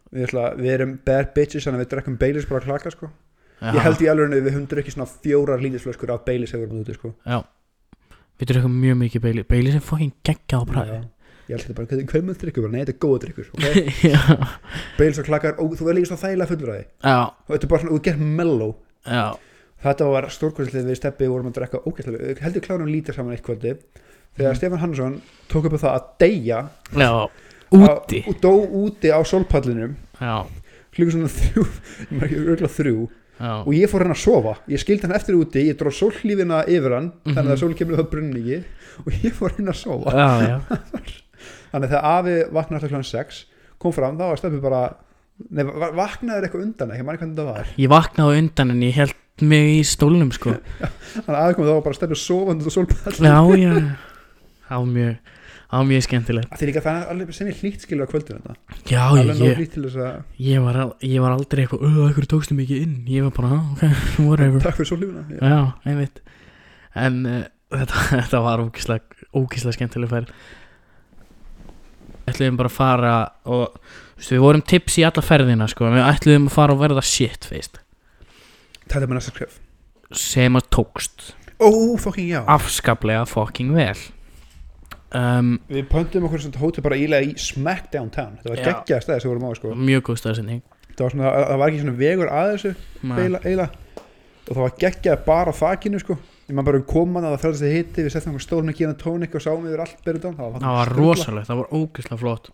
við, 0.08 0.26
ætla, 0.28 0.50
við 0.58 0.74
erum 0.78 0.98
bad 1.04 1.34
bitches 1.36 1.68
þannig 1.68 1.82
að 1.82 1.84
við 1.84 1.92
drekkum 1.94 2.20
Baileys 2.22 2.48
bara 2.48 2.64
að 2.64 2.70
klaka, 2.70 2.94
sko 2.96 3.12
ég 3.62 3.82
held 3.84 4.02
í 4.04 4.08
alveg 4.12 4.34
við 4.38 4.50
höfum 4.54 4.66
drukkið 4.70 4.94
svona 4.96 5.08
fjórar 5.26 5.62
lítisflöskur 5.64 6.12
af 6.14 6.24
Baileys 6.26 6.52
hefur 6.54 6.68
við 6.72 6.82
úti, 6.84 6.94
sko. 6.98 7.12
Já. 7.26 7.38
Við 8.38 8.52
drökkum 8.52 8.76
mjög 8.82 8.98
mikið 9.02 9.24
Baileys 9.24 9.48
Baileys 9.50 9.78
er 9.78 9.84
fucking 9.84 10.12
geggjað 10.26 10.62
á 10.62 10.70
bræði 10.72 10.98
ég 11.48 11.56
held 11.56 11.64
þetta 11.64 11.76
bara, 11.78 11.88
hvað, 11.88 12.24
með 12.28 12.40
drikkur, 12.42 12.68
nei, 12.68 12.80
þetta 12.84 12.92
er 12.92 12.98
góða 13.02 13.20
drikkur 13.24 13.46
ok, 13.56 13.76
já, 14.12 14.20
Baileys 14.98 15.20
og 15.22 15.28
klakar, 15.30 15.54
og 15.58 15.72
þú 15.78 15.86
verður 15.88 15.96
líka 15.98 16.10
svona 16.10 16.22
þægilega 16.26 16.50
fullur 16.52 16.72
og 17.48 17.52
þetta 17.54 17.64
er 17.64 17.70
bara 17.72 17.82
svona, 17.82 17.94
þú 17.94 18.00
gerir 18.04 18.34
mellow. 18.38 18.74
Já. 19.08 19.24
Þetta 19.78 20.08
var 20.12 20.26
stórkvæmslega 20.34 20.90
við 20.90 20.98
steppi 20.98 21.28
vorum 21.30 21.48
að 21.48 21.56
drekka 21.60 21.80
ógæslega, 21.88 22.34
heldur 22.44 22.64
klárum 22.66 22.90
lítir 22.90 23.16
saman 23.16 23.32
eitt 23.36 23.44
kvöldi. 23.46 23.76
Þegar 24.36 24.52
Mhm. 24.52 24.58
Stefán 24.60 24.82
Hannesson 24.82 25.20
tók 25.48 25.64
upp 25.66 25.76
á 25.78 25.80
það 25.80 25.94
að 25.94 26.08
deyja. 26.20 26.58
Já, 26.92 27.12
úti. 27.72 28.20
og 28.28 28.40
dó 28.42 28.52
úti 28.82 29.08
á 29.14 29.18
sólpallinum. 29.24 29.96
Já, 30.20 30.44
klukkur 30.92 31.14
svona 31.16 31.32
þrjú 31.32 31.64
maður 32.12 32.52
ekki 32.58 32.70
þrjú 32.76 33.08
já, 33.38 33.52
og 33.64 33.72
ég 33.74 33.88
fór 33.90 34.04
hann 34.06 34.14
að 34.14 34.22
sofa, 34.22 34.54
ég 34.68 34.82
skildi 34.82 35.06
hann 35.06 35.16
eftir 35.18 35.38
úti 35.38 35.62
ég 35.68 35.78
dróð 35.80 35.96
sólhlífina 35.98 36.62
yfir 36.68 36.94
hann 36.96 37.12
þannig 37.24 37.44
Mhm. 37.44 37.52
að 37.54 37.60
sól 37.62 37.74
kemur 37.78 37.96
það 38.02 38.10
brunni 38.10 38.40
ekki 38.42 38.64
og 39.06 39.12
ég 39.24 39.32
fór 39.38 39.52
hann 39.56 39.68
að 39.72 39.78
sofa. 39.78 40.10
Já, 40.10 40.28
já. 40.48 40.58
þannig 41.72 41.84
að 41.84 41.92
þegar 41.92 42.08
afi 42.12 42.36
vaknaði 42.52 42.78
alltaf 42.78 42.90
kláðan 42.90 43.10
6 43.12 43.44
kom 43.78 43.92
fram, 43.92 44.16
þá 44.18 44.24
var 44.28 44.36
steppi 44.42 44.60
bara 44.62 44.82
Nei, 45.54 45.62
va- 45.62 45.92
vaknaði 45.94 46.48
eitthvað 46.48 46.62
undan, 46.64 46.90
ekki 46.90 47.04
manni 47.06 47.18
hvernig 47.20 47.36
það 47.38 47.46
var. 47.54 47.66
Ég 47.78 47.88
vaknaði 47.92 48.26
á 48.26 48.38
undan 48.42 48.70
en 48.74 48.80
ég 48.82 48.96
held 48.96 49.14
mig 49.46 49.68
í 49.76 49.82
stólnum 49.86 50.32
sko. 50.34 50.50
Þannig 51.14 51.28
að 51.30 51.36
aðeins 51.38 51.54
kom 51.60 51.68
þá 51.68 51.70
var 51.76 51.84
bara 51.84 51.94
stefnir 51.94 52.18
sofandi 52.18 52.66
og 52.66 52.74
sólpall 52.74 53.14
Já, 53.22 53.36
já. 53.54 53.74
Var 54.68 54.88
mjög, 54.90 55.14
það 55.68 55.78
var 55.82 55.88
mjög 55.90 56.04
skemmtilegt. 56.06 56.54
Því 56.58 56.68
líka 56.70 56.82
það 56.84 57.00
er 57.02 57.10
alveg 57.12 57.34
sem 57.36 57.50
ég 57.50 57.58
hlýtt 57.62 57.84
skilur 57.84 58.08
á 58.08 58.12
kvöldinu 58.12 58.40
þetta. 58.40 58.54
Já, 58.88 59.02
ég, 59.18 59.62
ég, 60.48 60.62
var, 60.64 60.78
al- 60.84 60.94
ég 61.04 61.20
var 61.24 61.34
aldrei 61.36 61.64
eitthvað 61.64 61.84
Öð, 61.88 61.98
ekkur 62.10 62.28
tókstu 62.32 62.56
mikið 62.56 62.82
inn? 62.86 62.96
Ég 63.08 63.26
var 63.28 63.34
bara, 63.36 63.58
"Ah, 63.58 63.72
ok, 63.74 63.82
whatever. 64.28 64.60
Takk 64.64 64.80
fyrir 64.80 64.90
sólífuna 64.92 65.24
Já, 65.42 65.60
einmitt. 65.84 66.22
En 66.96 67.20
uh, 67.26 67.42
þetta, 67.78 68.06
þetta 68.14 68.40
var 68.46 68.64
ókíslega 68.64 69.76
skemmtileg 69.76 70.08
færð 70.10 70.32
ætluðum 72.28 72.58
bara 72.60 72.68
að 72.70 72.76
fara 72.76 73.12
og 73.48 73.78
veist, 74.18 74.32
við 74.32 74.42
vorum 74.44 74.64
tips 74.68 74.98
í 75.00 75.04
alla 75.08 75.24
ferðina 75.24 75.68
sko, 75.70 75.88
við 75.92 76.04
ætluðum 76.04 76.48
að 76.50 76.56
fara 76.58 76.74
og 76.76 76.82
verða 76.82 77.04
shit 77.06 77.46
feist 77.48 77.80
Þetta 78.88 79.02
er 79.04 79.10
með 79.10 79.18
næsta 79.18 79.32
skref. 79.34 79.56
Sem 80.16 80.54
að 80.56 80.68
tókst. 80.72 81.24
Ó, 81.60 81.68
fucking 82.00 82.30
afskaplega 82.48 83.26
fucking 83.28 83.74
vel 83.76 83.98
um, 85.16 85.52
Við 85.70 85.86
pöntum 85.90 86.26
okkur 86.28 86.42
svona 86.44 86.62
hótel 86.62 86.84
bara 86.84 86.98
ílega 87.00 87.28
í 87.28 87.34
smack 87.40 87.90
downtown. 87.92 88.38
Þetta 88.40 88.52
var 88.52 88.60
Já. 88.60 88.66
geggjaða 88.68 89.04
stæði 89.04 89.20
sem 89.22 89.28
við 89.28 89.34
vorum 89.34 89.48
á 89.48 89.52
sko. 89.58 89.74
Mjög 89.88 90.04
góð 90.08 90.20
staðsending 90.22 90.62
Það 90.98 91.04
var 91.04 91.14
svona, 91.14 91.32
það 91.32 91.60
var 91.62 91.72
ekki 91.72 91.82
svona 91.82 91.98
vegur 91.98 92.32
að 92.34 92.48
þessu 92.52 92.72
eiginlega, 93.04 93.42
eiginlega. 93.44 94.04
Og 94.48 94.50
það 94.50 94.62
var 94.64 94.78
geggjað 94.82 95.20
bara 95.28 95.52
á 95.52 95.60
þakinu 95.60 96.00
sko. 96.02 96.16
Ég 96.48 96.56
maður 96.56 96.68
bara 96.70 96.80
um 96.80 96.86
koman 96.88 97.28
að 97.28 97.34
það 97.34 97.42
fræðast 97.44 97.64
þið 97.64 97.74
hitti 97.76 98.04
Við 98.06 98.14
settum 98.14 98.32
okkur 98.32 98.44
stólna 98.46 98.74
gína 98.74 98.96
tónik 98.98 99.36
og 99.36 99.44
sáum 99.44 99.66
yfir 99.68 99.82
allt 99.84 100.00
berið 100.06 100.24
dán 100.24 100.38
Það 100.38 100.56
var, 100.64 100.92
rosalegt, 100.96 101.50
það 101.50 101.60
var 101.60 101.76
ógeðslega 101.76 102.20
flott. 102.22 102.50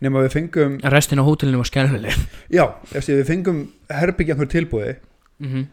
Nema 0.00 0.22
við 0.24 0.32
fengum, 0.32 0.78
restin 0.94 1.20
á 1.20 1.24
hótelinu 1.26 1.60
var 1.60 1.68
skelfileg. 1.68 2.16
Já, 2.54 2.62
eftir, 2.94 3.18
við 3.18 3.26
fengum 3.28 3.58
herbyggja 3.92 4.36
einhver 4.36 4.48
tilbúði 4.54 4.94
mm 5.42 5.66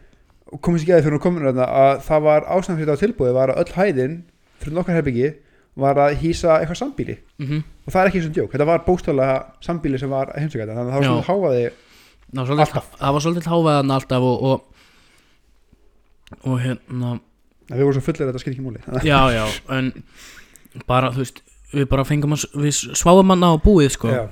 og 0.48 0.60
komist 0.64 0.84
ekki 0.84 0.94
að 0.94 1.02
því 1.02 1.06
fyrir 1.08 1.18
að 1.18 1.24
komin 1.24 1.48
að 1.50 1.98
það 2.06 2.24
var 2.24 2.46
ástæðan 2.48 2.78
fyrir 2.78 2.90
þetta 2.90 3.04
tilbúið 3.04 3.34
var 3.36 3.52
að 3.52 3.58
öll 3.62 3.74
hæðin 3.76 4.14
fyrir 4.62 4.76
nokkar 4.78 4.96
herbyggi 4.96 5.30
var 5.78 6.00
að 6.04 6.16
hýsa 6.22 6.58
eitthvað 6.60 6.80
sambíli 6.84 7.18
Mm 7.38 7.66
og 7.88 7.92
það 7.94 8.02
er 8.02 8.08
ekki 8.10 8.20
sem 8.20 8.32
djók, 8.36 8.50
þetta 8.52 8.64
var 8.68 8.82
bóstálega 8.84 9.36
sambíli 9.64 9.98
sem 10.00 10.10
var 10.12 10.28
heimsökjæta, 10.34 10.74
þannig 10.76 10.82
að 10.82 10.90
það 10.90 10.98
var 10.98 11.06
svona 11.08 11.28
háaði 11.28 11.62
var 12.28 12.48
svolítið, 12.50 12.90
það 12.98 13.14
var 13.16 13.24
svolítið 13.24 13.46
hávaðan 13.48 13.94
alltaf 13.94 14.26
og, 14.28 14.42
og, 14.44 14.58
og 16.42 16.58
hérna 16.60 17.12
við 17.70 17.84
vorum 17.86 17.96
svo 17.96 18.04
fullir 18.04 18.26
að 18.26 18.32
þetta 18.34 18.42
skil 18.42 18.52
ekki 18.52 18.66
múli 18.66 19.06
já 19.08 19.20
já 19.32 19.44
en 19.78 19.88
bara 20.90 21.08
þú 21.14 21.24
veist 21.24 21.40
við 21.72 21.88
bara 21.90 22.04
fengum 22.08 22.36
að 22.36 22.44
við 22.62 22.76
sváum 22.96 23.32
hann 23.32 23.44
á 23.44 23.52
búið 23.60 23.92
sko. 23.96 24.12
Já. 24.12 24.24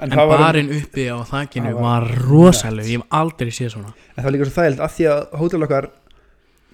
en, 0.00 0.14
var, 0.16 0.32
barinn 0.40 0.72
uppi 0.76 1.06
á 1.12 1.20
þakkinu 1.28 1.72
var, 1.76 1.84
var 1.84 2.26
rosaleg 2.26 2.88
ég 2.90 3.00
hef 3.00 3.16
aldrei 3.20 3.52
séð 3.54 3.76
svona. 3.76 3.92
En 4.14 4.20
það 4.20 4.28
var 4.28 4.34
líka 4.36 4.48
svo 4.48 4.56
þægild 4.56 4.82
að 4.84 4.94
því 4.96 5.08
að 5.12 5.22
hótel 5.42 5.66
okkar 5.66 5.88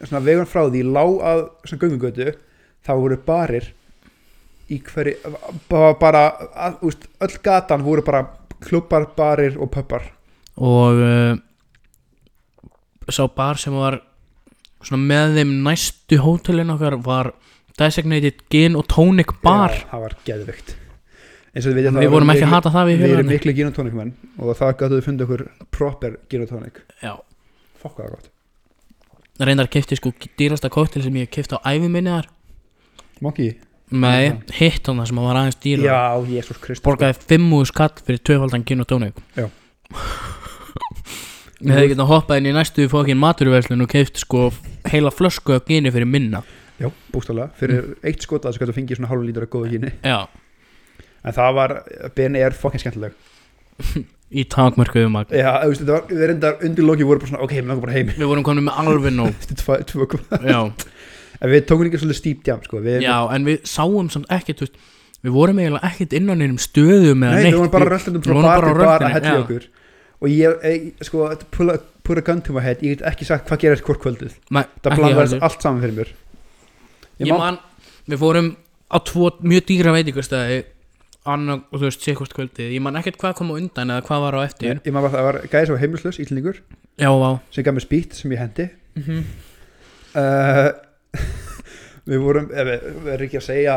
svona 0.03 0.23
vegun 0.27 0.51
frá 0.51 0.63
því 0.67 0.85
lá 0.89 1.03
að 1.03 1.43
svona 1.67 1.83
göngugötu 1.83 2.29
þá 2.83 2.93
voru 2.99 3.19
barir 3.27 3.69
í 4.71 4.79
hverju 4.87 5.33
bara, 5.71 5.95
bara 6.01 6.23
að, 6.55 6.79
úst, 6.89 7.07
öll 7.23 7.39
gatan 7.43 7.85
voru 7.87 8.05
bara 8.07 8.25
klubbar, 8.63 9.09
barir 9.17 9.59
og 9.59 9.73
pubbar 9.75 10.07
og 10.57 11.03
uh, 11.03 11.35
sá 13.09 13.25
bar 13.35 13.59
sem 13.61 13.75
var 13.75 14.01
svona 14.83 15.03
með 15.03 15.41
þeim 15.41 15.57
næstu 15.65 16.21
hótelin 16.23 16.75
okkar 16.75 16.99
var 17.03 17.33
designated 17.79 18.43
gin 18.53 18.77
og 18.77 18.85
tonic 18.91 19.33
bar. 19.43 19.73
Já, 19.73 19.89
það 19.91 20.03
var 20.05 20.17
geðvikt 20.27 20.73
vitið 21.53 21.99
við 22.01 22.09
vorum 22.13 22.31
ekki 22.33 22.47
að 22.47 22.55
hata 22.55 22.71
það 22.73 22.87
við 22.89 23.03
við 23.03 23.15
erum 23.15 23.29
miklu 23.29 23.53
gin 23.57 23.69
og 23.69 23.75
tónik 23.77 23.97
menn 23.97 24.13
og 24.39 24.55
það 24.57 24.71
gætu 24.81 24.95
við 24.95 25.07
fundið 25.09 25.27
okkur 25.27 25.43
proper 25.75 26.15
gin 26.33 26.45
og 26.47 26.53
tónik 26.53 26.81
já. 27.03 27.13
Fokk 27.83 27.99
það 27.99 28.15
gott. 28.15 28.31
Reyndar 29.43 29.69
kefti 29.69 29.99
sko 29.99 30.13
dýrasta 30.39 30.71
kóttel 30.73 31.03
sem 31.05 31.17
ég 31.19 31.31
kefti 31.33 31.59
á 31.59 31.67
æfi 31.67 31.91
minni 31.91 32.13
þar. 32.13 32.29
Monkey, 33.21 33.57
Nei, 33.93 34.33
hitt 34.57 34.89
hann 34.89 35.01
það 35.03 35.11
sem 35.11 35.21
var 35.23 35.39
aðeins 35.41 35.59
dýra 35.63 35.87
Já, 35.87 36.01
Jésús 36.33 36.61
Kristus 36.63 36.85
Borgaði 36.87 37.19
5 37.33 37.49
skall 37.69 38.05
fyrir 38.07 38.23
tvöfaldan 38.25 38.65
gin 38.69 38.85
og 38.85 38.89
tónik. 38.91 39.19
Já. 39.37 39.49
Ég 41.63 41.77
hefði 41.77 41.93
getað 41.93 42.11
hoppað 42.11 42.41
inn 42.41 42.51
í 42.51 42.55
næstu 42.57 42.89
fókin 42.91 43.21
maturverslun 43.23 43.85
og 43.85 43.91
keift 43.93 44.19
sko 44.19 44.49
heila 44.91 45.13
flösku 45.15 45.55
af 45.55 45.69
gini 45.69 45.93
fyrir 45.95 46.09
minna. 46.11 46.41
Já, 46.81 46.89
bústaflega, 47.13 47.53
fyrir 47.59 47.93
eitt 48.03 48.25
skot 48.25 48.43
að 48.47 48.57
þess 48.57 48.65
að 48.65 48.73
þú 48.73 48.79
fengið 48.81 48.99
svona 48.99 49.13
hálf 49.13 49.27
lítur 49.29 49.45
af 49.47 49.53
góða 49.53 49.69
hínu 49.71 49.93
Já, 50.03 50.17
En 51.23 51.37
það 51.37 51.53
var, 51.55 51.75
Ben 52.17 52.37
er 52.39 52.57
fokkin 52.57 52.83
skemmtileg. 52.83 53.15
Í 54.33 54.47
takmörkuðu 54.49 55.11
mag 55.13 55.33
Já, 55.37 55.51
þú 55.61 55.71
veist, 55.71 55.83
þetta 55.83 55.95
var, 55.95 56.05
við 56.09 56.23
reyndar 56.31 56.63
undir 56.65 56.87
loki 56.89 57.07
voru 57.07 57.21
bara 57.21 57.31
svona, 57.31 57.45
ok, 57.45 57.53
við 57.59 57.69
langar 57.69 57.85
bara 57.85 57.97
heim. 57.99 58.13
Við 58.17 58.31
vorum 58.31 58.47
komin 58.47 58.67
með 58.67 58.79
alveg 58.83 59.15
nóg. 59.15 59.35
Þetta 59.47 59.77
er 59.77 60.73
En 61.43 61.51
við 61.51 61.65
tókum 61.67 61.87
líka 61.89 61.99
svolítið 61.99 62.21
stíp 62.21 62.47
jam, 62.47 62.61
sko. 62.63 62.81
Við, 62.85 63.01
já 63.03 63.17
en 63.35 63.47
við 63.49 63.65
sáum 63.67 64.11
samt 64.13 64.31
ekkert 64.31 64.63
veist, 64.63 64.77
Við 65.23 65.35
vorum 65.37 65.61
eiginlega 65.63 65.87
ekkert 65.87 66.15
innan 66.19 66.43
einum 66.43 66.59
stöðum 66.59 67.23
Nei, 67.23 67.45
við 67.47 67.61
vorum 67.61 67.71
bara 67.71 67.91
röldum 67.93 68.25
frá 68.25 68.35
bar 68.43 68.65
til 68.67 68.79
bar 68.81 69.05
að 69.07 69.13
hella 69.15 69.35
okkur. 69.45 69.69
Og 70.23 70.33
ég, 70.33 70.65
ég 70.67 71.07
sko, 71.07 71.29
put 71.55 71.71
a, 71.71 71.77
put 72.03 72.19
a 72.19 72.25
gun 72.27 72.43
to 72.43 72.55
my 72.57 72.63
head 72.65 72.83
Ég 72.83 72.97
get 72.97 73.05
ekki 73.13 73.29
sagt 73.29 73.47
hvað 73.51 73.63
gerist 73.63 73.87
hvort 73.87 74.03
kvöldið. 74.03 74.35
Nei, 74.55 74.65
Það 74.83 74.97
ekki 74.97 75.13
heldur. 75.21 75.45
allt 75.47 75.63
saman 75.63 75.83
fyrir 75.85 75.97
mér. 76.01 76.13
Ég 77.23 77.31
man, 77.31 77.61
við 78.11 78.23
fórum 78.25 78.53
á 78.91 78.99
tvo 79.07 79.31
mjög 79.47 79.67
dýra 79.71 79.95
veitingastæði 79.95 80.61
annar, 81.31 81.63
og 81.71 81.79
þú 81.79 81.87
veist, 81.87 82.03
sé 82.03 82.17
hvort 82.19 82.35
kvöldið. 82.35 82.75
Ég 82.75 82.83
man 82.83 82.99
ekkert 82.99 83.21
hvað 83.23 83.37
kom 83.39 83.55
á 83.55 83.59
undan 83.61 83.95
eða 83.95 84.07
hvað 84.09 84.25
var 84.27 84.39
á 84.39 84.41
eftir. 84.43 84.73
Ég, 84.73 84.83
ég 84.89 84.95
man 84.97 85.07
bara 85.07 85.15
það 85.15 85.29
var 85.29 85.39
gæði 85.47 85.69
sem 85.69 85.77
var 85.77 85.83
heimilislaus, 85.85 86.19
íslendingur 86.25 86.63
Já, 86.99 87.11
sem 87.55 87.67
gaf 87.67 87.77
mér 87.79 87.87
spýtt 87.87 88.19
sem 88.19 88.35
ég 88.35 88.43
hendi. 88.43 88.67
Mm 88.99 89.05
-hmm. 89.07 89.23
uh, 90.19 90.73
Við 92.09 92.19
vorum, 92.25 92.49
ef 92.51 92.67
við 92.67 92.85
við 93.05 93.13
erum 93.15 93.27
ekki 93.29 93.39
að 93.39 93.47
segja 93.47 93.77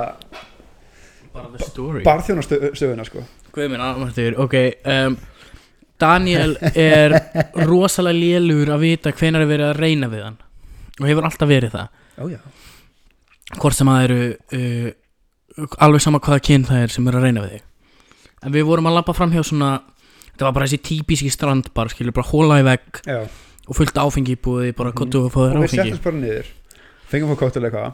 Bara 1.36 1.50
the 1.52 1.66
story. 1.68 2.02
barþjónastöðuna 2.06 3.06
sko. 3.06 3.24
Guð 3.56 3.70
minn 3.72 3.82
almáttur, 3.84 4.38
ok 4.40 4.56
um, 4.88 5.18
Daniel 6.00 6.56
er 6.76 7.14
rosalega 7.68 8.18
lélugur 8.20 8.72
að 8.76 8.84
vita 8.86 9.12
hvenær 9.16 9.44
er 9.46 9.50
verið 9.52 9.70
að 9.70 9.80
reyna 9.80 10.10
við 10.12 10.24
hann. 10.26 10.38
Og 11.00 11.08
hefur 11.08 11.28
alltaf 11.28 11.48
verið 11.50 11.72
það. 11.76 11.88
Já. 12.32 12.40
Hvort 13.62 13.78
sem 13.78 13.92
að 13.92 14.04
eru 14.08 14.20
uh, 14.58 15.68
alveg 15.86 16.04
sama 16.04 16.20
hvaða 16.24 16.42
kyn 16.44 16.66
það 16.68 16.82
er 16.86 16.94
sem 16.96 17.08
er 17.12 17.18
að 17.20 17.28
reyna 17.30 17.44
við 17.46 17.54
þig. 17.58 17.66
En 18.46 18.56
við 18.56 18.68
vorum 18.68 18.90
að 18.92 18.98
labba 19.00 19.16
fram 19.16 19.32
hjá 19.36 19.44
svona 19.48 19.70
þetta 20.34 20.48
var 20.50 20.56
bara 20.58 20.68
þessi 20.68 20.82
típíski 20.90 21.32
strandbar 21.32 21.92
skilur 21.94 22.16
bara 22.16 22.28
hóla 22.32 22.60
í 22.60 22.66
vegg 22.68 23.00
Já, 23.08 23.22
og 23.68 23.78
fullt 23.80 23.96
áfengi 24.04 24.36
í 24.36 24.42
búið 24.44 24.74
bara 24.76 24.92
Mhm. 24.92 24.98
kottu 25.00 25.22
og 25.26 25.32
fá 25.32 25.40
og 25.40 25.48
þér 25.48 25.56
við 25.62 25.68
áfengi. 25.70 25.84
settumst 25.84 26.04
bara 26.04 26.20
niður 26.20 26.50
fengum 27.12 27.32
fór 27.32 27.48
eitthvað 27.48 27.94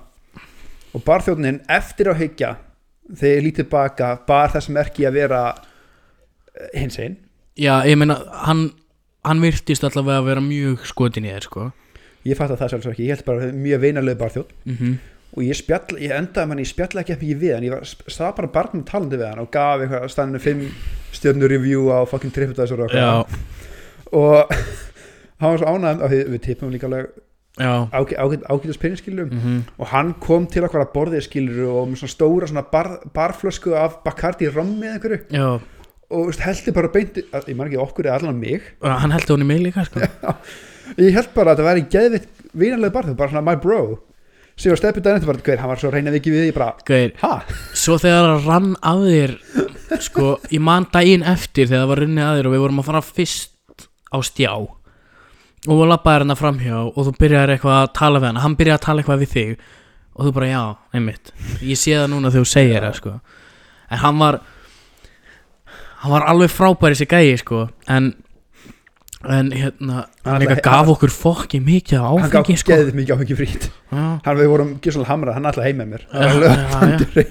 og 0.91 1.03
barþjóðnin 1.07 1.61
eftir 1.71 2.11
á 2.11 2.15
hyggja 2.19 2.55
þegar 3.11 3.35
ég 3.35 3.45
lítið 3.47 3.69
baka 3.71 4.13
bar 4.27 4.53
þessum 4.53 4.77
merki 4.79 5.07
að 5.07 5.19
vera 5.19 5.41
eh, 5.51 6.79
hins 6.79 6.99
einn. 7.01 7.17
Já 7.59 7.81
ég 7.87 7.99
meina 7.99 8.19
hann 8.45 8.69
hann 9.27 9.43
virtist 9.43 9.83
allavega 9.85 10.21
að 10.21 10.29
vera 10.31 10.43
mjög 10.43 10.85
skotin 10.89 11.27
í 11.27 11.33
þér 11.33 11.47
sko. 11.47 11.69
Ég 12.25 12.37
fatt 12.37 12.53
að 12.53 12.61
það 12.61 12.75
sjálfsög 12.75 12.93
ekki, 12.95 13.07
ég 13.07 13.15
held 13.15 13.27
bara 13.27 13.49
mjög 13.53 13.83
vinarlega 13.85 14.21
barþjóð 14.21 14.53
mm 14.65 14.99
og 15.31 15.45
ég, 15.45 15.55
spjall, 15.55 15.95
ég 16.01 16.11
endaði 16.11 16.49
mann, 16.49 16.59
ég 16.59 16.67
spjalla 16.67 17.03
ekki 17.05 17.13
ekki 17.15 17.35
við 17.39 17.53
hann. 17.55 17.63
Ég 17.63 17.71
var, 17.71 17.85
stað 17.87 18.33
bara 18.41 18.51
barnum 18.51 18.83
talandi 18.87 19.19
við 19.19 19.29
hann 19.29 19.39
og 19.39 19.51
gaf 19.53 19.83
eitthvað 19.83 20.09
stanninu 20.11 20.41
fimm 20.43 20.63
stjörnur 21.15 21.51
review 21.51 21.87
á 21.87 22.03
fucking 22.09 22.33
TripAdvisor 22.35 22.83
og 22.83 22.95
og 24.11 24.51
hann 25.39 25.53
var 25.53 25.61
svo 25.61 25.71
ánægðum 25.71 26.03
af 26.03 26.11
því 26.11 26.21
við 26.33 26.41
tippum 26.47 26.73
líka 26.73 26.89
alveg 26.89 27.13
já. 27.61 27.73
Ágæ- 27.93 28.17
ágæ- 28.17 28.45
ágætis 28.49 28.79
peninskilum 28.81 29.29
mm 29.31 29.63
og 29.79 29.87
hann 29.93 30.13
kom 30.19 30.47
til 30.47 30.63
okkar 30.67 30.83
að 30.85 30.91
borðið 30.95 31.25
skilur 31.27 31.69
og 31.71 31.87
með 31.91 32.01
svona 32.01 32.15
stóra 32.15 32.47
svona 32.49 32.65
bar, 32.71 32.89
barflösku 33.15 33.73
af 33.77 34.01
Bacardi 34.05 34.49
rommi 34.49 34.87
eða 34.87 34.97
einhverju. 34.99 35.19
Já. 35.31 35.59
Og 36.11 36.33
heldur 36.43 36.73
bara 36.73 36.87
beinti 36.91 37.23
að- 37.31 37.47
ég 37.47 37.55
man 37.55 37.67
ekki 37.69 37.77
okkur 37.79 38.05
eða 38.05 38.19
allan 38.19 38.39
mig. 38.39 38.61
Hann 38.83 39.11
held 39.11 39.27
hún 39.29 39.41
í 39.41 39.45
mig 39.45 39.61
líka 39.61 39.85
sko. 39.85 39.99
Ég 40.97 41.13
held 41.13 41.29
bara 41.33 41.53
að 41.55 41.59
það 41.61 41.69
væri 41.69 41.89
geðvitt 41.89 42.27
vinarlega 42.53 42.91
barþjóð, 42.97 43.15
bara 43.17 43.29
svona 43.31 43.45
my 43.45 43.55
bro. 43.55 43.99
Var 44.61 44.75
steppið 44.77 45.01
daginn 45.01 45.17
eftir 45.17 45.27
bara, 45.31 45.39
hver, 45.41 45.57
hann 45.57 45.69
var 45.71 45.79
svo 45.79 45.89
reynað 45.89 46.15
ekki 46.19 46.31
við 46.35 46.43
ég 46.51 46.53
bara, 46.53 46.73
Gauir, 46.85 47.13
svo 47.73 47.95
þegar 47.97 48.27
það 48.27 48.45
rann 48.45 48.75
af 48.83 48.99
þér 49.07 49.31
sko, 50.05 50.25
ég 50.51 50.61
man 50.61 50.85
daginn 50.93 51.23
eftir 51.23 51.65
þegar 51.65 51.81
það 51.81 51.87
var 51.93 52.01
runnið 52.03 52.25
að 52.27 52.35
þér 52.37 52.49
og 52.49 52.53
við 52.53 52.61
vorum 52.65 52.81
að 52.83 52.85
fara 52.91 53.01
fyrst 53.01 53.87
á 54.13 54.17
stjá 54.21 54.51
og 55.67 55.75
þú 55.77 55.87
lappaðir 55.91 56.25
hann 56.25 56.37
framhjá 56.39 56.77
og 56.87 56.97
þú 57.05 57.13
byrjaðir 57.21 57.53
eitthvað 57.55 57.77
að 57.81 57.91
tala 57.99 58.19
við 58.23 58.27
hann 58.31 58.41
hann 58.45 58.55
byrjaði 58.57 58.79
að 58.79 58.85
tala 58.87 59.01
eitthvað 59.03 59.21
við 59.25 59.33
þig. 59.35 59.53
Og 60.15 60.25
þú 60.27 60.31
bara 60.35 60.47
já, 60.51 60.61
einmitt. 60.97 61.31
Ég 61.63 61.77
sé 61.79 61.93
það 61.95 62.09
núna 62.11 62.31
þegar 62.33 62.43
þú 62.47 62.51
segir 62.51 62.83
það 62.87 62.97
sko. 62.97 63.13
En 63.91 64.01
hann 64.01 64.17
var 64.19 64.39
hann 66.01 66.11
var 66.15 66.25
alveg 66.31 66.51
frábæri 66.51 66.97
þessi 66.97 67.07
gæi 67.11 67.37
sko. 67.41 67.67
En 67.87 68.13
en 69.21 69.51
hérna, 69.53 70.07
Hann 70.25 70.41
ætlaði- 70.41 70.63
gaf 70.65 70.87
okkur 70.89 71.11
fokki 71.13 71.59
mikið 71.61 71.99
af 72.01 72.21
hann 72.23 72.31
gaf 72.33 72.41
áfengi 72.41 72.57
sko. 72.57 72.71
geðvitt 72.73 72.95
mikið 72.97 73.13
áfengi 73.15 73.35
frýtt. 73.37 73.67
Já, 73.93 74.21
hann 74.25 74.37
við 74.39 74.47
vorum 74.49 74.71
gísal 74.81 75.05
hamra, 75.05 75.33
hann 75.35 75.45
ætlaði 75.45 75.67
heim 75.69 75.77
með 75.77 75.91
mér. 75.91 76.05
Já, 76.09 76.29
já, 76.41 76.55
já. 77.13 77.25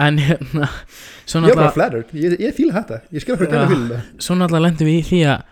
en 0.00 0.18
hérna 0.18 0.68
svo 1.24 1.40
ég 1.46 1.54
var 1.54 1.60
bara 1.62 1.70
flattered, 1.76 2.10
ég, 2.18 2.34
ég 2.40 2.54
fíla 2.56 2.74
þetta. 2.82 2.98
Ég 3.14 3.22
skil 3.22 3.36
okkur 3.36 3.46
Já. 3.46 3.52
gæða 3.54 3.68
fíla 3.70 4.00
svo 4.18 4.34
náttúrulega 4.40 4.64
lendum 4.66 4.90
við 4.90 4.98
í 4.98 5.06
því 5.06 5.20
að 5.30 5.42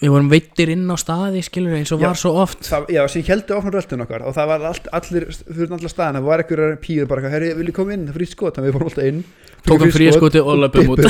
við 0.00 0.12
vorum 0.14 0.30
veittir 0.32 0.70
inn 0.72 0.88
á 0.88 0.96
staði 1.00 1.42
skilur 1.44 1.76
eins 1.76 1.92
og 1.92 2.00
Já. 2.00 2.06
var 2.08 2.18
svo 2.20 2.32
oft. 2.40 2.62
Það, 2.64 2.86
já, 2.94 3.00
sem 3.12 3.24
heldur 3.26 3.58
áfram 3.58 3.74
röltun 3.74 4.04
okkar 4.06 4.24
og 4.24 4.36
það 4.36 4.50
var 4.50 4.66
allt, 4.70 4.86
allir, 4.96 5.26
fyrir 5.42 5.74
allar 5.76 5.92
staðina 5.92 6.22
var 6.24 6.42
einhverjar 6.44 6.78
pýr 6.80 7.08
bara, 7.10 7.32
herri, 7.32 7.50
viljið 7.58 7.76
koma 7.76 7.96
inn, 7.96 8.06
það 8.08 8.16
frýtt 8.20 8.36
skot. 8.36 8.56
Þannig 8.56 8.70
við 8.70 8.78
fórum 8.78 8.90
alltaf 8.90 9.10
inn. 9.10 9.24
Tókum 9.66 9.92
frískoti 9.92 10.40
og 10.40 10.62
löpum 10.62 10.94
út. 10.94 11.02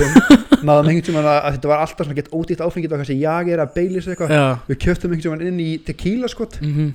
Náðum 0.61 0.91
einhvern 0.91 1.07
tímann 1.07 1.29
að, 1.31 1.39
að 1.39 1.55
þetta 1.57 1.71
var 1.71 1.85
alltaf 1.85 2.09
svona 2.09 2.19
gett 2.19 2.33
ódýtt 2.35 2.65
áfengið 2.67 2.97
og 2.97 3.01
kannski 3.01 3.19
jag 3.21 3.53
er 3.55 3.63
að 3.63 3.77
beilis 3.77 4.09
eitthvað. 4.11 4.35
Við 4.67 4.81
kjöptum 4.83 5.15
einhvern 5.15 5.23
tímann 5.29 5.47
inn 5.53 5.63
í 5.63 5.71
tequila 5.87 6.29
skot. 6.33 6.59
Mhm. 6.65 6.91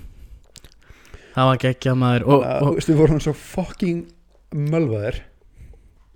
Það 1.35 1.49
var 1.49 1.63
geggjað 1.63 1.97
maður. 1.99 2.27
Og, 2.27 2.43
og, 2.43 2.67
og 2.75 2.85
við 2.85 2.99
vorum 2.99 3.23
svo 3.23 3.33
fucking 3.35 4.03
mölvaðir. 4.55 5.23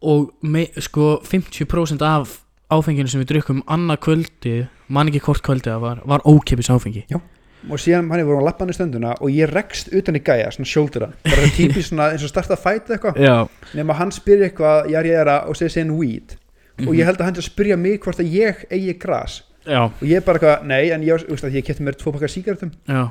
Og 0.07 0.29
me, 0.47 0.67
sko 0.79 1.17
50% 1.27 2.03
af 2.07 2.37
áfenginu 2.69 3.09
sem 3.09 3.21
við 3.23 3.31
drukkum 3.33 3.63
annað 3.67 3.99
kvöldi 4.05 4.55
man 4.89 5.07
ekki 5.09 5.21
hvort 5.25 5.41
kvöldi 5.45 5.69
það 5.71 5.81
var 5.81 6.01
var 6.05 6.19
ókipis 6.25 6.69
áfengi. 6.69 7.05
Og 7.69 7.75
síðan 7.81 8.07
hann 8.09 8.23
vorum 8.25 8.39
að 8.39 8.45
lappa 8.47 8.63
hann 8.63 8.71
í 8.71 8.77
stönduna 8.77 9.15
og 9.19 9.29
ég 9.35 9.49
rekst 9.51 9.89
utan 9.93 10.15
í 10.15 10.21
gæja, 10.23 10.51
svona 10.55 10.69
shouldera 10.69 11.09
bara 11.25 11.49
típis 11.57 11.89
svona 11.89 12.11
eins 12.13 12.23
og 12.23 12.29
starta 12.31 12.55
að 12.55 12.63
fæta 12.63 12.95
eitthvað. 12.95 13.17
Já. 13.19 13.47
Nema 13.75 13.93
hann 13.99 14.11
spyr 14.15 14.45
eitthvað, 14.47 14.87
ég 14.93 14.95
er 15.01 15.09
ég 15.09 15.19
er 15.19 15.27
að 15.33 15.49
og 15.49 15.55
segir 15.59 15.73
síðan 15.75 15.97
weed. 15.99 16.37
Og 16.79 16.85
Mhm. 16.93 16.95
ég 16.99 17.05
held 17.05 17.17
að 17.19 17.25
hann 17.25 17.33
til 17.33 17.43
að 17.43 17.49
spyrja 17.51 17.77
mig 17.77 17.99
hvort 17.99 18.19
að 18.19 18.31
ég 18.31 18.65
eigi 18.71 18.93
gras. 18.99 19.41
Já. 19.65 19.83
Og 19.91 20.07
ég 20.07 20.23
bara 20.23 20.39
eitthvað, 20.39 20.63
nei, 20.65 20.89
en 20.91 21.01
ég, 21.03 21.27
veist, 21.27 21.43
að 21.43 21.51
ég 21.59 21.65
kefti 21.65 21.83
mér 21.83 21.97
tvo 21.99 22.13
pakkar 22.13 22.29
sígaretum 22.31 22.71
já. 22.87 23.09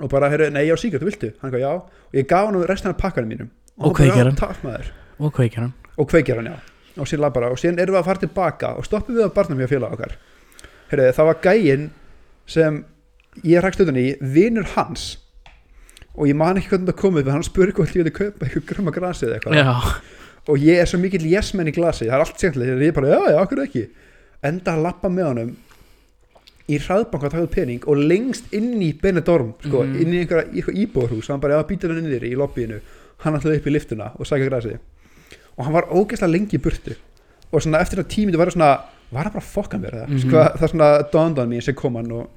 Og 0.00 0.10
bara, 0.10 0.28
heyrðu, 0.28 0.50
nei, 0.50 0.66
ég 0.66 0.74
á 0.74 0.78
sígaretu, 0.82 1.06
viltu? 1.06 1.32
Hann 1.40 1.52
eitthvað, 1.52 1.60
já, 1.62 1.72
og 1.74 2.14
ég 2.14 2.26
gaf 2.26 2.46
hann 2.50 2.62
restina 2.66 2.90
af 2.90 2.98
pakkanum 2.98 3.28
mínum. 3.30 3.48
Og 3.78 3.94
hann 3.96 4.08
bara, 4.08 4.10
kveikjarann. 4.10 4.34
"Já, 4.34 4.40
Takk 4.40 4.62
maður, 4.64 4.86
og 5.20 5.32
kveikir 5.32 5.58
hann 5.60 5.72
og 5.96 6.08
kveikjar 6.10 6.36
hann, 6.36 6.46
já 6.46 6.73
og 6.96 7.08
síðan, 7.10 7.32
bara, 7.34 7.50
og 7.50 7.58
síðan 7.58 7.80
erum 7.82 7.96
við 7.96 8.00
að 8.02 8.08
fara 8.08 8.22
tilbaka 8.22 8.72
og 8.78 8.86
stoppum 8.86 9.16
við 9.18 9.24
að 9.26 9.34
barnum 9.34 9.58
hjá 9.64 9.68
félag 9.72 9.96
okkar. 9.96 10.16
Heyrðu, 10.92 11.12
það 11.16 11.28
var 11.30 11.38
gæinn 11.42 11.86
sem 12.46 12.84
ég 13.42 13.64
rækst 13.64 13.80
utan 13.82 13.96
í, 13.98 14.06
vinur 14.20 14.68
hans. 14.76 15.06
Og 16.14 16.28
ég 16.30 16.36
man 16.38 16.56
ekki 16.60 16.70
hvernig 16.70 16.92
það 16.92 17.00
komið 17.00 17.30
hann 17.34 17.42
spurði 17.46 17.74
hvort 17.74 17.96
ég 17.98 18.06
að 18.06 18.14
kaupa 18.20 18.46
eitthvað 18.46 18.66
gröma 18.70 18.92
grasið 18.94 19.28
eða 19.32 19.38
eitthvað. 19.40 19.58
Já. 19.58 19.74
Og 20.52 20.58
ég 20.60 20.78
er 20.78 20.86
svo 20.86 20.98
mikill 21.00 21.24
yes-menn 21.26 21.70
í 21.70 21.74
glasi 21.74 22.04
það 22.06 22.14
er 22.18 22.24
allt 22.26 22.42
sérlega, 22.42 22.76
ég 22.78 22.92
er 22.92 22.96
bara, 22.98 23.08
já, 23.16 23.20
já, 23.32 23.38
okkur 23.42 23.62
ekki? 23.64 23.84
Enda 24.44 24.74
að 24.76 24.82
lappa 24.84 25.08
með 25.10 25.28
honum 25.30 25.54
í 26.68 26.78
hraðbank 26.80 27.24
að 27.26 27.32
taka 27.34 27.44
út 27.44 27.52
pening 27.52 27.86
og 27.90 27.98
lengst 28.00 28.52
inn 28.56 28.76
í 28.84 28.92
Benidorm 29.00 29.54
sko, 29.64 29.82
Mhm. 29.82 29.96
inn 30.00 30.12
í 30.14 30.20
einhverja, 30.22 30.46
í 30.52 30.60
einhverja 30.62 30.86
íbúðarhús. 30.86 31.28
Hann 31.28 31.40
bara, 31.40 31.58
já, 31.58 31.66
býtur 31.68 31.90
hann 31.92 31.98
inn 32.04 32.10
í 32.12 32.14
þér 32.14 32.28
í 32.30 32.36
lobbyinu 32.36 32.78
hann 33.24 33.34
ætlaði 33.40 33.56
upp 33.60 33.66
í 33.66 33.72
liftuna 33.74 34.10
og 34.20 34.26
sækja 34.26 34.48
grasi 34.48 34.78
og 35.56 35.64
hann 35.64 35.72
var 35.74 35.88
ógeðslega 35.90 36.32
lengi 36.32 36.56
í 36.58 36.62
burtu. 36.62 36.94
Og 37.52 37.62
svona 37.62 37.80
eftir 37.80 38.00
að 38.02 38.08
tímið 38.10 38.36
var 38.40 38.50
svona 38.50 38.70
var 39.12 39.24
hann 39.28 39.32
bara 39.32 39.44
að 39.44 39.52
fokka 39.54 39.78
mér 39.78 39.94
það, 39.94 40.08
Mhm. 40.08 40.18
sko, 40.18 40.36
það 40.58 40.62
er 40.62 40.68
svona 40.68 41.42
on 41.42 41.48
me 41.48 41.60
sem 41.60 41.74
kom 41.74 41.94
hann 41.96 42.10
og 42.12 42.28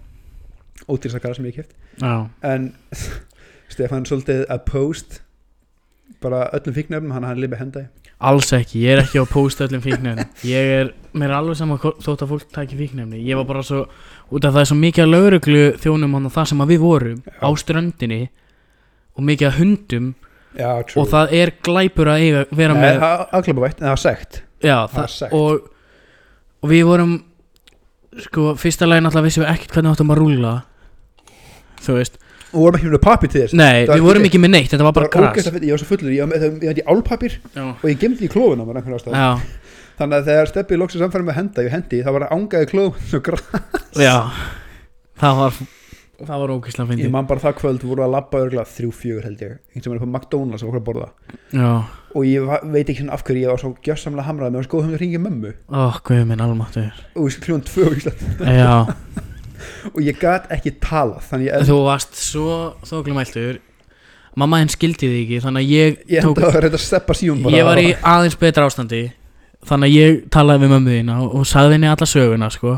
ódýrsta 0.87 1.19
gara 1.21 1.33
sem 1.33 1.45
ég 1.45 1.55
keft 1.55 1.71
já. 2.01 2.27
En 2.43 2.73
Stefán 3.69 4.05
svolítið 4.05 4.45
að 4.47 4.65
post 4.65 5.21
bara 6.21 6.49
öllum 6.53 6.73
fíknefnum 6.75 7.11
hann 7.13 7.23
hann 7.23 7.37
lifi 7.41 7.55
henda 7.59 7.79
í 7.81 7.87
Alls 8.19 8.51
ekki, 8.53 8.79
ég 8.81 8.95
er 8.97 9.03
ekki 9.03 9.19
á 9.21 9.25
post 9.29 9.59
öllum 9.61 9.81
fíknefni 9.81 10.25
Ég 10.43 10.71
er, 10.79 10.93
mér 11.13 11.29
er 11.29 11.35
alveg 11.37 11.55
sama 11.59 11.77
hvort- 11.77 11.99
þótt 12.01 12.23
að 12.25 12.31
fólk 12.31 12.47
tæki 12.53 12.77
fíknefni 12.79 13.19
Ég 13.25 13.35
var 13.35 13.45
bara 13.45 13.61
svo, 13.63 13.87
út 14.31 14.45
af 14.45 14.53
það 14.53 14.61
er 14.61 14.69
svo 14.71 14.77
mikið 14.77 15.03
að 15.03 15.11
lauruglu 15.13 15.77
þjónum 15.77 16.13
hann 16.13 16.29
það 16.29 16.47
sem 16.47 16.61
að 16.61 16.67
við 16.73 16.79
vorum 16.79 17.21
á 17.41 17.49
ströndinni 17.55 18.29
og 19.17 19.23
mikið 19.23 19.47
að 19.51 19.57
hundum 19.59 20.15
já, 20.57 20.69
og 20.97 21.07
það 21.11 21.33
er 21.39 21.51
glæpur 21.67 22.09
að 22.11 22.21
eiga, 22.25 22.43
vera 22.51 22.73
Nei, 22.77 22.81
með 22.83 22.99
það 23.03 23.15
er 23.23 23.35
afglæpavætt, 23.39 23.81
það 23.83 23.93
var 23.93 24.01
sekt. 24.03 24.39
Já, 24.65 24.77
það 24.87 25.01
er 25.03 25.11
það, 25.11 25.15
sagt. 25.17 25.33
og, 25.33 25.67
og 26.63 26.71
við 26.73 26.85
vorum 26.89 27.17
sko, 28.27 28.47
fyrsta 28.57 28.87
lagi 28.89 29.03
náttúrulega 29.05 29.29
vissum 29.29 29.43
við 29.45 29.51
ekkert 29.53 29.75
hvernig 29.77 29.93
áttum 29.93 30.13
að 30.15 30.21
rúlla. 30.23 30.53
Þú 31.85 31.97
veist. 31.99 32.17
Og 32.55 32.61
vorum 32.63 32.77
ekki 32.79 32.89
með 32.93 33.01
papir 33.03 33.29
til 33.29 33.41
þess. 33.43 33.53
Nei, 33.59 33.83
Það 33.85 33.91
var 33.91 33.99
við 33.99 34.05
vorum 34.07 34.25
ekki- 34.29 34.39
með 34.41 34.51
neitt, 34.55 34.69
þetta 34.71 34.85
var 34.87 34.93
það 34.93 34.97
bara 34.97 35.07
var 35.07 35.13
gras. 35.17 35.33
ógæst 35.35 35.47
að 35.51 35.55
fyrir, 35.57 35.67
ég 35.67 35.75
var 35.75 35.81
svo 35.83 35.89
fullur 35.91 36.11
ég 36.15 36.21
var 36.23 36.37
ég 36.37 36.51
var 36.63 36.77
með 36.77 36.91
álpapir 36.93 37.33
Já, 37.53 37.63
og 37.75 37.83
ég 37.91 37.99
gemdi 38.01 38.25
í 38.25 38.31
klófuna 38.31 38.65
mér 38.65 38.79
einhvern 38.79 38.95
ástæð 38.97 39.17
já, 39.19 39.27
þannig 39.99 40.15
að 40.17 40.29
þegar 40.31 40.49
steppið 40.53 40.79
loksins 40.81 41.03
samfæri 41.03 41.25
með 41.27 41.33
að 41.33 41.39
henda 41.41 41.65
ég 41.67 41.75
hendi 41.75 41.99
það 42.07 42.15
var 42.17 42.25
ángaði 42.37 42.69
klófun 42.71 43.17
og 43.19 43.23
græs 43.27 43.43
já. 44.07 44.15
Það 45.21 45.41
var, 45.43 45.59
það 46.17 46.41
var 46.41 46.53
ókvæslega 46.55 46.87
ég 46.87 46.91
fyndið 46.91 47.13
man 47.13 47.27
bara 47.29 47.43
það 47.43 47.55
kvöld 47.59 47.85
voru 47.85 48.05
að 48.05 48.13
labba 48.15 48.41
örgulega 48.45 48.71
þrjú 48.71 48.91
fjögur 48.97 49.27
held 49.27 49.43
ég. 49.45 49.57
Einhvern 49.75 49.85
sem 49.85 49.93
er 49.93 49.99
upp 49.99 50.07
á 50.07 50.13
McDonalds 50.17 50.63
og 50.65 50.71
okkur 50.71 50.81
að 50.81 50.87
borða. 50.87 51.09
Já, 51.53 51.71
og 52.17 52.25
ég 52.27 52.47
veit 52.73 52.91
ekki 52.93 53.07
af 53.13 53.23
hverju 53.27 53.43
ég 53.43 53.53
var 53.53 53.61
svo 53.61 53.73
gjössamlega 53.85 54.27
hamrað 54.27 54.55
með 54.55 54.63
að 54.63 54.67
skoða 54.69 54.87
um 54.87 54.95
að 54.95 55.01
ringi 55.03 55.21
mömmu 55.21 55.53
guð 56.07 56.23
minn 56.31 56.43
og 56.43 57.37
kljóðan 57.43 57.67
tvö 57.67 57.85
og, 57.91 58.91
og 59.93 60.01
ég 60.05 60.19
gat 60.21 60.49
ekki 60.53 60.73
þannig 61.27 61.51
ég, 61.51 61.67
þú 61.69 61.79
varst 61.85 62.17
svo 62.17 62.57
þóklumæltur 62.87 63.63
Mamma 64.37 64.59
henn 64.61 64.69
skildi 64.69 65.07
þig 65.09 65.21
ekki, 65.23 65.37
þannig 65.41 65.63
að 65.63 65.71
ég 65.73 66.01
ég 66.13 66.25
tók 66.25 66.41
að 66.45 66.51
að 66.77 67.55
Ég 67.57 67.65
var 67.65 67.79
í 67.81 67.87
aðeins 68.05 68.37
betra 68.37 68.67
ástandi 68.69 69.07
Þannig 69.67 69.89
að 69.89 69.95
ég 69.95 70.17
talaði 70.31 70.63
við 70.63 70.73
mömmu 70.73 70.95
þína 70.95 71.15
og, 71.23 71.31
og 71.39 71.47
sagði 71.49 71.75
henni 71.75 71.89
alla 71.89 72.07
söguna 72.07 72.49
sko. 72.53 72.75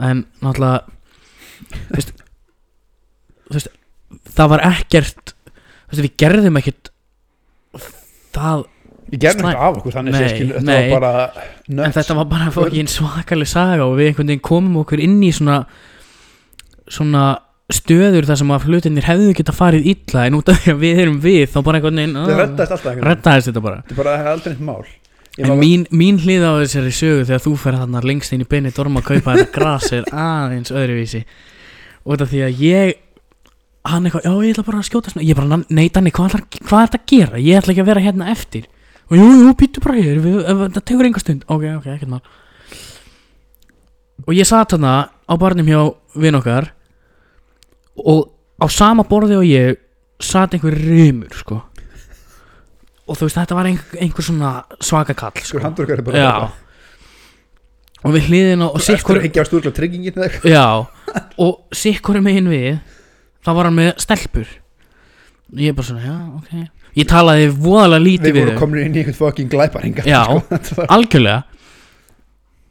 En 0.00 0.24
náttúrulega 0.40 1.82
veist, 1.90 2.12
veist, 3.58 3.72
Það 4.36 4.52
var 4.54 4.64
ekkert 4.68 5.34
veist, 5.34 6.02
Við 6.02 6.12
gerðum 6.22 6.58
ekkert 6.60 6.92
Það 8.32 8.66
ég 9.12 9.20
gerði 9.20 9.44
þetta 9.44 9.64
af 9.68 9.78
okkur 9.78 9.92
þannig 9.92 10.16
að 10.16 10.28
skilur, 10.32 10.58
þetta 10.58 10.66
nei. 10.72 10.90
var 10.90 11.02
bara 11.02 11.46
En 11.68 11.78
nuts 11.78 11.96
þetta 11.98 12.16
var 12.16 12.28
bara 12.30 12.52
fokkin 12.54 12.88
svakalig 12.88 13.50
saga 13.50 13.86
Og 13.86 13.96
við 13.98 14.10
einhvern 14.12 14.32
veginn 14.32 14.44
komum 14.48 14.78
okkur 14.82 15.02
inn 15.04 15.18
í 15.20 15.32
svona 15.36 15.62
Svona 16.92 17.26
stöður 17.72 18.26
þar 18.28 18.40
sem 18.40 18.50
að 18.52 18.64
hlutinir 18.68 19.06
hefðu 19.06 19.36
geta 19.36 19.54
farið 19.56 19.86
illa 19.92 20.26
En 20.28 20.36
út 20.36 20.50
af 20.52 20.58
því 20.64 20.74
að 20.74 20.82
við 20.82 21.04
erum 21.04 21.20
við 21.24 21.44
Þá 21.52 21.60
bara 21.68 21.78
einhvern 21.78 22.00
veginn 22.02 22.18
þetta 22.18 22.34
ah, 22.34 22.42
reddast 22.42 22.74
alltaf 22.76 22.90
einhvern 22.90 23.06
veginn. 23.06 23.12
Reddaðist 23.12 23.50
þetta 23.50 23.64
bara. 23.68 23.78
Þetta 23.86 24.00
bara 24.00 24.16
það 24.16 24.26
er 24.26 24.32
aldrei 24.32 24.52
neitt 24.52 24.66
mál. 24.68 24.82
Ég 25.32 25.48
En 25.48 25.56
mín, 25.56 25.86
mín 25.96 26.18
hlið 26.20 26.42
á 26.44 26.52
þessari 26.60 26.90
sögu 26.92 27.22
þegar 27.24 27.40
þú 27.40 27.52
fer 27.62 27.76
þarna 27.80 28.02
lengst 28.04 28.34
inn 28.36 28.42
í 28.44 28.48
beinni 28.48 28.72
dorma 28.76 29.00
að 29.00 29.06
kaupa 29.14 29.36
þetta 29.38 29.54
gras 29.54 29.86
er 29.96 30.10
aðeins 30.26 30.74
öðruvísi. 30.74 31.22
Út 32.04 32.24
af 32.24 32.28
því 32.28 32.42
að 32.44 32.60
ég 32.60 32.92
hann 33.82 34.06
eitthvað, 34.06 34.26
já 34.26 34.32
ég 34.46 34.54
ætla 34.54 34.64
bara 34.66 34.78
að 34.78 34.86
skjóta 34.88 35.12
svona 35.12 35.26
ég 35.26 35.38
bara, 35.38 35.58
nei 35.68 35.88
Danni, 35.90 36.12
hvað, 36.14 36.36
er 36.36 36.44
þetta 36.68 37.00
að 37.00 37.08
gera? 37.10 37.40
ég 37.42 37.58
ætla 37.58 37.74
ekki 37.74 37.82
að 37.82 37.90
vera 37.90 38.04
hérna 38.04 38.28
eftir. 38.30 38.68
Og 39.10 39.18
jú, 39.18 39.26
jú, 39.42 39.54
býttu 39.58 39.82
bara 39.82 39.98
hér, 39.98 40.20
við, 40.22 40.38
það 40.46 40.84
tekur 40.88 41.08
einhver 41.08 41.24
stund. 41.24 41.42
Ok, 41.50 41.66
ok, 41.80 41.88
ekkert 41.96 42.12
mál. 42.12 42.22
Og 44.22 44.32
ég 44.38 44.46
satt 44.46 44.70
þarna 44.76 44.94
á 45.10 45.34
barnum 45.40 45.66
hjá 45.66 45.80
vinn 46.22 46.38
okkar 46.38 46.70
og 47.98 48.30
á 48.62 48.66
sama 48.70 49.02
borði 49.08 49.40
og 49.40 49.46
ég 49.48 49.80
satt 50.22 50.54
einhver 50.54 50.78
rumur, 50.78 51.34
sko. 51.34 51.58
Og 53.10 53.18
þú 53.18 53.26
veist, 53.26 53.40
þetta 53.40 53.58
var 53.58 53.68
einhver, 53.68 53.98
einhver 54.06 54.24
svona 54.28 54.52
svaka 54.78 55.16
kall, 55.18 55.34
sko. 55.42 55.58
Og 58.02 58.14
við 58.16 58.30
hliðin 58.30 58.62
og 58.64 58.78
sikkur 58.82 59.18
Og 61.42 61.60
sikkur 61.76 62.18
megin 62.22 62.48
við 62.50 62.78
Það 63.42 63.56
var 63.58 63.68
hann 63.68 63.78
með 63.78 63.92
stelpur. 64.02 64.50
Ég 65.58 65.72
er 65.72 65.76
bara 65.76 65.88
svona, 65.88 66.02
já, 66.06 66.16
ok. 66.38 66.82
Ég 66.96 67.08
talaði 67.08 67.46
voðalega 67.56 68.04
lítið 68.04 68.28
við 68.28 68.36
við 68.36 68.44
vorum 68.46 68.60
komin 68.60 68.82
inn 68.84 68.94
í 68.94 69.00
einhvern 69.02 69.16
fucking 69.16 69.48
glæparinga 69.52 70.04
Já. 70.04 70.20
sko. 70.68 70.84
Algjörlega. 70.96 71.38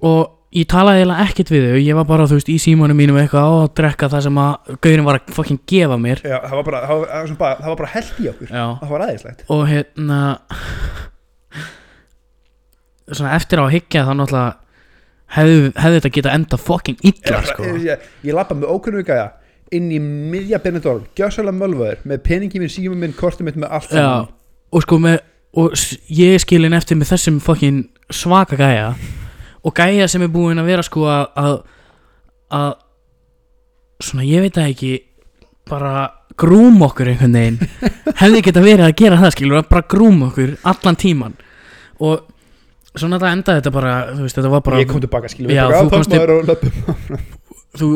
Og 0.05 0.21
ég 0.57 0.67
talaði 0.69 1.01
eiginlega 1.01 1.25
ekkert 1.27 1.51
við 1.53 1.65
þau. 1.67 1.79
Ég 1.81 1.97
var 1.99 2.07
bara, 2.09 2.27
þú 2.29 2.37
veist, 2.37 2.51
í 2.53 2.57
símanum 2.61 2.97
mínum 3.01 3.17
eitthvað 3.21 3.55
að 3.57 3.65
drekka 3.81 4.09
það 4.13 4.25
sem 4.27 4.39
að 4.43 4.71
Gaurin 4.85 5.07
var 5.07 5.19
að 5.19 5.33
fucking 5.37 5.61
gefa 5.69 5.97
mér. 6.01 6.21
Já, 6.25 6.37
það 6.45 6.55
var 6.59 6.67
bara, 6.69 6.81
það 6.85 7.01
var, 7.03 7.35
bara, 7.41 7.59
það 7.61 7.73
var 7.73 7.79
bara 7.81 7.91
held 7.95 8.11
í 8.25 8.29
okkur. 8.33 8.53
Já. 8.53 8.65
Það 8.81 8.93
var 8.95 9.05
aðeinslegt 9.07 9.43
Og 9.57 9.63
hérna 9.71 10.21
Svona 13.11 13.35
eftir 13.35 13.59
á 13.59 13.63
að 13.65 13.73
hyggja 13.75 14.05
þá 14.07 14.11
náttúrulega 14.21 14.57
Hefði, 15.31 15.59
hefði 15.79 15.99
þetta 16.01 16.09
geta 16.17 16.31
enda 16.35 16.57
fucking 16.59 16.97
illa, 17.07 17.37
sko. 17.47 17.63
ég, 17.63 17.77
ég, 17.87 18.07
ég 18.27 18.35
lappa 18.35 18.55
með 18.57 18.73
ókunnum 18.73 19.05
gæja 19.07 19.29
inn 19.75 19.89
í 19.93 19.99
miðja 20.03 20.59
Benidorm 20.63 21.05
gjössalega 21.17 21.55
mölvaður 21.55 22.01
með 22.07 22.23
peningi 22.25 22.61
minn, 22.61 22.71
símum 22.71 22.99
minn, 22.99 23.15
kortum 23.17 23.47
mitt 23.47 23.59
með 23.59 23.75
allt 23.77 23.91
saman. 23.91 24.29
og 24.71 24.85
sko 24.85 24.99
með 25.01 25.19
og 25.61 25.75
ég 26.11 26.39
skilin 26.43 26.75
eftir 26.75 26.99
með 26.99 27.11
þessum 27.11 27.41
fucking 27.43 27.83
svaka 28.11 28.59
gæja 28.59 28.93
og 29.63 29.75
gæja 29.75 30.07
sem 30.11 30.23
er 30.23 30.31
búin 30.31 30.59
að 30.61 30.71
vera 30.71 30.85
sko 30.85 31.05
að 31.11 31.25
að, 31.41 31.55
að 32.55 32.71
svona 34.01 34.27
ég 34.27 34.45
veit 34.45 34.57
það 34.57 34.73
ekki 34.73 34.91
bara 35.69 36.09
grúm 36.41 36.81
okkur 36.81 37.11
einhvern 37.11 37.35
veginn. 37.35 37.59
Hefði 38.21 38.43
geta 38.47 38.63
verið 38.63 38.87
að 38.87 38.95
gera 39.03 39.19
það 39.21 39.33
skilur 39.35 39.67
bara 39.69 39.87
grúm 39.91 40.23
okkur 40.27 40.55
allan 40.71 40.99
tíman 40.99 41.35
og 42.01 42.27
svona 42.95 43.19
þetta 43.19 43.35
endaði 43.35 43.61
þetta 43.61 43.73
bara 43.75 43.93
þú 44.09 44.25
veist 44.25 44.39
þetta 44.39 44.51
var 44.51 44.63
bara 44.65 44.81
ég 44.81 44.89
kom 44.89 45.03
tilbaka 45.03 45.31
skilur 45.31 45.53
Já, 45.53 45.63
þú 45.69 45.91
komst 45.93 46.11
maður 46.11 46.33
og 46.39 46.49
löpum. 46.49 47.21
Þú, 47.79 47.89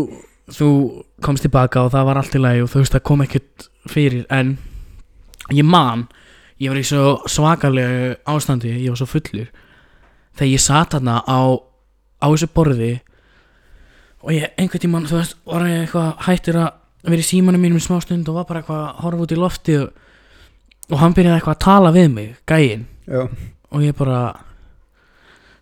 þú 0.53 0.69
komst 1.25 1.45
tilbaka 1.45 1.85
og 1.85 1.93
það 1.93 2.07
var 2.09 2.19
allt 2.21 2.37
í 2.37 2.41
lagi 2.41 2.61
og 2.61 2.69
þú 2.69 2.83
veist 2.83 2.95
það 2.95 3.05
kom 3.09 3.23
ekkert 3.25 3.67
fyrir 3.89 4.25
en 4.33 4.57
ég 5.53 5.65
man 5.65 6.05
ég 6.61 6.71
var 6.71 6.79
í 6.79 6.85
svo 6.87 7.17
svakalegu 7.29 8.15
ástandi 8.29 8.73
ég 8.75 8.93
var 8.93 9.01
svo 9.01 9.09
fullur 9.09 9.49
þegar 10.37 10.51
ég 10.51 10.61
sat 10.63 10.95
þarna 10.95 11.19
á, 11.25 11.39
á 12.21 12.25
þessu 12.29 12.49
borði 12.53 12.93
og 14.25 14.33
ég 14.33 14.53
einhvern 14.57 14.85
tímann 14.85 15.09
þú 15.09 15.19
veist 15.19 15.37
var 15.45 15.67
ég 15.69 15.83
eitthvað 15.85 16.25
hættur 16.27 16.61
að 16.61 16.71
vera 17.05 17.21
í 17.21 17.27
símanum 17.27 17.61
mínum 17.61 17.81
í 17.81 17.85
smá 17.85 17.99
stund 18.01 18.29
og 18.29 18.39
var 18.39 18.47
bara 18.49 18.61
eitthvað 18.61 18.81
að 18.85 19.03
horfa 19.03 19.25
út 19.25 19.33
í 19.35 19.39
lofti 19.39 19.77
og, 19.81 19.91
og 20.89 21.01
hann 21.01 21.13
byrjaði 21.17 21.37
eitthvað 21.39 21.57
að 21.57 21.65
tala 21.65 21.91
við 21.93 22.07
mig 22.13 22.31
gæinn. 22.49 22.87
Já, 23.05 23.21
og 23.69 23.85
ég 23.85 23.97
bara 23.97 24.21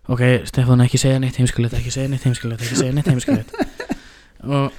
ok, 0.08 0.22
Stefán 0.48 0.84
ekki 0.84 1.00
segja 1.00 1.20
neitt 1.20 1.36
heimskulegt 1.40 1.76
ekki 1.76 1.92
segja 1.92 2.12
neitt 2.12 2.24
heimskulegt, 2.24 2.64
ekki 2.64 2.80
segja 2.80 2.96
neitt 2.96 3.10
heimskulegt 3.12 3.52
og 4.46 4.72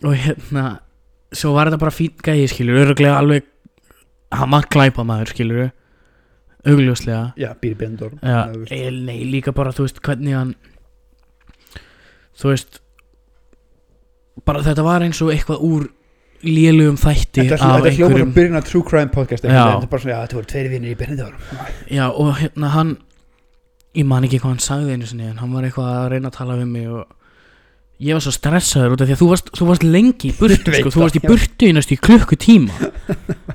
og 0.00 0.16
hérna 0.16 0.64
svo 1.32 1.52
var 1.54 1.68
þetta 1.68 1.82
bara 1.82 1.94
fínt 1.94 2.24
gæði 2.24 2.48
skilur 2.50 2.80
öruglega 2.84 3.18
alveg 3.20 3.46
hann 4.32 4.50
var 4.50 4.66
glæpa 4.72 5.04
maður 5.06 5.32
skilur 5.34 5.70
augljóslega 6.66 7.32
já, 7.40 7.50
býr 7.60 7.72
í 7.72 7.78
Benidorm 7.78 8.18
Já, 8.20 8.50
þú 8.52 8.64
veist. 8.64 8.72
e, 8.72 8.90
nei, 8.90 9.24
líka 9.24 9.54
bara 9.56 9.72
þú 9.72 9.86
veist 9.86 10.00
hvernig 10.04 10.36
hann 10.36 10.54
þú 12.40 12.52
veist 12.52 12.80
bara 14.44 14.62
þetta 14.64 14.84
var 14.84 15.04
eins 15.04 15.20
og 15.24 15.32
eitthvað 15.34 15.64
úr 15.66 15.88
lélugum 16.44 16.96
þætti 17.00 17.44
Þetta 17.50 17.70
er 17.76 17.86
er 17.86 17.96
hljómar 17.98 18.22
að 18.24 18.34
byrjun 18.36 18.56
að 18.56 18.68
True 18.70 18.86
Crime 18.88 19.12
podcast. 19.12 19.44
Þetta 19.44 19.64
er 19.74 19.88
bara 19.90 20.00
svona, 20.00 20.14
já, 20.14 20.20
þetta 20.24 20.38
voru 20.38 20.48
tveiri 20.52 20.70
vinnir 20.72 20.94
í 20.94 20.98
Benidorm 21.00 21.48
Já 21.92 22.06
og 22.08 22.30
hérna 22.40 22.74
hann 22.76 22.96
Ég 23.90 24.06
man 24.06 24.24
ekki 24.24 24.38
hvað 24.38 24.54
hann 24.54 24.62
sagði 24.64 24.94
einu 24.94 25.08
sinni 25.10 25.26
En 25.28 25.40
hann 25.42 25.52
var 25.52 25.66
eitthvað 25.66 25.90
að 25.90 26.08
reyna 26.14 26.30
að 26.30 26.36
tala 26.38 26.56
við 26.60 26.70
mig 26.70 26.86
Og 26.88 27.19
ég 28.00 28.16
var 28.16 28.24
svo 28.24 28.32
stressaður 28.34 28.94
út 28.96 29.04
af 29.04 29.08
því 29.10 29.14
að 29.16 29.20
þú 29.20 29.28
varst, 29.30 29.50
þú 29.58 29.68
varst 29.68 29.86
lengi 29.86 30.30
í 30.30 30.34
burtu 30.38 30.74
sko, 30.78 30.92
Þú 30.94 31.02
varst 31.04 31.18
í 31.18 31.22
burtu 31.24 31.68
í 31.68 31.74
næstu 31.76 31.96
í 31.96 32.00
klukkutíma. 32.00 32.90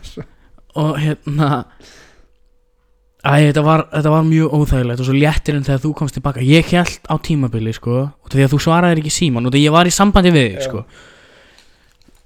Og 0.81 0.97
hérna 0.99 1.49
Æ, 3.25 3.49
þetta 3.49 3.61
var, 3.65 3.87
þetta 3.89 4.11
var 4.13 4.25
mjög 4.27 4.51
óþægilegt 4.53 5.01
og 5.01 5.07
svo 5.07 5.15
léttir 5.17 5.55
en 5.57 5.63
þegar 5.65 5.79
þú 5.81 5.91
komst 5.97 6.13
tilbaka. 6.13 6.43
Ég 6.45 6.67
held 6.69 7.07
á 7.09 7.15
tímabili, 7.25 7.73
sko 7.73 8.03
af 8.05 8.29
Því 8.29 8.43
að 8.45 8.51
þú 8.53 8.59
svaraðir 8.67 9.01
ekki 9.01 9.13
síman 9.15 9.49
og 9.49 9.55
því 9.55 9.63
ég 9.63 9.73
var 9.73 9.89
í 9.89 9.93
sambandi 9.95 10.33
við 10.35 10.45
þig, 10.51 10.67
sko. 10.67 10.83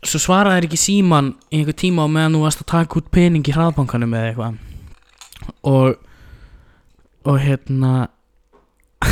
Svo 0.10 0.20
svaraðir 0.26 0.68
ekki 0.68 0.80
síman 0.82 1.32
í 1.48 1.62
einhver 1.62 1.78
tíma 1.80 2.04
og 2.04 2.12
meðan 2.12 2.36
þú 2.36 2.44
varst 2.44 2.66
að 2.66 2.72
taka 2.74 3.00
út 3.00 3.08
pening 3.16 3.48
í 3.48 3.56
hraðbankanum 3.56 4.18
eða 4.20 4.34
eitthvað. 4.34 4.60
Og 5.72 5.96
Og 7.30 7.40
hérna 7.40 8.08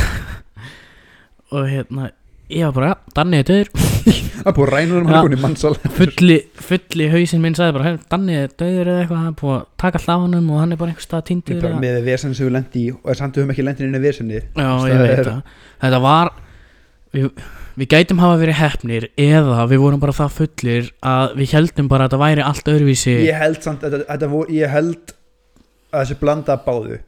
Og 1.56 1.68
hérna 1.68 2.10
Ég 2.48 2.64
var 2.64 2.72
bara, 2.72 2.86
ja, 2.88 2.96
Danni 3.12 3.42
er 3.42 3.44
döður 3.44 3.68
Það 4.08 4.46
er 4.48 4.54
búið 4.56 4.62
að 4.64 4.70
ræna 4.72 4.98
um 5.02 5.08
hann 5.12 5.34
í 5.34 5.38
mannsal 5.42 5.72
fulli, 5.98 6.36
fulli 6.64 7.08
hausinn 7.12 7.42
minn 7.44 7.56
sagði 7.58 7.74
bara, 7.76 7.84
"Hey, 7.84 7.98
Danni 8.08 8.36
er 8.40 8.48
döður 8.56 8.88
eða 8.88 9.02
eitthvað, 9.02 9.18
hann 9.20 9.28
er 9.28 9.36
búið 9.40 9.56
að 9.58 9.66
taka 9.82 9.98
allt 10.00 10.08
af 10.14 10.22
honum 10.22 10.50
og 10.54 10.60
hann 10.62 10.72
er 10.72 10.80
bara 10.80 10.92
einhver 10.94 11.04
stað 11.04 11.20
Ég 11.20 11.26
týndur 11.28 11.60
bara 11.60 11.80
með 11.82 11.98
vesen 12.06 12.34
sem 12.34 12.48
við 12.48 12.54
lendi 12.56 12.84
í 12.86 12.94
og 12.96 13.16
samt 13.20 13.36
við 13.36 13.42
höfum 13.44 13.52
ekki 13.52 13.66
lendin 13.68 13.90
inn 13.92 14.00
í 14.00 14.40
Það 14.56 14.88
ég 14.88 15.18
er- 15.18 15.24
það. 15.28 15.42
Þetta 15.82 16.00
var 16.00 16.32
við, 17.12 17.30
við 17.76 17.86
gætum 17.92 18.18
hafa 18.24 18.40
verið 18.40 18.60
hefnir 18.62 19.08
eða 19.18 19.68
við 19.68 19.78
vorum 19.84 20.00
bara 20.00 20.16
það 20.16 20.36
fullir 20.40 20.90
að 21.04 21.36
við 21.36 21.52
heldum 21.52 21.88
bara 21.88 22.04
að 22.04 22.10
þetta 22.10 22.24
væri 22.24 22.42
allt 22.48 22.64
öðruvísi. 22.64 23.16
Ég 23.28 23.36
held 23.44 23.60
samt 23.62 23.82
að 23.84 23.92
þetta, 23.92 24.08
ég 24.48 24.68
þessi 25.92 26.18
blanda 26.18 26.56
báðu. 26.56 27.00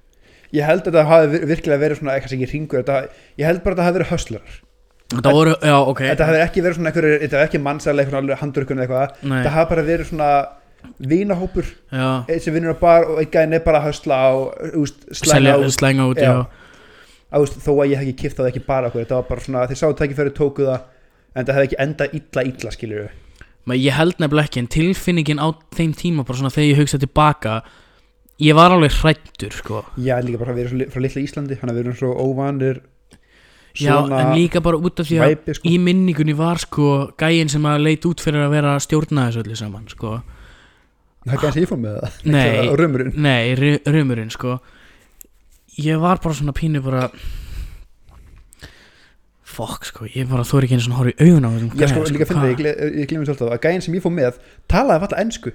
Ég 0.52 0.66
held 0.66 0.82
að 0.82 0.92
þetta 0.92 1.06
hafi 1.06 1.26
vir- 1.32 1.46
virkilega 1.46 1.80
verið 1.80 1.96
svona 2.00 2.12
eitthvað 2.18 2.28
sem 2.28 2.40
ekki 2.40 2.52
ringur 2.52 2.84
Ég 3.38 3.46
held 3.46 3.64
bara 3.64 3.74
að 3.74 3.78
þetta 3.78 3.88
hafi 3.88 3.98
verið 3.98 4.12
höslar 4.12 4.60
Þetta 5.10 5.34
voru, 5.34 5.56
já, 5.66 5.76
ok. 5.90 6.00
Þetta 6.06 6.26
hafi 6.28 6.40
ekki 6.44 6.62
verið 6.64 6.76
svona 6.78 6.90
einhverju, 6.92 7.14
þetta 7.24 7.38
hafi 7.40 7.48
ekki 7.50 7.60
mannsælega 7.64 8.10
einhverju 8.10 8.40
handurkun 8.44 8.78
eða 8.78 8.86
eitthvað. 8.86 9.22
Nei, 9.26 9.36
Þetta 9.40 9.54
hafi 9.56 9.70
bara 9.74 9.86
verið 9.90 10.10
svona 10.12 10.30
eitt 11.00 12.44
sem 12.44 12.54
vinnur 12.54 12.76
á 12.76 12.78
bar 12.80 13.06
og 13.12 13.20
gæðin 13.32 13.56
er 13.58 13.64
bara 13.64 13.80
að 13.80 13.90
hösla 13.90 14.16
á 14.16 14.30
úst, 14.80 15.02
slæna 15.12 15.34
selja, 15.34 15.56
út. 15.60 15.74
slenga 15.76 16.06
út, 16.10 16.20
Já. 16.20 16.30
já, 16.30 16.46
á, 17.32 17.36
úst, 17.40 17.58
þó 17.60 17.70
að 17.74 17.90
ég 17.92 18.00
hef 18.00 18.06
ekki 18.08 18.16
kipt 18.24 18.38
það 18.38 18.50
ekki 18.52 18.62
bara 18.66 18.90
okkur 18.90 19.04
þetta 19.04 19.18
var 19.18 19.26
bara 19.28 19.44
svona, 19.44 19.66
þeir 19.70 19.80
sáu 19.80 19.96
tækifæri 19.98 20.32
tóku 20.36 20.66
það 20.68 20.80
en 21.36 21.46
það 21.46 21.58
hefði 21.58 21.68
ekki 21.68 21.80
endað 21.84 22.16
illa 22.20 22.46
illa 22.52 22.74
skilur 22.76 23.10
Men 23.68 23.76
ég 23.76 23.92
held 23.92 24.16
nefnilega 24.18 24.48
ekki 24.48 24.62
en 24.62 24.70
tilfinningin 24.72 25.42
á 25.42 25.48
þeim 25.76 25.92
tíma 25.94 26.24
bara 26.26 26.40
svona 26.40 26.52
þegar 26.54 26.70
ég 26.70 26.80
hugsa 26.80 26.98
tilbaka 27.02 27.58
ég 28.40 28.56
var 28.56 28.72
alveg 28.72 28.94
hrættur 29.02 29.52
sko. 29.52 29.82
Já, 30.00 30.16
líka 30.24 30.40
bara 30.40 30.54
að 30.54 30.62
vera 30.62 30.88
frá 30.90 31.02
litla 31.04 31.20
Íslandi 31.22 31.58
Hann 31.60 31.70
að 31.74 31.82
vera 31.82 31.92
svo 31.98 32.14
óvanir 32.16 32.80
Já, 33.78 33.94
en 34.02 34.32
líka 34.34 34.60
bara 34.64 34.76
út 34.82 34.98
af 35.00 35.06
því 35.06 35.18
að 35.20 35.28
væpi, 35.34 35.54
sko. 35.54 35.68
í 35.70 35.76
minningunni 35.78 36.34
var 36.36 36.58
sko 36.58 36.86
gæinn 37.20 37.48
sem 37.52 37.62
að 37.70 37.82
leit 37.86 38.06
út 38.08 38.20
fyrir 38.24 38.42
að 38.46 38.50
vera 38.56 38.72
að 38.76 38.84
stjórna 38.88 39.28
þessu 39.28 39.44
öllu 39.44 39.56
saman 39.60 39.86
sko. 39.92 40.16
Það 41.20 41.30
er 41.32 41.36
ekki 41.36 41.46
eins 41.50 41.60
ég 41.60 41.68
fór 41.70 41.78
með 41.84 41.98
það 42.00 42.32
Nei, 42.32 42.48
á 42.58 42.74
Rumurinn. 42.80 43.12
nei, 43.20 43.54
ru- 43.54 43.82
rumurinn 43.94 44.30
sko. 44.34 44.58
Ég 45.78 46.00
var 46.02 46.18
bara 46.24 46.34
svona 46.34 46.52
pínu 46.56 46.82
bara 46.82 47.10
Fokk 49.50 49.84
sko, 49.88 50.06
ég 50.14 50.28
bara 50.30 50.44
þóri 50.46 50.68
ekki 50.68 50.76
einu 50.78 50.84
svona 50.84 50.98
horf 51.00 51.10
í 51.10 51.26
augun 51.26 51.46
á 51.46 51.50
þessum 51.50 51.70
Ég 51.80 51.90
sko 51.90 52.02
það, 52.04 52.10
ég, 52.14 52.28
hvað? 52.30 52.52
gle- 52.60 52.90
ég 53.00 53.08
glemur 53.10 53.26
svolítið 53.26 53.54
að 53.56 53.62
gæinn 53.64 53.82
sem 53.82 53.94
ég 53.98 54.04
fór 54.04 54.12
með 54.14 54.36
talaði 54.70 55.06
alltaf 55.06 55.22
ennsku 55.24 55.52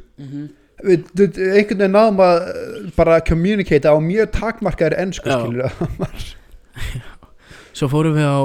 við, 0.84 1.06
við, 1.16 1.38
einhvern 1.56 1.80
veginn 1.80 1.96
náðum 1.96 2.20
að 2.26 2.90
bara 2.98 3.20
communicate 3.24 3.88
á 3.88 3.96
mjög 4.04 4.34
takmarkaðir 4.36 4.98
ennsku 5.00 5.32
skilur 5.32 5.72
Svo 7.76 7.90
fórum 7.92 8.16
við 8.16 8.28
á 8.28 8.40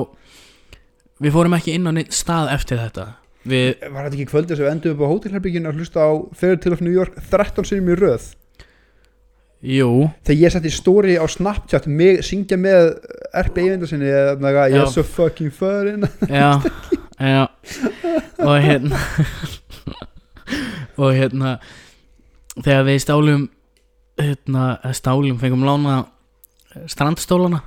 Við 1.20 1.34
fórum 1.34 1.52
ekki 1.52 1.74
inn 1.76 1.84
á 1.84 1.92
stað 2.16 2.54
eftir 2.54 2.78
þetta. 2.80 3.06
Við, 3.50 3.82
var 3.92 4.06
þetta 4.06 4.16
ekki 4.16 4.28
kvöldið 4.30 4.56
sem 4.56 4.64
við 4.66 4.70
endum 4.70 4.94
upp 4.94 5.02
á 5.04 5.10
hótelherbygginu 5.12 5.68
að 5.68 5.80
hlusta 5.80 6.04
á 6.04 6.10
Fair 6.36 6.60
til 6.60 6.72
of 6.72 6.80
New 6.84 6.92
York 6.92 7.16
13 7.28 7.68
sinum 7.68 7.90
í 7.92 7.96
röð? 8.00 8.28
Jú. 9.60 9.88
Þegar 10.24 10.40
ég 10.40 10.54
setti 10.54 10.72
story 10.72 11.16
á 11.20 11.24
Snapchat 11.28 11.88
mig 11.88 12.22
syngja 12.24 12.56
með 12.60 12.94
RP 13.36 13.60
einvinda 13.60 13.88
sinni 13.88 14.08
eða 14.08 14.66
ég 14.72 14.78
er 14.80 14.92
so 14.92 15.04
fucking 15.04 15.52
fun 15.52 16.06
Já, 16.28 16.56
já. 17.20 17.44
Og 18.40 18.56
hérna 18.64 19.00
Og 20.96 21.12
hérna 21.16 21.58
Þegar 22.56 22.86
við 22.88 23.02
stálum 23.04 23.44
Hérna, 24.20 24.64
stálum, 24.96 25.36
fengum 25.40 25.68
lána 25.68 26.02
Strandstólana 26.88 27.60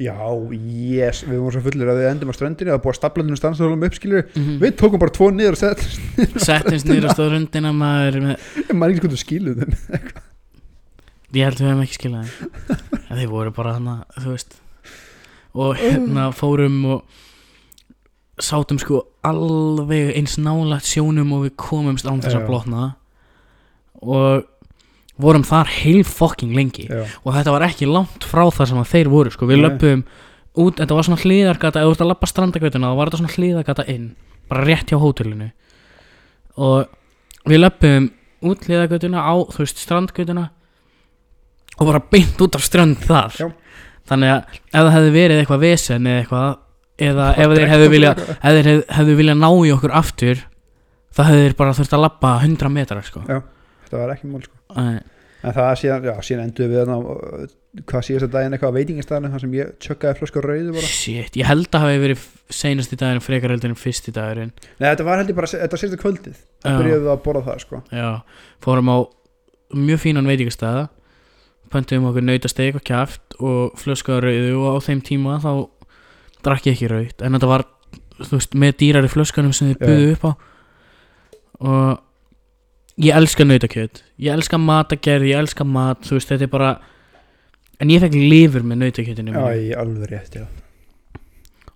já, 0.00 0.16
yes, 0.56 1.22
við 1.28 1.38
vorum 1.42 1.54
svo 1.56 1.64
fullir 1.66 1.92
að 1.92 2.00
við 2.00 2.10
endum 2.10 2.32
á 2.32 2.34
ströndinu 2.36 2.72
að 2.72 2.82
búa 2.86 2.96
staplandinu 2.96 3.38
stannsólum 3.40 3.86
uppskilur 3.88 4.28
mm 4.32 4.60
við 4.62 4.76
tókum 4.80 5.02
bara 5.02 5.12
tvo 5.12 5.30
niður 5.34 5.58
og 5.58 5.86
Settins 6.40 6.86
niður 6.88 7.10
á 7.10 7.14
stóðrundina 7.16 7.74
maður 7.76 8.20
með, 8.24 8.52
maður 8.72 8.94
ekki 8.96 9.10
sko 9.12 9.24
skiluð 9.26 9.64
þeim 9.64 10.30
Ég 11.32 11.48
held 11.48 11.62
við 11.62 11.70
hefum 11.70 11.82
ekki 11.86 11.96
skilað 11.96 12.28
þeim. 12.28 12.80
En 13.08 13.16
þeir 13.16 13.28
voru 13.30 13.52
bara 13.56 13.76
hana, 13.78 13.94
þú 14.18 14.34
veist. 14.34 14.58
Og 15.56 15.78
hérna 15.80 16.28
fórum 16.36 16.80
og 16.92 17.20
Sátum 18.42 18.78
sko 18.80 18.98
alveg 19.28 20.14
eins 20.16 20.38
nálægt 20.40 20.88
sjónum 20.88 21.34
Og 21.36 21.42
við 21.44 21.52
komumst 21.60 22.08
án 22.08 22.20
þess 22.24 22.36
að 22.36 22.46
blotna. 22.48 22.86
Og 24.02 24.44
vorum 25.22 25.44
þar 25.46 25.70
heil 25.78 26.02
fucking 26.08 26.52
lengi 26.56 26.84
já, 26.88 27.02
Og 27.24 27.34
þetta 27.36 27.54
var 27.54 27.64
ekki 27.68 27.88
langt 27.90 28.26
frá 28.28 28.44
það 28.50 28.70
sem 28.72 28.84
þeir 28.92 29.10
voru 29.12 29.32
sko. 29.34 29.48
Við 29.50 29.62
löpum 29.62 30.02
út, 30.54 30.76
þetta 30.80 30.96
var 30.98 31.06
svona 31.08 31.22
hlýðargata 31.22 31.82
Ef 31.82 31.88
þú 31.88 31.94
ert 31.96 32.04
að 32.06 32.10
lappa 32.12 32.30
strandagötuna 32.30 32.90
þá 32.92 32.96
var 33.00 33.10
þetta 33.12 33.22
svona 33.22 33.36
hlýðargata 33.36 33.86
inn 33.94 34.08
Bara 34.50 34.66
rétt 34.68 34.90
hjá 34.92 34.98
hótelinu 35.00 35.48
Og 36.58 37.48
við 37.48 37.62
löpum 37.62 38.10
út 38.42 38.66
hlýðargötuna 38.68 39.22
á, 39.22 39.34
þú 39.54 39.62
veist, 39.64 39.80
strandgötuna 39.86 40.48
Og 41.80 41.88
bara 41.88 42.02
beint 42.12 42.40
út 42.44 42.58
af 42.58 42.64
strönd 42.66 43.00
þar 43.06 43.32
Já. 43.38 43.48
Þannig 44.10 44.32
að 44.34 44.56
ef 44.58 44.76
það 44.82 44.92
hefði 44.96 45.12
verið 45.14 45.40
eitthvað 45.40 45.62
vesen 45.64 46.06
eða 46.10 46.22
eitthvað 46.24 46.58
Eða 47.02 47.26
ef 47.40 47.52
þeir 47.56 47.70
hefðu 47.70 47.86
vilja 47.90 48.10
ef 48.12 48.42
þeir 48.42 48.66
hefðu, 48.92 49.14
vilja 49.18 49.34
ná 49.38 49.48
í 49.48 49.70
okkur 49.72 49.94
aftur 49.96 50.42
Það 51.16 51.28
hefðu 51.30 51.46
þeir 51.46 51.54
bara 51.62 51.74
þurft 51.78 51.94
að 51.96 52.02
lappa 52.04 52.32
100 52.44 52.70
metrar 52.72 53.04
sko. 53.06 53.22
Já. 53.28 53.38
þetta 53.86 53.98
var 54.02 54.12
ekki 54.14 54.28
mál 54.32 54.42
sko 54.44 54.58
Æ, 54.76 54.84
en 55.42 55.56
það 55.56 55.72
síðan, 55.82 56.06
já, 56.08 56.14
síðan 56.28 56.44
endur 56.46 56.70
við 56.70 56.80
þarna, 56.80 56.96
uh, 57.02 57.82
hvað 57.90 58.06
síðast 58.08 58.28
að 58.28 58.36
daginn 58.36 58.56
eitthvað 58.56 58.72
á 58.72 58.78
veitingastæðinu 58.78 59.32
þar 59.34 59.44
sem 59.44 59.56
ég 59.58 59.74
tjökkaði 59.82 60.18
flösku 60.20 60.42
á 60.42 60.44
rauðu 60.46 60.74
bara. 60.76 60.92
Shit, 60.92 61.38
ég 61.40 61.50
held 61.50 61.68
að 61.72 61.86
hafi 61.86 62.00
verið 62.06 62.24
seinasti 62.52 62.98
dagurinn 63.00 63.24
frekar 63.24 63.54
heldur 63.54 63.72
en 63.72 63.78
fyrsti 63.80 64.14
dagurinn. 64.14 64.54
Nei, 64.78 64.88
þetta 64.88 65.06
var 65.08 65.22
heldur 65.22 65.38
bara, 65.40 65.52
þetta 65.52 65.76
var 65.76 65.82
síðasta 65.82 66.02
kvöldið. 66.02 66.40
Það 66.62 66.80
byrjuðum 66.82 67.06
við 67.06 67.14
að 67.14 67.22
borða 67.26 67.44
það 67.48 67.62
sko. 67.64 67.82
Já, 67.90 68.08
fórum 68.62 68.92
á 68.92 68.96
mjög 69.72 70.04
fínan 70.04 70.28
veitingastæða 70.28 70.88
pöntum 71.72 72.08
okkur 72.10 72.24
nautasteg 72.26 72.76
og 72.76 72.84
kjaft 72.86 73.36
og 73.40 73.76
flösku 73.80 74.12
á 74.12 74.18
rauðu 74.22 74.56
og 74.60 74.76
á 74.76 74.84
þeim 74.84 75.02
tíma 75.04 75.38
þá 75.42 75.52
drakk 76.44 76.68
ég 76.68 76.76
ekki 76.76 76.90
raut 76.90 77.24
en 77.24 77.36
þetta 77.36 77.50
var, 77.50 77.64
þú 78.20 78.38
veist, 78.38 78.56
með 78.58 78.74
dýrari 78.82 79.12
flöskunum 79.12 79.54
sem 79.56 79.72
þið 79.72 79.84
buðu 79.86 80.08
upp 80.16 80.26
á. 80.26 80.32
Og 81.62 82.02
ég 83.00 83.16
elska 83.16 83.44
nautakjöt. 83.44 84.02
Ég 84.20 84.32
elska 84.34 84.58
matagerð, 84.60 85.28
ég 85.30 85.42
elska 85.42 85.64
mat 85.64 86.02
þú 86.06 86.18
veist, 86.18 86.32
þetta 86.32 86.48
er 86.48 86.52
bara 86.52 86.72
en 87.80 87.92
ég 87.92 88.02
fekk 88.04 88.16
lifur 88.18 88.66
með 88.66 88.82
nautakjötinu 88.84 89.32
Já, 89.32 89.38
mínu. 89.38 89.68
Ég 89.68 89.82
alveg 89.82 90.10
rétt, 90.12 90.40
já. 90.40 90.46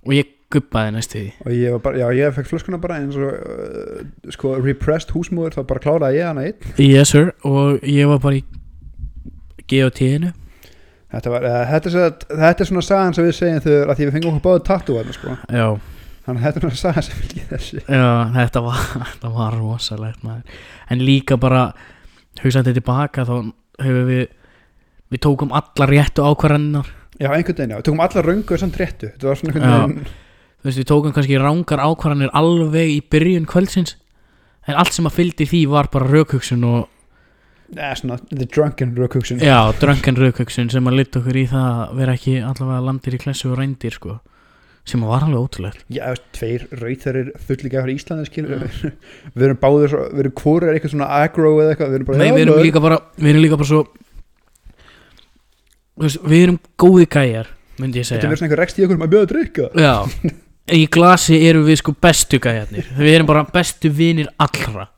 Og 0.07 0.15
ég 0.15 0.33
guppaði 0.53 0.95
næstu 0.95 1.19
því. 1.19 1.29
Og 1.43 1.55
ég 1.57 1.79
bara, 1.83 1.99
já, 1.99 2.07
ég 2.21 2.37
fekk 2.37 2.51
flöskuna 2.53 2.79
bara 2.83 3.01
eins 3.03 3.17
og 3.19 3.33
uh, 3.33 4.03
sko, 4.35 4.57
repressed 4.63 5.15
húsmúður 5.17 5.57
þá 5.57 5.63
bara 5.67 5.83
kláraði 5.83 6.21
ég 6.21 6.31
hana 6.31 6.47
einn. 6.47 6.75
Yes 6.79 7.15
sir, 7.15 7.33
og 7.43 7.83
ég 7.83 8.07
var 8.13 8.23
bara 8.23 8.39
í 8.39 8.45
GOT-inu 9.67 10.33
þetta, 11.13 11.33
var, 11.33 11.47
uh, 11.47 11.61
þetta, 11.71 11.93
er, 11.93 12.17
þetta 12.31 12.65
er 12.65 12.71
svona 12.71 12.85
sagan 12.85 13.17
sem 13.17 13.27
við 13.27 13.37
segjum 13.39 13.63
þegar 13.67 13.93
að 13.93 13.99
því 13.99 14.09
við 14.09 14.17
fengum 14.17 14.33
okkur 14.33 14.47
báðu 14.47 14.65
tattúan 14.67 15.15
sko. 15.15 15.37
já, 15.51 15.67
þannig 16.27 16.41
að 16.41 16.47
þetta 16.47 16.59
er 16.61 16.65
svona 16.67 16.81
sagan 16.83 17.07
sem 17.07 17.21
fylgir 17.21 17.47
þessi 17.53 17.83
Já, 17.83 18.07
þetta 18.35 18.63
var, 18.67 18.83
þetta 19.13 19.33
var 19.37 19.57
rosalegt 19.61 20.27
maður. 20.27 20.59
En 20.91 21.05
líka 21.07 21.39
bara 21.41 21.63
hugsaði 22.43 22.73
þetta 22.73 22.77
tilbaka 22.81 23.27
þá 23.29 23.35
hefur 23.87 24.09
við 24.11 24.25
við 25.15 25.23
tókum 25.23 25.53
alla 25.55 25.87
réttu 25.87 26.25
ákvarðanir 26.27 26.89
já, 27.21 27.29
einhvern 27.31 27.55
veginn, 27.55 27.77
já, 27.77 27.79
við 27.79 27.87
tókum 27.87 28.03
alla 28.03 28.25
röngu 28.27 28.59
samt 28.59 28.81
réttu. 28.81 29.13
Þetta 29.15 29.29
var 29.31 29.39
svona 29.41 29.55
einhvern 29.55 29.77
veginn 29.77 30.15
Þú 30.57 30.67
veist, 30.67 30.81
við 30.81 30.89
tókum 30.91 31.13
kannski 31.15 31.39
rángar 31.39 31.83
ákvarðanir 31.85 32.33
alveg 32.35 32.91
í 32.91 32.99
byrjun 33.13 33.47
kvöldsins 33.47 33.95
En 34.67 34.75
allt 34.75 34.97
sem 34.97 35.07
að 35.07 35.15
fylgdi 35.21 35.47
því 35.47 35.61
var 35.71 35.89
bara 35.93 36.09
raukhugsun 36.11 36.65
og 36.67 36.89
Nei, 37.75 37.91
svona, 37.99 38.17
the 38.31 38.47
drunken 38.47 38.93
rökhugsun. 38.95 39.41
Já, 39.43 39.73
dröngan 39.81 40.19
raukhugsun 40.21 40.69
sem 40.71 40.87
að 40.87 41.01
lit 41.01 41.17
okkur 41.19 41.39
í 41.41 41.47
það 41.51 41.81
að 41.83 41.95
vera 41.99 42.13
ekki 42.15 42.35
allavega 42.39 42.85
landir 42.87 43.17
í 43.17 43.19
klessu 43.19 43.49
og 43.51 43.59
rændir 43.59 43.97
sko 43.97 44.19
sem 44.87 45.03
var 45.03 45.25
alveg 45.27 45.43
ótrúlegt. 45.43 45.85
Já, 45.91 46.05
tveir 46.37 46.67
rauðþærir 46.79 47.31
fullíka 47.49 47.83
frá 47.83 47.93
Íslandi 47.93 48.29
skilur 48.29 48.65
við 49.37 49.47
erum 49.49 49.61
báður, 49.63 49.97
við 50.15 50.25
erum 50.25 50.35
er 50.71 50.77
eitthvað 50.77 50.95
svona 50.95 51.11
aggro 51.21 51.53
eða 51.59 51.75
eitthvað, 51.75 51.93
við 51.93 51.99
erum 52.01 52.11
bara 52.11 52.21
Nei, 52.23 52.31
við 52.37 52.45
erum 52.47 52.63
líka 52.63 52.83
bara 52.85 53.01
við 53.19 53.31
erum 53.33 53.45
líka 53.47 53.59
bara 53.61 53.71
svo 53.73 53.83
veist, 55.99 56.23
við 56.23 56.47
erum 56.47 56.59
góði 56.79 57.07
gæjar 57.11 57.53
myndi 57.81 58.01
ég 58.01 58.07
Þetta 58.07 58.15
segja. 58.15 58.29
verður 58.31 58.41
svona 58.41 58.49
einhver 58.51 58.63
rekst 58.63 58.79
í 58.79 58.87
okkur 58.87 59.01
maður 59.03 59.15
bjöða 59.17 59.27
að 59.27 59.33
drikka 59.35 59.69
Já, 59.83 59.95
í 60.77 60.83
glasi 60.91 61.41
erum 61.47 61.67
við 61.67 61.81
sko 61.83 61.95
bestu 62.03 62.41
gæjarnir. 62.43 62.89
Við 62.99 63.13
erum 63.15 63.29
bara 63.29 63.45
bestu 63.55 63.91
vinir 63.95 64.31
allra. 64.43 64.89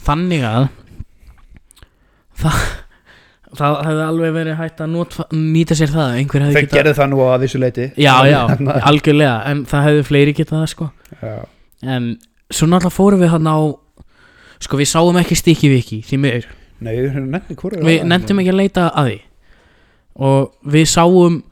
Þannig 0.00 0.44
að 0.46 0.68
Það 2.40 2.60
Það 3.58 3.76
hefði 3.82 4.02
alveg 4.06 4.34
verið 4.34 4.58
hægt 4.60 4.80
að 4.84 4.90
notfa, 4.92 5.24
nýta 5.34 5.76
sér 5.78 5.90
það 5.90 6.12
Þeir 6.30 6.54
getað 6.54 6.74
gerðu 6.76 6.92
það 7.00 7.08
nú 7.10 7.22
að 7.26 7.44
vissu 7.44 7.58
leiti 7.58 7.86
Já, 7.98 8.12
já, 8.30 8.40
algjörlega 8.86 9.32
En 9.50 9.62
það 9.70 9.86
hefði 9.88 10.04
fleiri 10.06 10.34
getað 10.38 10.60
það 10.60 10.68
sko. 10.70 10.88
Já. 11.18 11.32
En 11.82 12.06
svo 12.46 12.68
náttúrulega 12.70 12.94
fórum 12.94 13.24
við 13.24 13.32
hann 13.34 13.50
á 13.50 13.58
Sko 14.60 14.78
við 14.78 14.90
sáum 14.92 15.18
ekki 15.18 15.38
stikki 15.40 15.72
viki 15.72 16.00
Því 16.06 16.20
miður. 16.22 16.46
Nei, 16.84 16.94
hvori 17.58 17.82
Við 17.88 18.06
nefndum 18.06 18.42
ekki 18.42 18.54
að 18.54 18.60
leita 18.60 18.86
að 18.94 19.10
því. 19.10 19.18
Og 20.30 20.70
við 20.76 20.86
sáum 20.94 21.42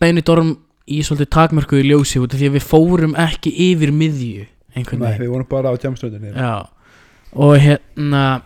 Benidorm 0.00 0.54
í 0.86 1.02
svolítið 1.02 1.32
takmörku 1.34 1.80
í 1.80 1.88
ljósi 1.90 2.22
út 2.22 2.34
af 2.34 2.38
Því 2.38 2.52
að 2.52 2.58
við 2.60 2.68
fórum 2.70 3.18
ekki 3.26 3.50
yfir 3.72 3.90
miðju 3.94 4.46
Nei, 4.76 5.16
við 5.16 5.30
vorum 5.32 5.46
bara 5.48 5.72
á 5.72 5.74
tjámstöndinni 5.80 6.34
Já. 6.36 6.68
Og 7.32 7.56
hérna 7.60 8.42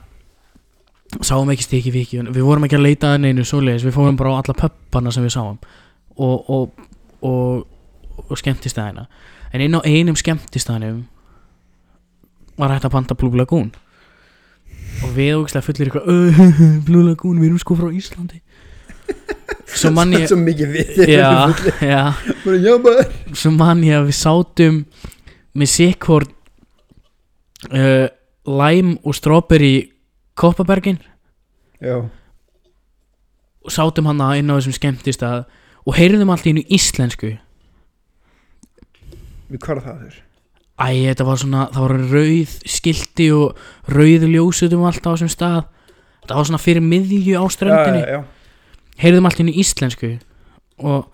Sáum 1.27 1.51
ekki 1.51 1.65
stikki 1.67 1.91
viki 1.95 2.21
Við 2.23 2.45
vorum 2.47 2.65
ekki 2.67 2.77
að 2.79 2.85
leita 2.87 3.15
að 3.15 3.23
neinu 3.25 3.45
svoleiðis. 3.47 3.83
Við 3.89 3.97
fórum 3.97 4.17
bara 4.21 4.31
á 4.31 4.41
alla 4.41 4.55
pöppana 4.55 5.11
sem 5.15 5.25
við 5.27 5.35
sáum. 5.35 5.57
Og, 6.21 6.51
og, 6.51 6.87
og, 7.27 7.67
og 8.29 8.39
skemmtistæðina 8.39 9.07
En 9.55 9.65
inn 9.65 9.75
á 9.75 9.81
einum 9.83 10.15
skemmtistæðinum 10.19 11.01
Var 12.61 12.75
hægt 12.75 12.85
að 12.87 12.93
panta 12.95 13.17
Blue 13.19 13.35
Lagoon. 13.41 13.71
Og 15.07 15.13
við 15.17 15.35
ógislega 15.39 15.65
fullir 15.65 15.89
eitthvað 15.89 16.09
"Uh, 16.13 16.41
Blue 16.87 17.03
Lagoon, 17.07 17.39
við 17.41 17.49
erum 17.51 17.61
sko 17.63 17.77
frá 17.79 17.89
Íslandi. 17.95 18.41
Svo 19.81 19.91
mann 19.97 20.13
ég 20.13 20.27
Svo 20.29 20.37
mikið 20.39 20.75
við 20.75 20.99
Já, 21.09 21.31
já. 21.81 22.03
Bara, 22.45 22.59
já, 22.61 22.75
Svo 23.33 23.51
mann 23.55 23.81
ég 23.87 23.97
að 23.99 24.11
við 24.11 24.19
sátum 24.19 24.83
Með 25.57 25.71
sikkvort 25.73 26.31
uh, 27.73 28.07
Lime 28.47 28.99
og 29.03 29.15
strawberry 29.17 29.73
Koppabergin. 30.41 30.99
Já, 31.80 32.01
Og 33.61 33.72
sátum 33.74 34.09
hann 34.09 34.22
inn 34.38 34.49
á 34.49 34.57
þessum 34.57 34.76
skemmtistað 34.76 35.45
Og 35.84 35.97
heyrðum 35.97 36.32
allt 36.32 36.47
í 36.49 36.53
einu 36.55 36.64
íslensku. 36.72 37.34
Við 39.51 39.61
hvað 39.61 39.76
er 39.76 39.84
það 39.84 40.03
þurr? 40.03 40.18
Æ, 40.80 40.88
þetta 41.11 41.26
var 41.28 41.41
svona, 41.41 41.62
það 41.74 41.84
var 41.84 41.95
rauð 42.14 42.53
skilti 42.72 43.26
og 43.36 43.59
rauð 43.93 44.26
ljósutum 44.30 44.84
alltaf 44.88 45.12
á 45.12 45.14
þessum 45.16 45.32
stað. 45.32 45.59
Það 46.24 46.36
var 46.38 46.49
svona 46.49 46.62
fyrir 46.62 46.84
miðju 46.84 47.41
á 47.41 47.45
ströndinni. 47.53 48.03
Já, 48.05 48.20
já, 48.20 48.20
Heyrðum 49.01 49.28
allt 49.28 49.41
inn 49.41 49.49
í 49.49 49.57
íslensku 49.62 50.11
Og 50.84 51.07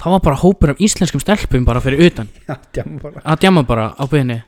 það 0.00 0.14
var 0.14 0.22
bara 0.24 0.40
hópur 0.40 0.72
af 0.72 0.80
íslenskum 0.82 1.20
stelpum 1.22 1.66
bara 1.68 1.82
fyrir 1.84 2.00
utan. 2.08 2.28
Já, 2.48 2.56
djama 2.72 3.00
bara. 3.02 3.22
Að 3.24 3.42
djama 3.44 3.64
bara 3.68 3.90
á 3.92 4.04
byggðinni 4.08 4.38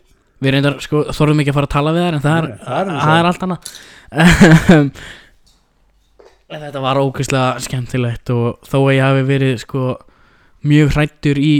Við 0.40 0.54
reyndar, 0.54 0.76
sko, 0.80 1.02
þorðum 1.12 1.42
ekki 1.42 1.52
að 1.52 1.58
fara 1.58 1.68
að 1.68 1.74
tala 1.74 1.92
við 1.92 2.06
þær 2.06 2.16
En 2.16 2.22
það 2.24 2.36
er, 2.38 2.46
Nei, 2.48 2.60
það 2.64 2.78
er 2.80 2.86
nú 2.88 2.94
svo. 2.94 3.04
það 3.04 3.18
er 3.20 3.28
allt 3.30 3.42
annað 3.46 3.72
Þetta 6.50 6.82
var 6.82 6.98
ógeðslega 6.98 7.60
skemmtilegt 7.62 8.32
Og 8.34 8.58
þó 8.66 8.78
að 8.80 8.94
ég 8.96 9.04
hafi 9.06 9.26
verið, 9.28 9.54
sko 9.62 9.84
Mjög 10.66 10.94
hrættur 10.96 11.38
í 11.40 11.52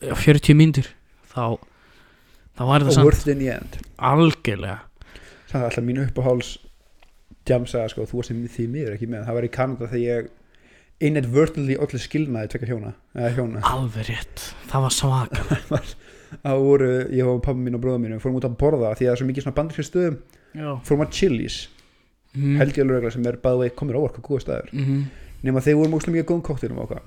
40 0.00 0.56
mínútur 0.58 0.88
Þá 1.34 1.58
Þá 2.54 2.62
var 2.68 2.84
þetta 2.84 2.94
samt 2.94 3.78
algjörlega. 3.98 4.76
Það 5.50 5.58
er 5.58 5.64
alltaf 5.66 5.84
mín 5.88 5.98
uppáháls 6.04 6.50
djamsaga 7.48 7.88
sko, 7.90 8.04
þú 8.06 8.20
varst 8.20 8.30
því- 8.30 8.68
miður 8.70 8.94
ekki 8.94 9.08
með. 9.10 9.24
Það 9.26 9.34
var 9.34 9.46
í 9.46 9.50
Kanada 9.56 9.88
þegar 9.90 10.04
ég 10.04 10.28
inadvertently 11.02 11.76
allir 11.76 12.02
skilnaði 12.02 12.50
tvekja 12.52 12.68
hjóna 12.70 12.92
hjóna, 13.34 13.62
Alveg 13.66 14.06
rétt, 14.08 14.54
það 14.70 14.84
var 14.86 14.94
svaka 14.94 15.58
það 16.44 16.62
voru 16.62 16.90
ég 17.10 17.26
og 17.26 17.42
pappa 17.42 17.58
mín 17.58 17.74
og 17.74 17.82
bróða 17.82 18.00
mín, 18.02 18.14
fórum 18.22 18.38
út 18.38 18.46
að 18.46 18.56
borða 18.60 18.92
því 18.94 19.04
að 19.04 19.10
það 19.10 19.12
er 19.14 19.20
svo 19.20 19.28
mikið 19.30 19.46
svona 19.46 19.58
bandarskið 19.58 19.88
stöðum, 19.88 20.16
Já 20.22 20.33
fórum 20.84 21.06
að 21.06 21.14
Chili's. 21.18 21.68
Mm. 22.34 22.56
held 22.58 22.72
ég 22.74 22.82
alveg 22.82 22.96
regla 22.96 23.10
sem 23.14 23.26
er 23.30 23.36
bæði 23.38 23.60
vei 23.60 23.76
komir 23.78 23.94
óvart 23.94 24.16
hvað 24.16 24.26
góða 24.26 24.42
staður 24.42 24.72
mm 24.74 25.04
nema 25.44 25.62
þeir 25.64 25.80
voru 25.80 25.98
mikið 25.98 26.26
góðum 26.28 26.44
kóktelum 26.44 26.80
og 26.80 26.88
okkar 26.88 27.04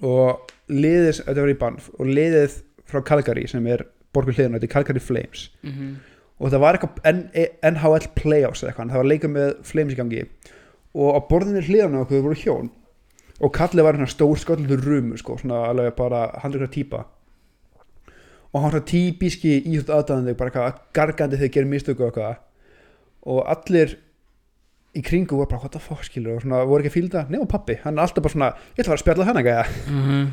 og 0.00 0.52
liðið, 0.72 1.24
þetta 1.26 1.42
var 1.42 1.52
í 1.52 1.58
Banff 1.60 1.88
og 1.98 2.08
liðið 2.08 2.58
frá 2.88 3.02
Calgary 3.08 3.48
sem 3.50 3.66
er 3.68 3.84
borgur 4.14 4.36
hliðinu, 4.36 4.58
þetta 4.58 4.68
er 4.68 4.72
Calgary 4.72 5.02
Flames. 5.02 5.50
-hmm. 5.62 5.96
og 6.38 6.52
það 6.52 6.62
var 6.64 6.78
eitthvað 6.78 7.18
NHL 7.72 8.06
Playoffs 8.16 8.62
eða 8.62 8.70
eitthvað, 8.70 8.92
það 8.92 9.02
var 9.02 9.10
leika 9.10 9.28
með 9.28 9.50
Flames 9.68 9.92
í 9.92 9.98
gangi. 9.98 10.24
Og 10.94 11.16
á 11.16 11.20
borðinni 11.28 11.64
hliðinu 11.66 12.02
okkur 12.02 12.24
voru 12.24 12.38
hjón. 12.40 12.70
Og 13.40 13.52
kallið 13.52 13.84
var 13.84 13.96
hérna 13.96 14.08
stór 14.08 14.38
sköldur 14.38 14.84
rumur 14.84 15.18
sko, 15.18 15.36
svona 15.38 15.66
alveg 15.68 15.94
bara 15.96 16.30
handrikra 16.42 16.68
típa 16.68 17.04
og 18.52 18.60
hann 18.60 18.68
var 18.68 18.76
svona 18.76 18.88
típiski 18.92 19.58
íþjótt 19.64 19.92
aðdæðandi 19.96 20.36
bara 20.38 20.52
eitthvað 20.52 20.80
gargandi 20.96 21.40
þegar 21.40 21.54
gerir 21.56 21.70
mistöku 21.72 22.04
og 22.04 22.10
eitthvað. 22.12 22.40
Og 23.32 23.44
allir 23.54 23.96
í 24.92 25.02
kringu 25.04 25.38
voru 25.38 25.48
bara 25.48 25.62
what 25.64 25.72
the 25.72 25.80
fuck 25.80 26.04
skilur? 26.04 26.36
Og 26.36 26.44
svona 26.44 26.62
voru 26.68 26.84
ekki 26.84 26.92
að 26.92 26.96
fílda 26.98 27.26
nema 27.32 27.48
pappi, 27.48 27.78
hann 27.84 27.96
er 27.96 28.04
alltaf 28.04 28.24
bara 28.24 28.34
svona 28.36 28.50
ég 28.76 28.82
ætla 28.82 28.82
að 28.82 28.90
fara 28.90 28.98
að 28.98 29.04
spjalla 29.06 29.28
hann 29.28 29.40
eitthvað 29.40 30.32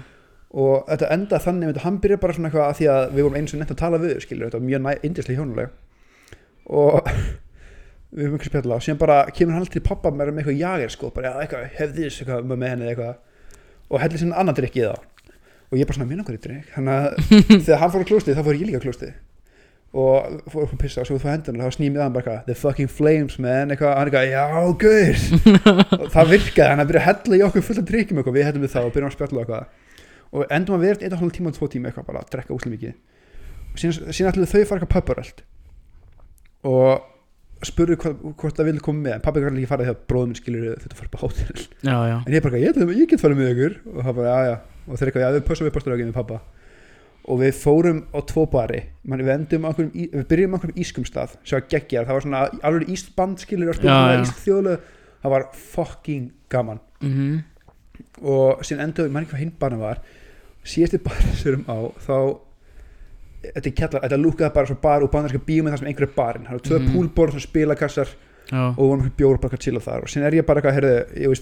og 0.50 0.88
þetta 0.90 1.12
enda 1.14 1.40
þannig 1.44 1.76
að 1.76 1.84
hann 1.84 2.00
byrja 2.02 2.18
bara 2.22 2.34
svona 2.34 2.50
eitthvað 2.50 2.66
að 2.66 2.78
því 2.80 2.88
að 2.90 3.04
við 3.14 3.26
vorum 3.28 3.38
eins 3.38 3.54
og 3.54 3.60
nefnt 3.62 3.74
að 3.76 3.82
tala 3.84 4.00
við 4.02 4.14
þau, 4.16 4.24
skilur, 4.26 4.50
þetta 4.50 4.60
var 4.60 4.66
mjög 4.66 5.06
indislega 5.06 5.44
hjónuleg 5.44 5.70
og 6.80 7.10
við 8.16 8.26
höfum 8.26 8.40
ekki 8.40 8.50
spjalla 8.50 8.80
og 8.80 8.86
síðan 8.86 9.02
bara 9.04 9.18
kemur 9.30 9.54
hann 9.54 9.62
alltaf 9.62 9.76
til 9.78 9.86
pappa 9.86 10.10
með 10.10 10.32
með 10.34 10.42
eitthvað 10.42 10.64
jager 10.64 10.96
sko, 10.96 11.12
bara 11.14 11.30
já, 11.30 11.44
eitthvað, 11.44 11.68
hefðis 11.78 12.18
eitthvað 12.24 12.50
með 12.50 12.74
henni 12.74 12.90
eitthvað? 12.90 13.20
Og 13.90 14.02
heldur 14.02 14.22
sinna 14.22 14.42
annan 14.42 14.58
drikk 14.58 14.80
í 14.80 14.88
það 14.88 15.06
og 15.70 15.78
ég 15.78 15.90
bara 15.90 16.00
svona, 16.00 16.10
minn 16.10 16.22
okkur 16.24 16.38
í 16.38 16.44
drikk 16.44 16.76
þannig 16.76 16.94
að 17.00 17.34
þegar 17.66 17.82
hann 17.84 17.92
fór 17.94 18.06
á 18.06 18.10
klóstið 18.10 18.40
þá 18.40 18.46
fór 18.46 18.58
ég 18.60 18.70
líka 18.70 18.82
á 18.82 18.86
klóstið 18.86 19.18
og 19.90 20.42
fór 20.54 20.68
upp 20.68 20.74
að 20.76 20.82
pissa 20.84 21.02
og 21.02 21.08
svo 21.10 21.18
þú 21.18 21.32
hendur 21.32 21.56
og 21.58 21.66
þá 21.66 21.76
snýmið 21.80 22.04
hann 22.04 22.14
bara 22.14 22.22
eitthvað, 22.22 22.42
the 22.46 22.56
fucking 22.58 22.92
flames 22.94 23.40
man. 23.42 23.72
Eitthvað, 23.74 23.96
hann 23.98 24.10
eitthvað, 24.12 24.28
já, 24.30 24.44
guður 24.84 26.04
og 26.04 26.12
það 26.14 26.34
virkaði, 26.36 26.70
hann 26.70 26.84
að 26.84 26.92
byrja 26.92 27.02
að 27.02 27.08
hella 27.08 27.40
í 27.40 27.46
okkur 27.48 27.66
fullt 27.66 27.82
af 27.82 27.88
drikkjum 27.90 28.22
eitthvað, 28.22 28.38
við 28.38 28.46
hættum 28.46 28.66
við 28.66 28.74
það 28.76 28.90
og 28.90 28.94
byrjum 28.96 29.10
að 29.10 29.16
spjalla 29.18 29.40
og 29.40 29.46
eitthvað. 29.46 29.96
Og 30.30 30.54
endum 30.54 30.78
að 30.78 30.86
einn 30.92 31.16
og 31.16 31.24
hálf 31.24 31.38
tíma 31.40 31.50
og 31.50 31.58
tvo 31.58 31.70
tíma 31.74 31.90
eitthvað 31.90 32.10
bara 32.12 32.22
að 32.22 32.34
drekka 32.36 32.54
úslega 32.54 32.76
mikið. 32.76 32.94
Og 33.70 33.82
síðan, 33.82 34.30
ætluðu 34.30 34.52
þau 34.52 34.60
að 34.60 34.70
fara 34.70 34.84
eitthvað 34.84 34.94
pöpparöld 35.00 35.46
og 36.70 37.66
spurðu 37.66 37.96
hvort, 38.00 38.56
það 38.60 38.68
vilja 38.70 38.84
koma 38.86 39.08
með. 39.08 39.14
En 39.18 39.24
pabbi 39.26 39.42
kannar 39.42 39.58
ekki 39.58 39.72
fara 39.72 39.88
því 39.88 39.94
að 39.96 40.04
bróðum 40.12 40.36
skilur 40.38 40.68
þetta 40.84 40.94
að 40.94 41.00
fara 41.00 41.10
upp 41.10 41.18
á 41.18 41.24
hótel 41.24 41.64
en 42.28 42.36
ég 42.36 42.44
bara, 42.46 42.62
ég, 42.62 42.78
ég 43.00 43.10
get 43.10 43.24
farið 43.24 43.40
með 43.42 43.52
ykkur. 43.56 43.76
Og 43.96 44.06
það 44.06 44.20
bara, 44.20 44.30
já, 44.30 44.52
já 44.54 44.79
og 44.90 44.98
þeir 45.00 45.12
eitthvað, 45.12 45.26
já, 45.26 45.36
við 45.38 45.46
pössum 45.48 45.70
upp 45.70 45.78
á 45.78 45.82
með 45.90 46.16
pappa 46.18 46.40
og 47.30 47.42
við 47.44 47.52
fórum 47.60 48.00
á 48.16 48.20
tvo 48.26 48.46
bari. 48.50 48.80
Man, 49.06 49.22
við, 49.22 49.30
á 49.30 49.70
einhverjum, 49.70 49.92
í- 49.94 50.10
við 50.16 50.26
byrjum 50.32 50.54
á 50.54 50.56
einhverjum 50.58 50.82
ískum 50.82 51.06
stað 51.06 51.36
sem 51.44 51.60
var 51.60 51.68
geggjar, 51.70 52.08
það 52.08 52.18
var 52.18 52.26
svona 52.26 52.42
alveg 52.66 52.90
ístband 52.96 53.44
skilur 53.44 53.70
og 53.70 53.78
Já, 53.78 53.84
já. 53.84 53.92
spilum 53.92 54.24
íst 54.26 54.42
þjóðlega 54.46 54.80
það 55.20 55.34
var 55.36 55.48
fucking 55.54 56.30
gaman. 56.50 56.80
Mm 57.04 57.40
og 58.24 58.64
síðan 58.66 58.90
endaðu, 58.90 59.12
mann 59.14 59.26
ekki 59.26 59.36
hvað 59.36 59.44
hinn 59.44 59.56
barna 59.60 59.80
var. 59.82 60.02
Síðasti 60.68 61.00
bar 61.04 61.20
sem 61.20 61.44
við 61.44 61.52
erum 61.52 61.66
á 61.68 61.78
þá 62.04 62.16
þetta 63.44 63.70
er 63.70 63.76
kjallar, 63.76 64.04
þetta 64.06 64.20
lúkaði 64.20 64.56
bara 64.56 64.70
svo 64.70 64.78
bar 64.84 65.06
og 65.06 65.12
bandarska 65.14 65.42
bíómið 65.48 65.74
þar 65.76 65.82
sem 65.82 65.92
einhverju 65.92 66.16
barinn. 66.16 66.48
Það 66.48 66.58
eru 66.58 66.66
tvö 66.68 66.80
mm. 66.80 66.90
púlborð 66.96 67.38
sem 67.38 67.46
spilakassar 67.46 68.12
Já, 68.50 68.64
og 68.72 68.82
vorum 68.82 69.06
og 69.06 69.42
bara 69.44 69.56
að 69.56 69.64
chilla 69.64 69.84
þar. 69.84 70.04
Og 70.04 70.12
síðan 70.12 70.28
er 70.30 70.40
ég 70.40 70.48
bara 70.48 70.62
eitthvað, 70.62 70.78
heyrðu, 70.80 70.96
ég 71.22 71.34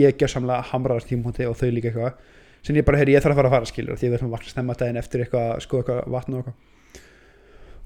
ég 0.00 0.08
er 0.10 0.16
gerðsamlega 0.20 0.68
hamraðast 0.70 1.10
tímhóndi 1.10 1.48
og 1.48 1.58
þau 1.58 1.68
líka 1.74 1.90
eitthvað 1.90 2.20
síðan 2.66 2.80
ég 2.80 2.86
bara, 2.88 2.98
heyrðu, 2.98 3.14
ég 3.14 3.22
þarf 3.22 3.36
að 3.36 3.40
fara 3.40 3.50
að 3.50 3.54
fara 3.56 3.70
skilur 3.70 3.98
því 4.00 4.08
við 4.08 4.16
ætlum 4.18 4.30
að 4.32 4.36
vakna 4.36 4.52
snemma 4.52 4.74
daginn 4.80 4.98
eftir 4.98 5.22
eitthvað 5.22 5.50
skoða 5.62 5.82
eitthvað 5.84 6.14
vatn 6.16 6.34
og 6.34 6.40
eitthvað. 6.40 6.56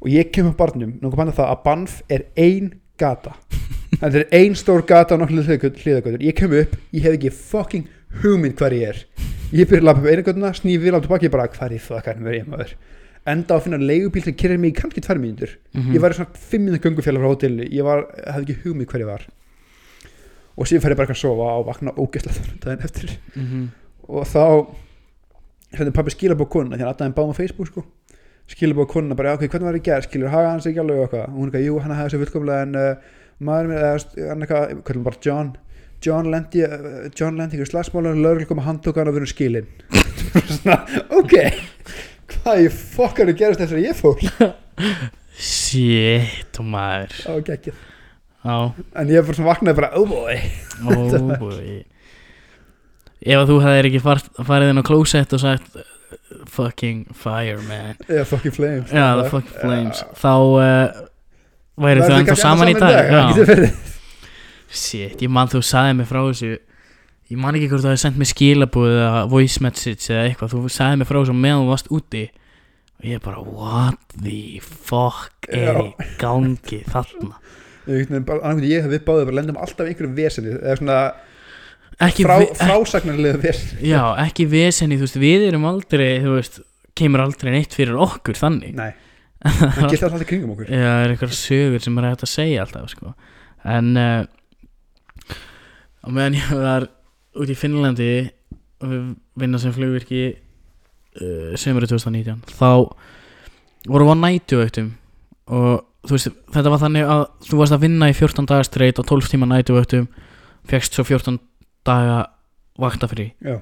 Og 0.01 0.09
ég 0.09 0.31
kem 0.33 0.49
á 0.49 0.53
barnum, 0.57 0.95
nokkuð 1.03 1.21
banda 1.21 1.35
það 1.37 1.51
að 1.53 1.65
Banff 1.67 1.99
er 2.09 2.23
ein 2.41 2.71
gata. 3.01 3.35
Þetta 4.01 4.23
er 4.23 4.29
ein 4.39 4.55
stór 4.57 4.87
gata 4.89 5.17
og 5.17 5.21
nokkuð 5.27 5.51
hliðagötur 5.85 6.25
ég 6.25 6.39
kem 6.39 6.55
upp, 6.63 6.79
ég 6.97 7.05
hef 7.05 7.19
ekki 7.19 7.33
fucking 7.37 7.91
hugmynd 8.23 8.57
hver 8.57 8.77
ég 8.79 8.95
er. 8.95 9.03
Ég 9.53 9.69
byrja 9.69 9.83
að 9.83 9.89
lappa 9.91 10.01
upp 10.05 10.09
einu 10.15 10.25
götuna, 10.25 10.55
snýfi 10.57 10.81
við 10.87 10.95
látt 10.95 11.05
tilbaki 11.05 11.29
ég 11.29 11.35
bara, 11.35 11.49
hver 11.51 11.75
í 11.75 11.81
fuckan 11.83 12.25
er 12.25 12.39
ég 12.39 12.49
maður? 12.49 12.73
Enda 13.29 13.53
á 13.53 13.57
að 13.59 13.67
finna 13.67 13.81
leigubíl 13.83 14.23
sem 14.25 14.37
kyrrir 14.39 14.61
mig 14.63 14.73
í 14.73 14.79
kannski 14.79 15.03
tvær 15.05 15.21
mínútur. 15.21 15.53
Mhm. 15.75 15.93
ég 15.93 16.01
var 16.01 16.15
í 16.15 16.17
svona 16.17 16.41
fimm 16.49 16.65
mínútur 16.65 16.87
göngufjalla 16.87 17.21
frá 17.21 17.29
hótelinu. 17.35 17.69
Ég 17.69 17.85
var, 17.85 18.07
hafði 18.25 18.47
ekki 18.47 18.63
hugmynd 18.65 18.89
hver 18.89 19.05
ég 19.05 19.11
var. 19.11 19.27
Og 20.57 20.67
síðan 20.67 20.83
fer 20.87 20.95
ég 20.95 20.97
bara 20.97 21.07
eitthvað 21.07 21.19
að 21.19 21.25
sofa 21.27 21.51
og 21.59 21.67
vakna 21.69 21.93
ógeðslega 22.01 22.39
þannig 22.39 22.63
daginn 22.65 22.87
eftir. 22.89 23.13
Mhm. 23.35 23.69
Og 24.11 24.27
þá 24.29 24.45
hérna 25.77 25.95
pappi 25.95 26.15
skilabóð 26.15 26.51
konuna 26.51 26.77
því 26.77 26.85
hann 26.85 26.93
aðdæðin 26.93 27.17
báum 27.17 27.33
á 27.33 27.39
Facebook 27.39 27.71
sko. 27.71 27.85
Skilabóð 28.51 28.89
konuna 28.91 29.17
bara, 29.19 29.37
ok, 29.37 29.47
hvernig 29.47 29.69
var 29.69 29.79
ég 29.79 29.87
gerð 29.87 30.09
skilur, 30.09 30.33
haga 30.33 30.53
hans 30.55 30.67
ekki 30.67 30.83
alveg 30.83 30.99
og 30.99 31.05
eitthvað? 31.07 31.27
Og 31.29 31.37
hún 31.37 31.51
eitthvað, 31.51 31.67
jú, 31.69 31.77
hann 31.85 31.95
hafði 31.95 32.09
þessu 32.09 32.23
fullkomlega 32.25 32.67
en 32.67 32.79
uh, 32.81 33.19
maður 33.47 33.71
minn, 33.71 33.83
eða 33.83 34.31
hann 34.33 34.47
eitthvað, 34.47 34.73
hvernig 34.89 35.07
bara 35.07 35.21
John. 35.27 35.53
John 36.03 36.31
lendi, 36.33 36.65
uh, 36.67 37.05
John 37.15 37.39
lendi 37.39 37.59
ykkur 37.59 37.71
slagsmála 37.71 38.15
og 38.15 38.25
lögregl 38.25 38.49
kom 38.51 38.63
að 38.63 38.69
handtóka 38.73 39.03
hann 39.03 39.13
og 39.13 39.17
við 39.17 39.23
erum 39.23 39.35
skilin. 39.35 39.71
Ok. 41.21 41.35
Hvað 42.31 42.61
ég 42.63 42.75
fokkar 42.75 43.31
að 43.31 43.41
gerast 43.41 43.63
þess 43.63 43.75
að 43.75 43.87
ég 43.87 43.97
fór? 43.99 44.21
Shit, 45.41 46.61
maður. 46.63 47.17
Geggið 47.47 47.87
Já, 48.41 48.55
en 48.97 49.11
ég 49.13 49.27
bara 49.27 49.37
svona 49.37 49.51
vaknaði 49.51 49.77
bara, 49.77 49.91
oh 49.99 50.07
boy. 50.09 50.37
Oh 50.89 51.33
boy 51.43 51.83
Ef 53.21 53.37
að 53.37 53.51
þú 53.53 53.57
hefðir 53.65 53.89
ekki 53.91 54.03
far, 54.05 54.23
farið 54.49 54.73
inn 54.73 54.81
á 54.81 54.85
klósett 54.87 55.35
og 55.37 55.43
sagt 55.43 55.81
Fucking 56.51 57.07
fire 57.15 57.61
man. 57.69 57.95
Eða 58.09 58.25
fucking 58.27 58.55
flames. 58.55 58.91
Já, 58.91 59.15
the 59.21 59.29
fucking 59.31 59.61
flames. 59.61 60.03
Þá 60.19 60.33
uh, 60.33 61.05
væri 61.81 62.03
þau 62.07 62.17
ennþá 62.17 62.37
saman 62.39 62.73
í 62.73 62.75
dag. 62.79 62.99
það 63.11 63.41
verið. 63.51 63.79
shit, 64.71 65.23
ég 65.23 65.31
man 65.31 65.51
þú 65.51 65.63
sagði 65.67 66.01
mig 66.01 66.11
frá 66.11 66.21
þessu. 66.25 66.59
Ég 67.31 67.39
man 67.39 67.55
ekki 67.55 67.71
hvort 67.71 67.85
þú 67.85 67.93
hefði 67.93 68.03
sendt 68.03 68.19
mér 68.19 68.31
skilabúð 68.33 68.93
eða 68.97 69.25
voice 69.31 69.63
message 69.63 70.11
eða 70.11 70.27
eitthvað. 70.27 70.55
Þú 70.57 70.75
sagði 70.75 71.01
mig 71.01 71.11
frá 71.11 71.21
þessu 71.21 71.39
meðan 71.39 71.65
þú 71.65 71.73
varst 71.75 71.91
úti. 71.95 72.27
Og 73.01 73.09
ég 73.09 73.25
bara, 73.25 73.45
what 73.47 74.17
the 74.19 74.61
fuck 74.61 75.49
er 75.49 75.83
í 75.85 75.89
gangi 76.21 76.83
þarna? 76.91 77.39
Ég 77.91 78.11
hef 78.11 78.91
við 78.91 79.05
báðið 79.07 79.31
bara 79.31 79.39
lendum 79.39 79.61
alltaf 79.63 79.87
í 79.87 79.95
einhverju 79.95 80.17
vesenni 80.19 80.57
eða 80.59 80.81
svona 80.83 80.99
frá, 82.01 82.35
frásagnarlega 82.57 83.41
vesenni 83.43 83.91
Já, 83.91 84.03
ekki 84.25 84.47
vesenni, 84.51 84.99
þú 84.99 85.07
veist, 85.07 85.21
við 85.21 85.47
erum 85.51 85.67
aldrei, 85.69 86.09
þú 86.25 86.35
veist, 86.39 86.61
kemur 86.99 87.25
aldrei 87.25 87.53
neitt 87.55 87.77
fyrir 87.77 87.99
okkur 88.01 88.39
þannig. 88.39 88.75
nei, 88.77 88.93
það 89.45 89.91
gildi 89.93 90.07
alltaf 90.09 90.25
í 90.25 90.29
kringum 90.31 90.55
okkur 90.55 90.71
Já, 90.71 90.85
það 90.87 91.05
er 91.05 91.15
eitthvað 91.15 91.37
sögur 91.39 91.85
sem 91.85 92.01
er 92.01 92.09
hægt 92.09 92.25
að 92.27 92.33
segja 92.33 92.65
alltaf, 92.65 92.95
sko. 92.95 93.13
En, 93.77 93.91
uh, 94.01 95.37
á 96.01 96.09
meðan 96.09 96.39
ég 96.41 96.55
var 96.57 96.89
út 97.41 97.53
í 97.53 97.59
Finnlandi 97.59 98.13
vinna 98.81 99.61
sem 99.61 99.75
flugvirki 99.77 100.23
uh, 100.33 101.53
sömurinn 101.61 101.93
2019, 101.93 102.41
þá 102.57 102.89
vorum 103.91 104.09
við 104.09 104.17
á 104.17 104.23
nætuvöktum 104.25 104.91
og 105.51 105.85
þú 106.07 106.17
veist, 106.17 106.33
þetta 106.55 106.73
var 106.73 106.81
þannig 106.81 107.13
að 107.13 107.23
þú 107.45 107.61
varst 107.61 107.77
að 107.77 107.85
vinna 107.85 108.09
í 108.09 108.17
14 108.17 108.49
dagar 108.49 108.69
straight 108.69 109.01
og 109.03 109.09
12 109.11 109.33
tíma 109.35 109.49
nætuvöktum, 109.51 110.09
fegst 110.69 110.97
svo 110.97 111.05
14 111.05 111.37
daga 111.87 112.19
vaktafrí 112.81 113.33
já, 113.41 113.61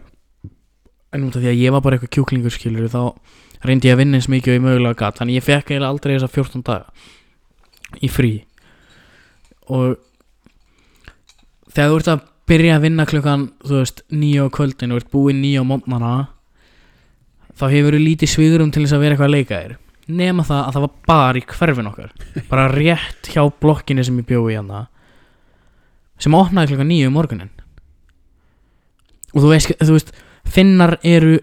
en 1.12 1.24
út 1.26 1.36
af 1.36 1.42
því 1.42 1.50
að 1.52 1.60
ég 1.62 1.74
var 1.74 1.82
bara 1.84 1.96
eitthvað 1.96 2.14
kjúklingur 2.16 2.54
skilur 2.54 2.90
þá 2.92 3.02
reyndi 3.64 3.88
ég 3.88 3.96
að 3.96 4.02
vinna 4.02 4.18
eins 4.18 4.28
mikið 4.30 4.52
og 4.52 4.58
ég 4.58 4.64
mögulega 4.64 4.98
gat. 5.00 5.18
Þannig 5.18 5.38
ég 5.38 5.46
fekk 5.46 5.72
eiginlega 5.72 5.90
aldrei 5.92 6.14
þessa 6.14 6.30
14 6.34 6.64
daga 6.66 8.04
í 8.04 8.10
frí. 8.12 8.32
Og 9.72 9.96
þegar 11.72 11.90
þú 11.90 11.98
ert 12.00 12.12
að 12.12 12.24
byrja 12.48 12.76
að 12.78 12.84
vinna 12.86 13.06
klukkan 13.08 13.48
þú 13.64 13.80
veist 13.80 14.02
nýja 14.12 14.46
á 14.48 14.54
kvöldin 14.54 14.94
og 14.94 15.02
ert 15.02 15.10
búinn 15.12 15.42
nýja 15.42 15.64
á 15.64 15.68
mótnana 15.68 16.12
þá 17.58 17.66
hefur 17.74 17.96
þú 17.96 18.04
lítið 18.04 18.32
svigurum 18.32 18.72
til 18.72 18.84
þess 18.84 18.96
að 18.96 19.04
vera 19.04 19.16
eitthvað 19.16 19.30
að 19.30 19.36
leika 19.36 19.62
þér. 19.62 19.76
Nema 20.08 20.44
það 20.48 20.62
að 20.62 20.76
það 20.76 20.84
var 20.84 20.94
bar 21.10 21.36
í 21.36 21.42
hverfin 21.44 21.90
okkar. 21.90 22.12
Bara 22.48 22.70
rétt 22.72 23.32
hjá 23.32 23.42
blokkinni 23.60 24.04
sem 24.06 24.20
ég 24.20 24.28
bjói 24.28 24.54
í 24.54 24.60
hana 24.60 24.86
sem 26.18 26.34
opnaði 26.34 26.72
klokka 26.72 26.86
nýju 26.88 27.10
um 27.10 27.14
morgunin 27.14 27.50
og 29.34 29.42
þú 29.42 29.52
veist, 29.52 29.74
þú 29.80 29.96
veist 29.96 30.12
finnar 30.48 30.96
eru 31.06 31.38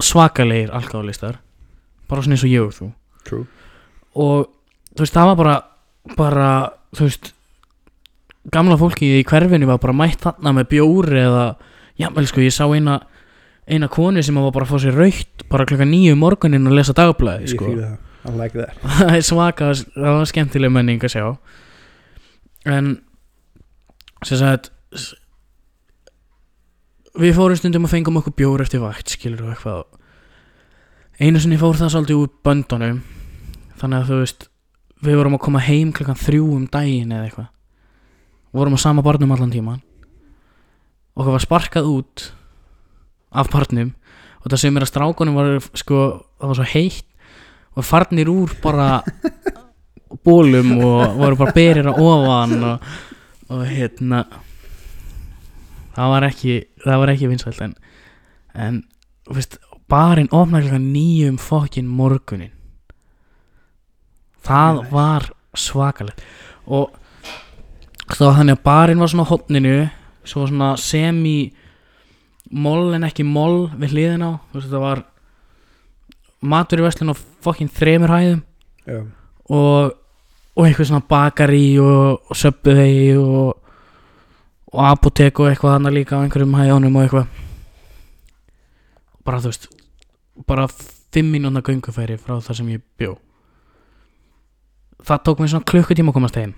svakalegir 0.00 0.72
alkáðlistar 0.74 1.40
bara 2.10 2.24
svona 2.24 2.36
eins 2.36 2.46
og 2.46 2.52
ég 2.52 2.64
og 2.64 2.74
þú. 2.74 2.88
True. 3.28 3.44
Og 4.18 4.48
þú 4.94 5.04
veist 5.04 5.16
það 5.16 5.30
var 5.30 5.38
bara 5.40 5.56
bara 6.16 6.48
þú 6.96 7.06
veist 7.06 7.32
gamla 8.50 8.78
fólki 8.80 9.10
í 9.20 9.24
hverfinu 9.28 9.68
var 9.68 9.80
bara 9.82 9.96
mætt 9.96 10.24
þarna 10.24 10.54
með 10.56 10.70
bjóri 10.72 11.20
eða 11.22 11.44
jável 12.00 12.26
sko 12.28 12.42
ég 12.42 12.54
sá 12.56 12.64
eina 12.66 12.98
eina 13.70 13.90
konu 13.92 14.22
sem 14.24 14.38
var 14.40 14.54
bara 14.54 14.66
að 14.66 14.72
fá 14.72 14.82
sér 14.82 14.96
raukt 14.98 15.44
bara 15.52 15.66
klokka 15.68 15.86
nýju 15.86 16.16
morgunin 16.18 16.66
að 16.66 16.78
lesa 16.80 16.96
dagblæði 16.96 17.52
sko. 17.52 17.74
like 18.36 18.56
that. 18.56 18.74
Það 18.98 19.14
er 19.16 19.24
svaka 19.24 19.70
það 19.76 20.16
var 20.16 20.28
skemmtileg 20.28 20.72
menning 20.72 21.04
að 21.04 21.14
sjá. 21.14 21.26
En 22.68 22.90
sem 24.26 24.40
sagt 24.40 24.72
við 27.18 27.34
fórum 27.36 27.58
stundum 27.58 27.88
að 27.88 27.94
fengum 27.96 28.20
okkur 28.20 28.36
bjór 28.38 28.64
eftir 28.64 28.82
vakt 28.84 29.14
skilur 29.16 29.46
og 29.46 29.54
eitthvað. 29.54 29.84
Einu 31.20 31.40
sinni 31.42 31.60
fór 31.60 31.76
það 31.76 31.94
svolítið 31.96 32.22
úr 32.22 32.32
böndunum 32.46 33.02
þannig 33.80 33.98
að 33.98 34.08
þú 34.10 34.22
veist 34.22 34.48
við 35.00 35.16
vorum 35.20 35.36
að 35.36 35.44
koma 35.46 35.62
heim 35.64 35.92
klokkan 35.96 36.18
þrjú 36.20 36.48
um 36.56 36.66
daginn 36.70 37.12
eða 37.12 37.28
eitthvað. 37.28 37.52
Vorum 38.52 38.76
á 38.76 38.80
sama 38.82 39.04
barnum 39.06 39.32
allan 39.32 39.52
tíman 39.52 39.80
okkur 41.20 41.36
var 41.36 41.44
sparkað 41.44 41.88
út 41.90 42.26
af 43.30 43.50
barnum 43.52 43.92
og 44.40 44.48
það 44.48 44.62
sem 44.62 44.76
er 44.76 44.86
að 44.86 44.90
strákunum 44.92 45.36
var 45.36 45.50
sko, 45.78 46.02
það 46.40 46.52
var 46.52 46.58
svo 46.58 46.68
heitt 46.72 47.06
og 47.76 47.86
farnir 47.86 48.30
úr 48.32 48.54
bara 48.62 49.00
bólum 50.26 50.72
og 50.78 51.18
voru 51.20 51.40
bara 51.42 51.54
berir 51.56 51.90
á 51.90 51.94
ofan 51.94 52.56
og, 52.72 52.88
og 53.52 53.64
hérna 53.68 54.24
það 55.94 56.14
var 56.14 56.28
ekki 56.30 56.56
það 56.84 57.02
var 57.02 57.12
ekki 57.14 57.28
vinsælt 57.30 57.60
en, 57.64 57.74
en 58.54 58.80
veist, 59.30 59.58
barinn 59.90 60.30
klokkan 60.64 60.88
nýjum 60.92 61.38
fokkin 61.42 61.88
morgunin 61.90 62.52
það 64.46 64.80
Nice. 64.80 64.92
var 64.94 65.30
svakalegt. 65.54 66.22
Og 66.70 66.90
var 68.30 68.38
þannig 68.38 68.56
að 68.58 68.64
barinn 68.64 69.02
var 69.02 69.10
svona 69.12 69.26
á 69.26 69.30
hotninu 69.30 69.74
svo 70.24 70.46
svona 70.46 70.72
semi 70.80 71.52
moll 72.50 72.94
en 72.96 73.06
ekki 73.06 73.24
moll 73.26 73.68
við 73.78 73.94
hliðin 73.94 74.26
á. 74.26 74.32
Veist, 74.54 74.70
það 74.70 74.84
var 74.84 75.02
matur 76.40 76.80
í 76.80 76.86
vestlun 76.86 77.12
á 77.12 77.16
fokkin 77.44 77.70
þremur 77.70 78.14
hæðum. 78.14 78.42
Já. 78.88 79.00
Og, 79.50 79.92
og 80.56 80.66
eitthvað 80.66 80.90
svona 80.90 81.06
bakari 81.10 81.78
og, 81.82 82.20
og 82.30 82.38
söpbuðegi 82.38 83.12
og, 83.20 83.59
og 84.70 84.86
apotek 84.86 85.40
og 85.42 85.50
eitthvað 85.50 85.76
þannig 85.76 85.96
líka 85.96 86.18
á 86.18 86.22
einhverjum 86.22 86.56
hæðunum 86.58 86.96
og 86.96 87.06
eitthvað. 87.06 87.26
Bara 89.26 89.42
þú 89.42 89.52
veist 89.52 89.68
bara 90.46 90.68
fimm 91.12 91.32
mínúna 91.34 91.62
göngufæri 91.62 92.18
frá 92.20 92.38
það 92.38 92.60
sem 92.60 92.70
ég 92.76 92.84
bjó. 92.98 93.16
Það 95.04 95.22
tók 95.26 95.40
mér 95.40 95.52
svona 95.52 95.68
klukkutíma 95.70 96.12
að 96.12 96.18
komast 96.18 96.38
heim. 96.38 96.54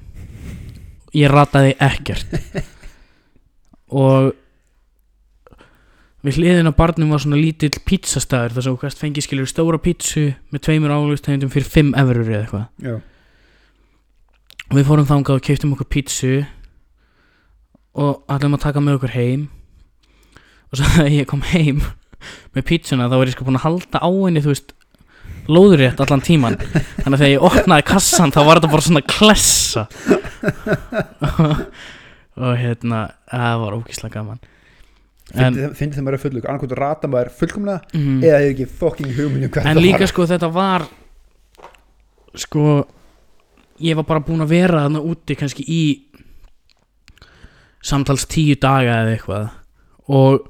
Ég 1.17 1.31
rataði 1.33 1.75
ekkert. 1.81 2.39
Og 4.03 4.33
við 6.23 6.39
hliðin 6.39 6.71
á 6.71 6.73
barnum 6.77 7.13
var 7.13 7.23
svona 7.23 7.41
lítill 7.41 7.75
pizzastæður 7.87 8.57
þar 8.57 8.67
sem 8.67 8.75
þú 8.75 8.81
kannast 8.83 9.03
fengi 9.03 9.25
skilur 9.25 9.51
stóra 9.51 9.81
pizzu 9.83 10.29
með 10.53 10.65
tveimur 10.69 10.95
álustegundum 10.95 11.53
fyrir 11.53 11.69
5 11.69 11.95
eurur 12.03 12.29
eða 12.29 12.43
eitthvað. 12.45 13.01
Og 14.71 14.79
við 14.79 14.89
fórum 14.89 15.09
þangað 15.09 15.39
og 15.39 15.47
keiptum 15.49 15.75
okkur 15.77 15.91
pítsu 15.93 16.35
og 17.99 18.23
ætlum 18.33 18.57
að 18.57 18.65
taka 18.67 18.85
með 18.85 19.01
okkur 19.01 19.17
heim. 19.17 19.49
Og 20.71 20.79
svo 20.81 20.91
þegar 20.95 21.17
ég 21.17 21.29
kom 21.31 21.43
heim 21.53 21.83
með 22.55 22.69
pítsuna 22.69 23.11
þá 23.11 23.17
var 23.19 23.31
ég 23.31 23.37
sko 23.37 23.49
búin 23.49 23.59
að 23.59 23.67
halda 23.67 23.99
á 23.99 24.09
henni 24.09 24.45
þú 24.45 24.53
veist 24.53 24.77
lóðurétt 25.51 25.99
allan 26.05 26.23
tíman 26.23 26.55
þannig 26.63 27.17
að 27.17 27.19
þegar 27.19 27.33
ég 27.33 27.47
opnaði 27.49 27.85
kassan 27.89 28.31
þá 28.31 28.41
var 28.47 28.61
þetta 28.61 28.73
bara 28.77 28.87
svona 28.87 29.09
klessa. 29.11 29.89
Og 32.43 32.55
hérna 32.57 33.03
það 33.29 33.59
var 33.61 33.75
ógíslega 33.77 34.15
gaman. 34.21 34.39
En, 35.33 35.57
Fyndi 35.77 35.97
þeim 35.97 36.07
að 36.07 36.11
vera 36.11 36.21
fullug 36.21 36.47
Annarkvæmt 36.49 36.75
rata 36.77 37.09
maður 37.09 37.31
fullkomlega 37.39 37.97
mm, 37.97 38.17
Eða 38.21 38.41
hefur 38.43 38.51
ekki 38.51 38.67
fucking 38.81 39.13
hugmynd 39.17 39.47
um 39.47 39.55
en 39.63 39.79
það 39.79 39.87
líka 39.87 40.09
sko 40.11 40.27
þetta 40.29 40.49
var 40.53 40.85
sko 42.43 42.65
ég 43.83 43.97
var 43.97 44.07
bara 44.09 44.25
búin 44.27 44.45
að 44.45 44.53
vera 44.53 44.83
þarna 44.85 45.01
úti 45.09 45.37
kannski 45.39 45.65
í 45.65 45.81
samtals 47.83 48.27
tíu 48.31 48.57
daga 48.61 49.03
eða 49.03 49.17
eitthvað. 49.17 49.47
Og 50.13 50.49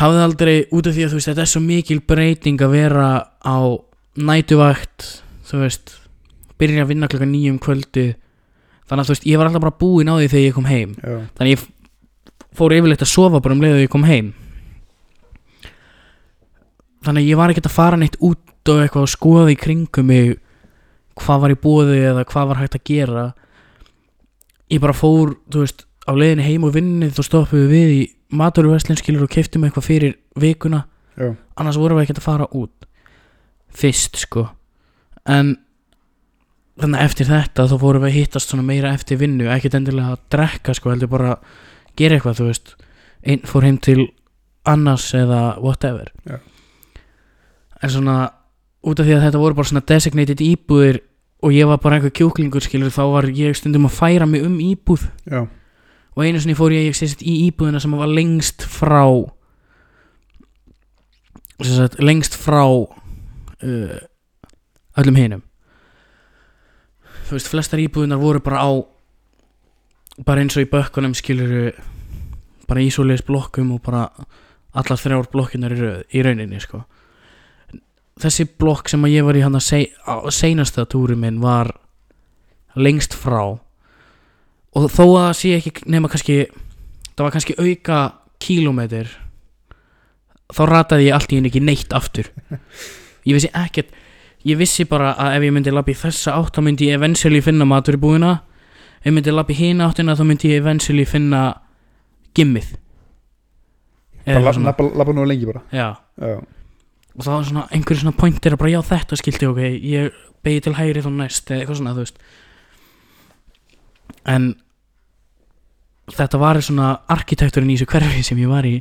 hafði 0.00 0.24
aldrei 0.24 0.54
út 0.74 0.88
af 0.88 0.96
því 0.96 1.06
að 1.06 1.12
þú 1.12 1.20
veist 1.20 1.30
þetta 1.30 1.44
er 1.44 1.52
svo 1.52 1.62
mikil 1.64 2.00
breyting 2.04 2.64
að 2.64 2.74
vera 2.74 3.08
á 3.44 3.58
nætuvakt 4.14 5.06
þú 5.48 5.62
veist 5.62 5.96
byrja 6.58 6.84
að 6.84 6.92
vinna 6.92 7.10
klokka 7.10 7.28
nýjum 7.28 7.58
kvöldi 7.62 8.06
þannig 8.88 9.02
að 9.02 9.08
þú 9.08 9.14
veist 9.14 9.28
ég 9.28 9.40
var 9.40 9.50
alltaf 9.50 9.64
bara 9.64 9.78
búinn 9.80 10.10
á 10.10 10.14
því 10.18 10.30
þegar 10.32 10.46
ég 10.46 10.56
kom 10.56 10.68
heim. 10.70 10.96
Já. 11.00 11.16
Þannig 11.38 11.54
ég 11.54 11.66
fór 12.54 12.74
yfirleitt 12.76 13.04
að 13.04 13.12
sofa 13.12 13.42
bara 13.42 13.56
um 13.56 13.62
leið 13.62 13.76
og 13.78 13.84
ég 13.84 13.92
kom 13.92 14.08
heim. 14.08 14.32
Þannig 17.04 17.28
ég 17.28 17.38
var 17.38 17.52
ekkert 17.52 17.68
að 17.68 17.76
fara 17.76 18.00
neitt 18.00 18.18
út 18.24 18.72
og 18.72 18.80
eitthvað 18.80 19.06
að 19.06 19.12
skoða 19.12 19.52
í 19.52 19.58
kringum 19.60 20.08
mig 20.08 20.36
hvað 21.20 21.42
var 21.42 21.54
í 21.54 21.58
bóði 21.60 21.98
eða 22.10 22.24
hvað 22.28 22.50
var 22.50 22.60
hægt 22.62 22.78
að 22.78 22.86
gera. 22.90 23.24
Ég 24.72 24.80
bara 24.82 24.96
fór, 24.96 25.34
þú 25.52 25.64
veist 25.64 25.84
á 26.04 26.12
leiðinni 26.12 26.44
heim 26.44 26.64
og 26.66 26.74
vinni 26.74 27.08
þá 27.12 27.22
stoppuðu 27.24 27.68
við 27.70 27.92
í 27.94 28.00
maturverslunskilur 28.36 29.24
og 29.24 29.32
keftum 29.32 29.64
eitthvað 29.64 29.86
fyrir 29.88 30.16
vikuna. 30.40 30.84
Já. 31.16 31.32
Annars 31.56 31.78
vorum 31.80 31.98
við 31.98 32.08
ekkert 32.08 32.20
að 32.20 32.26
fara 32.26 32.48
út 32.52 32.88
fyrst 33.74 34.18
sko. 34.20 34.48
En 35.24 35.56
þannig 36.80 37.00
að 37.00 37.06
eftir 37.08 37.30
þetta 37.30 37.68
þá 37.70 37.76
fórum 37.80 38.04
við 38.04 38.10
að 38.10 38.18
hittast 38.18 38.50
svona 38.50 38.66
meira 38.66 38.92
eftir 38.94 39.20
vinnu 39.20 39.48
ekkert 39.54 39.78
endilega 39.78 40.16
að 40.16 40.24
drekka 40.34 40.74
sko 40.76 40.92
heldur 40.92 41.12
bara 41.12 41.36
að 41.36 41.56
gera 41.98 42.18
eitthvað 42.18 42.40
þú 42.40 42.48
veist. 42.50 42.74
Einn 43.24 43.48
fór 43.48 43.66
heim 43.66 43.80
til 43.80 44.00
annars 44.68 45.08
eða 45.16 45.42
whatever. 45.62 46.12
Já. 46.28 46.38
en 47.84 47.90
svona 47.90 48.30
út 48.84 49.00
af 49.00 49.04
því 49.04 49.12
að 49.12 49.24
þetta 49.26 49.40
voru 49.40 49.56
bara 49.56 49.68
svona 49.68 49.84
designated 49.84 50.40
íbúðir 50.40 51.02
og 51.44 51.52
ég 51.52 51.68
var 51.68 51.80
bara 51.82 51.98
einhver 51.98 52.12
kjúklingur 52.16 52.64
skilur 52.64 52.92
þá 52.92 53.02
var 53.12 53.26
ég 53.28 53.56
stundum 53.56 53.84
að 53.84 53.96
færa 53.98 54.26
mig 54.26 54.44
um 54.44 54.56
íbúð. 54.60 55.04
Já 55.28 55.44
og 56.14 56.24
einu 56.24 56.40
sinni 56.40 56.56
fór 56.58 56.74
ég, 56.74 56.88
ég 56.90 56.98
sést 56.98 57.22
í 57.22 57.36
íbúðina 57.48 57.80
sem 57.82 57.94
var 57.94 58.10
lengst 58.10 58.64
frá 58.70 59.06
sagt, 61.62 61.98
lengst 62.02 62.36
frá 62.38 62.64
uh, 62.66 63.98
öllum 65.00 65.18
hinum. 65.18 65.44
Þú 67.24 67.38
veist, 67.38 67.50
flestar 67.50 67.82
íbúðinar 67.82 68.20
voru 68.20 68.42
bara 68.44 68.62
á 68.62 68.70
bara 70.24 70.44
eins 70.44 70.54
og 70.54 70.62
í 70.62 70.70
bökkunum 70.70 71.14
skilur 71.18 71.72
bara 72.68 72.82
í 72.84 72.90
svoleiðis 72.92 73.24
blokkum 73.26 73.72
og 73.74 73.82
bara 73.82 74.06
allar 74.74 75.00
þrjár 75.00 75.30
blokkinar 75.32 75.74
í, 75.74 76.22
rauninni 76.22 76.60
sko. 76.62 76.84
Þessi 78.22 78.46
blokk 78.60 78.90
sem 78.90 79.02
að 79.04 79.16
ég 79.16 79.26
var 79.26 79.38
í 79.38 79.42
hann 79.42 79.58
að 79.58 80.30
seinasta 80.34 80.86
túri 80.86 81.16
minn 81.18 81.40
var 81.42 81.72
lengst 82.78 83.14
frá 83.18 83.56
og 84.74 84.88
þó 84.90 85.04
að 85.04 85.18
það 85.20 85.34
sé 85.40 85.52
ekki 85.58 85.72
nema 85.94 86.10
kannski 86.12 86.38
það 87.14 87.24
var 87.26 87.34
kannski 87.36 87.58
auka 87.58 87.98
kílómetr 88.42 89.12
þá 90.54 90.62
rataði 90.70 91.08
ég 91.08 91.16
allt 91.16 91.32
í 91.32 91.38
henni 91.38 91.50
ekki 91.50 91.62
neitt 91.64 91.94
aftur. 91.96 92.28
Ég 93.28 93.38
vissi 93.38 93.48
ekkert 93.56 93.94
ég 94.44 94.58
vissi 94.60 94.84
bara 94.88 95.14
að 95.16 95.38
ef 95.38 95.46
ég 95.46 95.54
myndi 95.56 95.72
labbi 95.72 95.94
þessa 95.96 96.34
átt 96.36 96.58
þá 96.58 96.66
myndi 96.66 96.90
ég 96.90 96.98
eventually 96.98 97.40
finna 97.44 97.64
matur 97.68 97.96
í 97.96 98.00
búina 98.02 98.32
ef 99.00 99.06
ég 99.08 99.14
myndi 99.16 99.32
labbi 99.32 99.56
hina 99.56 99.88
áttina 99.88 100.16
þá 100.18 100.24
myndi 100.28 100.50
ég 100.52 100.60
eventually 100.60 101.06
finna 101.08 101.44
gimmið. 102.36 102.74
Bara 104.26 104.52
labba 104.52 105.14
nú 105.16 105.24
lengi 105.28 105.48
bara. 105.48 105.64
Já. 105.72 105.94
Já. 106.20 106.36
Og 107.14 107.22
það 107.22 107.34
var 107.34 107.48
svona 107.48 107.64
einhverju 107.70 108.02
svona 108.02 108.18
pointir 108.18 108.54
að 108.54 108.60
bara 108.60 108.74
já 108.74 108.80
þetta 108.90 109.18
skildi 109.20 109.48
ok, 109.48 109.60
ég 109.94 110.22
begi 110.44 110.64
til 110.64 110.74
hægri 110.76 111.04
þá 111.04 111.10
næst 111.14 111.50
eða 111.50 111.62
eitthvað 111.62 111.80
svona 111.80 111.94
þú 111.94 112.04
veist. 112.04 112.22
En 114.34 114.48
þetta 116.12 116.40
var 116.40 116.60
svona 116.64 116.90
arkitekturinn 117.12 117.70
í 117.72 117.78
þessu 117.78 117.90
hverfi 117.92 118.24
sem 118.26 118.42
ég 118.42 118.50
var 118.50 118.66
í. 118.68 118.76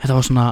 Þetta 0.00 0.16
var 0.16 0.26
svona 0.26 0.48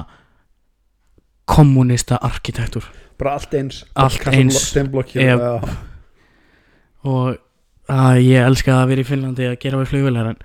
kommunista 1.49 2.19
arkitektur. 2.21 2.85
Bara 3.19 3.35
allt 3.37 3.53
eins. 3.57 3.83
Allt 3.99 4.27
eins. 4.31 4.73
Já. 5.13 5.37
Og 7.09 7.37
að 7.89 8.21
ég 8.23 8.45
elska 8.45 8.79
að 8.79 8.89
vera 8.91 9.03
í 9.03 9.07
Finnlandi 9.07 9.47
að 9.49 9.59
gera 9.63 9.79
við 9.81 9.93
flugvélar 9.93 10.33
en, 10.33 10.41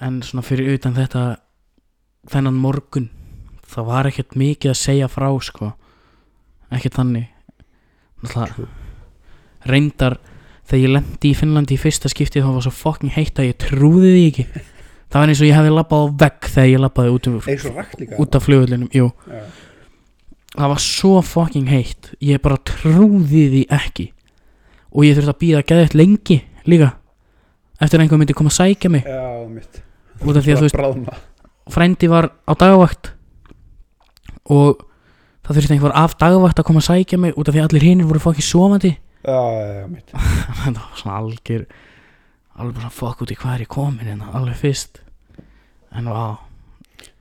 en 0.00 0.20
svona 0.24 0.44
fyrir 0.46 0.78
utan 0.78 0.96
þetta 0.96 1.24
þennan 2.32 2.60
morgun 2.62 3.10
það 3.72 3.88
var 3.88 4.08
ekkert 4.08 4.36
mikið 4.38 4.72
að 4.72 4.80
segja 4.80 5.08
frá 5.10 5.28
sko. 5.44 5.72
Ekkert 6.72 6.98
þannig. 6.98 7.28
Reyndar 9.68 10.18
þegar 10.72 10.86
ég 10.86 10.92
lendi 10.94 11.28
í 11.28 11.36
Finnlandi 11.36 11.76
í 11.76 11.80
fyrsta 11.80 12.08
skipti 12.08 12.40
þá 12.40 12.48
var 12.48 12.62
svo 12.64 12.70
fucking 12.72 13.12
heitt 13.12 13.36
að 13.36 13.50
ég 13.50 13.58
trúði 13.60 14.12
því 14.14 14.22
ekki. 14.30 14.44
Það 15.12 15.18
var 15.20 15.32
eins 15.32 15.42
og 15.42 15.48
ég 15.50 15.58
hefði 15.58 15.72
labbað 15.76 16.00
á 16.00 16.06
vegg 16.22 16.48
þegar 16.48 16.70
ég 16.70 16.80
labbaði 16.80 17.12
út, 17.12 17.28
um, 17.28 17.34
út 18.24 18.38
af 18.38 18.48
jú, 18.48 19.10
Já. 19.28 19.42
það 20.54 20.72
var 20.72 20.80
svo 20.80 21.20
fucking 21.20 21.68
heitt. 21.68 22.08
Ég 22.24 22.40
bara 22.40 22.56
trúði 22.56 23.44
því 23.52 23.62
ekki. 23.76 24.06
Og 24.96 25.04
ég 25.04 25.18
þurfti 25.18 25.34
að 25.34 25.40
býða 25.44 25.62
geðið 25.68 25.98
lengi 26.00 26.38
líka 26.64 26.94
eftir 27.82 27.98
að 27.98 28.06
einhver 28.06 28.22
myndi 28.22 28.38
koma 28.38 28.48
að 28.48 28.56
sækja 28.62 28.92
mig. 28.94 29.04
Já, 29.04 29.44
mitt. 29.52 29.82
Út 30.22 30.38
af 30.38 30.46
því 30.46 30.56
að 30.56 30.62
þú 30.62 30.68
veist 30.70 31.22
frændi 31.72 32.08
var 32.08 32.32
á 32.48 32.52
dagvakt. 32.56 33.12
Og 34.48 34.80
það 35.44 35.58
þurfti 35.58 35.76
einhver 35.76 35.96
af 36.00 36.16
dagvakt 36.16 36.60
að 36.62 36.68
koma 36.70 36.80
að 36.80 36.88
sækja 36.88 37.20
mig 37.20 37.36
út 37.36 37.48
af 37.50 37.52
því 37.52 37.60
að 37.60 37.68
allir 37.68 37.88
hinnir 37.90 38.08
voru 38.08 38.22
fucking 38.22 38.48
sofandi 38.48 38.96
Þetta 40.62 40.80
var 40.80 40.96
svona 41.00 41.18
algjör 41.20 41.66
alveg 42.58 42.74
bara 42.78 42.90
fuck 42.92 43.22
út 43.24 43.32
í 43.32 43.38
hvað 43.38 43.54
er 43.54 43.64
ég 43.64 43.70
komin 43.72 44.08
hérna 44.08 44.32
alveg 44.36 44.58
fyrst. 44.60 45.00
En 45.92 46.08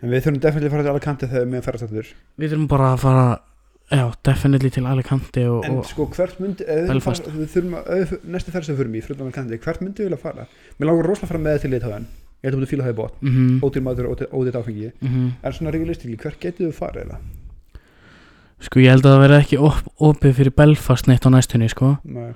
En 0.01 0.09
við 0.11 0.23
þurfum 0.25 0.41
definitíð 0.41 0.67
að 0.67 0.73
fara 0.75 0.83
til 0.85 0.91
Alicante 0.93 1.27
þegar 1.29 1.45
við 1.45 1.51
meðan 1.51 1.65
ferðast 1.67 1.87
aftur. 1.87 2.11
Við 2.41 2.51
þurfum 2.53 2.67
bara 2.71 2.89
að 2.93 3.01
fara 3.01 3.25
já, 3.91 4.03
definitely 4.27 4.71
til 4.73 4.85
Alicante 4.89 5.43
og, 5.51 5.65
En 5.67 5.77
og 5.81 5.85
sko, 5.89 6.07
hvert 6.15 6.39
myndi 6.41 6.65
fara- 7.05 7.33
að, 7.81 8.15
næstu 8.23 8.53
ferð 8.55 8.67
sem 8.69 8.75
við 8.75 8.81
förum 8.81 8.97
í, 8.97 9.03
Hvert 9.65 9.81
myndi 9.83 10.03
við 10.03 10.09
vilja 10.11 10.21
fara? 10.21 10.47
Mér 10.79 10.89
langar 10.89 11.09
rosalega 11.09 11.27
að 11.27 11.33
fara 11.33 11.43
með 11.45 11.57
þér 11.57 11.65
til 11.65 11.73
Litáðan 11.75 12.07
Ég 12.41 12.47
held 12.49 12.57
að 12.57 12.63
þú 12.63 12.69
fíla 12.71 12.85
það 12.87 12.93
í 12.93 12.97
-hmm, 13.21 13.59
Ódýr 13.61 13.83
matur, 13.85 14.07
ódýr- 14.09 14.31
ódýrt 14.33 14.57
áfengi 14.61 14.91
mm 15.01 15.29
En 15.43 15.53
svona 15.53 15.71
realistíli, 15.75 16.17
hvert 16.17 16.39
getur 16.39 16.67
við 16.71 16.73
farið 16.79 17.05
eða? 17.05 17.17
Sko 18.61 18.79
ég 18.83 18.91
held 18.93 19.05
að 19.05 19.13
það 19.15 19.21
verði 19.25 19.39
ekki 19.43 19.59
op 19.59 19.79
opið 20.11 20.35
fyrir 20.37 20.55
Belfast 20.57 21.07
neitt 21.09 21.25
á 21.25 21.29
næstunni 21.33 21.69
sko. 21.71 21.95
Nei, 22.05 22.31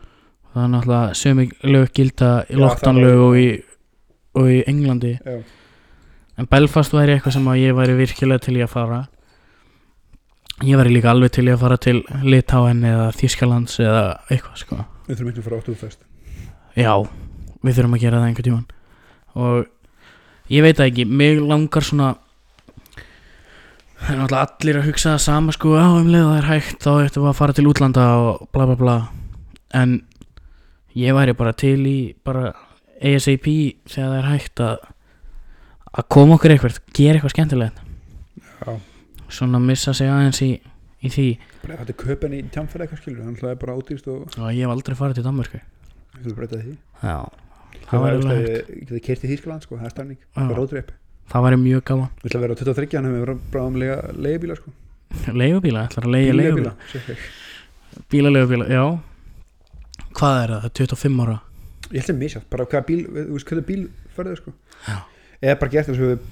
það 0.54 0.64
er 0.64 0.72
náttúrulega 0.74 1.18
sömu 1.22 1.46
lög 1.64 1.92
gilda 1.94 2.30
í 2.50 2.56
Já, 2.56 2.62
lockdown 2.64 2.96
það 3.00 3.06
lög 3.06 3.18
var- 3.22 3.28
og 3.30 3.72
og 4.36 4.50
í 4.52 4.64
Englandi. 4.68 5.14
Já, 5.26 5.44
En 6.38 6.48
Belfast 6.52 6.92
væri 6.92 7.14
eitthvað 7.16 7.32
sem 7.38 7.46
að 7.48 7.60
ég 7.62 7.76
væri 7.78 7.94
virkilega 7.96 8.42
til 8.44 8.58
í 8.58 8.64
að 8.66 8.68
fara. 8.74 8.98
Ég 10.64 10.76
væri 10.76 10.92
líka 10.92 11.10
alveg 11.14 11.32
til 11.32 11.46
í 11.48 11.52
að 11.54 11.62
fara 11.62 11.78
til 11.78 12.02
Litáen 12.24 12.82
eða 12.84 13.06
Þískalands 13.16 13.78
eða 13.80 14.02
eitthvað 14.32 14.58
sko. 14.60 14.76
Við 15.08 15.16
þurfum 15.16 15.30
ekki 15.32 15.40
að 15.40 15.48
fara 15.48 15.60
áttu 15.62 15.76
fest 15.80 16.00
Já, 16.76 16.92
við 17.64 17.78
þurfum 17.78 17.96
að 17.96 18.04
gera 18.04 18.20
það 18.20 18.28
einhvern 18.28 18.48
tímann. 18.50 18.68
Og 19.36 19.66
ég 20.52 20.62
veit 20.66 20.80
ekki, 20.84 21.06
mig 21.08 21.40
langar 21.40 21.82
svona 21.88 22.10
Það 23.96 24.12
er 24.12 24.20
náttúrulega 24.20 24.48
allir 24.60 24.78
að 24.82 24.88
hugsa 24.90 25.14
það 25.16 25.22
sama 25.24 25.54
sko. 25.56 25.76
Já, 25.80 25.86
um 26.02 26.10
leið 26.12 26.26
og 26.26 26.32
það 26.34 26.40
er 26.42 26.50
hægt, 26.52 26.76
þá 26.84 26.90
við 27.00 27.30
að 27.30 27.38
fara 27.40 27.56
til 27.58 27.68
útlanda 27.72 28.06
og 28.22 28.44
bla 28.54 28.66
bla 28.70 28.76
bla. 28.82 28.96
En 29.80 29.96
ég 30.96 31.16
væri 31.16 31.36
bara 31.38 31.54
til 31.58 31.80
í 31.90 31.96
bara 32.28 32.52
ASAP 33.02 33.48
þegar 33.88 34.12
það 34.12 34.20
er 34.20 34.30
hægt 34.34 34.62
að 34.66 34.76
að 35.96 36.08
koma 36.12 36.36
okkur 36.36 36.52
eitthvað, 36.52 36.80
gera 36.98 37.16
eitthvað 37.18 37.34
skemmtilegt. 37.36 37.78
Já, 38.66 38.76
Svona 39.32 39.60
missa 39.64 39.94
sig 39.96 40.12
aðeins 40.12 40.42
í, 40.46 40.50
í 41.02 41.10
því. 41.10 41.28
Þetta 41.64 41.88
er 41.90 41.98
köpen 41.98 42.36
í 42.36 42.42
tjámferð 42.54 42.84
eitthvað 42.86 43.00
skilur 43.02 43.24
Þannig 43.24 43.40
að 43.40 43.46
það 43.48 43.54
er 43.56 43.62
bara 43.64 43.76
ódýrst 43.80 44.10
og 44.12 44.36
og 44.38 44.52
ég 44.54 44.60
hef 44.62 44.74
aldrei 44.76 44.96
farið 45.00 45.18
til 45.18 45.24
Danmörku 45.26 45.62
við 46.16 46.28
þurfum 46.28 46.38
breyta 46.38 46.60
því? 46.62 46.76
Já, 47.02 47.16
Það 47.76 47.90
það 47.90 48.04
var 48.04 48.18
alveg 48.20 48.38
hægt. 48.38 48.70
ég 48.76 48.86
geti 48.92 49.02
kert 49.08 49.24
í 49.26 49.32
Þýskaland 49.32 49.66
sko, 49.66 49.80
það 49.82 50.00
er 50.04 50.12
Já. 50.16 50.56
Róðreip 50.60 50.92
Það 51.32 51.46
væri 51.46 51.58
mjög 51.62 51.84
gaman. 51.90 52.12
Við 52.22 52.30
ætla 52.30 52.40
að 52.40 52.46
vera 52.46 52.56
á 52.56 52.60
23, 52.62 52.98
hann 52.98 53.08
hefur 53.10 53.24
verið 53.26 53.42
bara 53.54 53.66
um 53.66 53.80
lega 53.82 53.98
leigubíla 54.14 54.58
sko. 54.60 54.74
Leigubíla, 55.34 55.84
ætlar 55.90 56.08
að 56.08 56.16
leiga 56.16 56.38
leigubíla? 56.38 56.74
Bílaleigubíla, 56.92 58.06
Bílaleigubíla, 58.12 58.68
já. 58.70 58.86
Hvað 60.16 60.40
er 60.44 60.56
það? 60.56 60.70
25 60.82 61.26
ára? 61.26 61.38
Ég 61.92 62.00
held 62.02 62.14
að 62.14 62.22
misjátt, 62.22 62.48
bara 62.52 62.66
hvaða 62.70 62.88
bíl, 62.90 63.02
þú 63.10 63.28
veist 63.36 63.50
hvað 63.50 63.66
bíl 63.70 63.82
ferðu 64.16 64.40
sko. 64.40 64.56
Já. 64.86 64.98
Eða 65.42 65.60
bara 65.62 65.74
gert 65.76 65.90
þess 65.90 66.02
að 66.02 66.12
við 66.14 66.26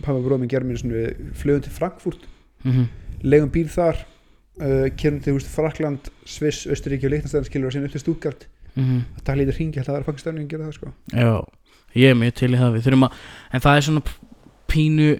Pappa 0.00 0.20
bróðum 0.24 0.46
minn 0.46 0.48
gerum 0.48 0.70
mér 0.70 0.80
svona 0.80 1.32
flugum 1.36 1.66
til 1.66 1.74
Frankfurt. 1.76 2.22
Mm 2.64 2.88
Legum 3.20 3.50
bíl 3.52 3.66
þar 3.68 3.98
uh, 4.00 4.86
Kerum 4.96 5.18
til 5.20 5.34
þú 5.34 5.36
veist, 5.36 5.50
Frakland, 5.52 6.06
Sviss, 6.24 6.64
Östuríki 6.72 7.04
og 7.04 7.12
Leiknastæðan 7.12 7.48
skilur 7.50 7.68
og 7.68 7.74
síðan 7.74 7.90
upp 7.90 7.92
til 7.92 8.00
Stuttgart. 8.00 8.46
-hmm. 8.74 9.00
Það 9.24 9.40
lítið 9.40 9.58
hringi, 9.58 9.84
það 9.84 9.98
er 9.98 10.06
fangst 10.06 10.24
stefning 10.24 10.46
að 10.46 10.52
gera 10.54 10.64
það 10.68 10.76
sko. 10.78 10.92
Já, 11.12 11.32
ég 11.98 12.12
er 12.12 12.18
mjög 12.18 12.38
til 12.40 12.52
í 12.52 12.60
það 12.60 12.76
Við 12.76 12.86
þurfum 12.86 13.06
að, 13.06 13.20
en 13.50 13.64
það 13.64 13.76
er 13.76 13.86
svona 13.88 14.02
pínu 14.70 15.10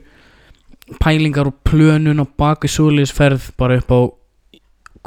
pælingar 1.01 1.51
og 1.51 1.59
plönun 1.67 2.23
og 2.23 2.33
baki 2.39 2.71
súliðsferð 2.71 3.51
bara 3.61 3.79
upp 3.81 3.91
á 3.95 4.01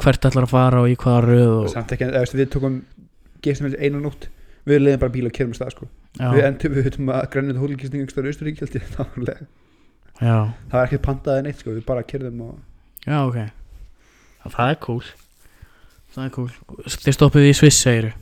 hvert 0.04 0.26
ætlar 0.26 0.46
að 0.48 0.54
fara 0.54 0.84
og 0.84 0.90
í 0.90 0.96
hvaða 0.98 1.24
röð 1.26 1.52
og, 1.58 1.66
Samt 1.72 1.92
ekki, 1.94 2.08
eða, 2.08 2.24
við 2.34 2.48
tókum 2.54 2.80
gestum 3.44 3.68
við 3.68 3.76
einu 3.84 4.00
nótt. 4.02 4.28
Við 4.64 4.80
leiðum 4.80 5.02
bara 5.02 5.12
bíl 5.12 5.26
og 5.28 5.34
kerum 5.36 5.52
stað 5.56 5.74
sko. 5.74 5.88
Við 6.16 6.40
já, 6.40 6.46
endum 6.48 6.72
við 6.72 6.86
veitum 6.88 7.10
að 7.12 7.20
einhverstaður 7.34 8.28
í 8.28 8.32
Östuríki 8.32 8.64
held 8.64 8.78
ég 8.78 8.86
það 10.70 10.78
var 10.78 10.84
ekki 10.86 11.00
pantaði 11.02 11.42
neitt 11.42 11.58
sko, 11.60 11.74
við 11.74 11.86
bara 11.88 12.04
kerðum 12.06 12.40
og 12.46 12.52
já, 13.02 13.16
ok. 13.26 13.38
Já, 13.42 14.46
það 14.54 14.70
er 14.70 14.78
cool. 14.86 15.02
Það 16.14 16.24
er 16.24 16.34
cool. 16.36 16.52
Þið 16.86 17.16
stoppuðu 17.18 17.50
í 17.50 17.56
Sviss, 17.58 17.80
segiru 17.82 18.12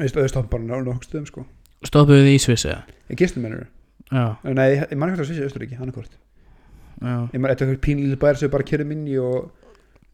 Við 0.00 0.14
stóðum 0.14 0.48
bara 0.48 0.64
náðu 0.64 1.44
sko 1.86 1.92
Stoppuðu 1.94 2.30
í 2.30 2.38
Sviss, 2.42 2.66
eða? 2.68 2.82
Ég 3.12 3.20
gistum 3.22 3.46
mennur 3.46 3.66
Já, 4.10 4.36
Nei, 4.46 4.66
ég, 4.76 4.84
ég 4.92 4.98
man 4.98 5.10
ekki 5.10 5.24
að 5.24 5.30
Svissi 5.30 5.46
Östuríki, 5.46 5.78
annarkvort 5.80 6.12
já, 6.14 7.16
Ég 7.32 7.40
man 7.40 7.50
eitthvað 7.52 7.78
pínlítið 7.82 8.20
bæri 8.22 8.42
sem 8.42 8.52
bara 8.52 8.66
kerðum 8.66 8.94
inn 8.94 9.08
í 9.10 9.16
og 9.22 9.48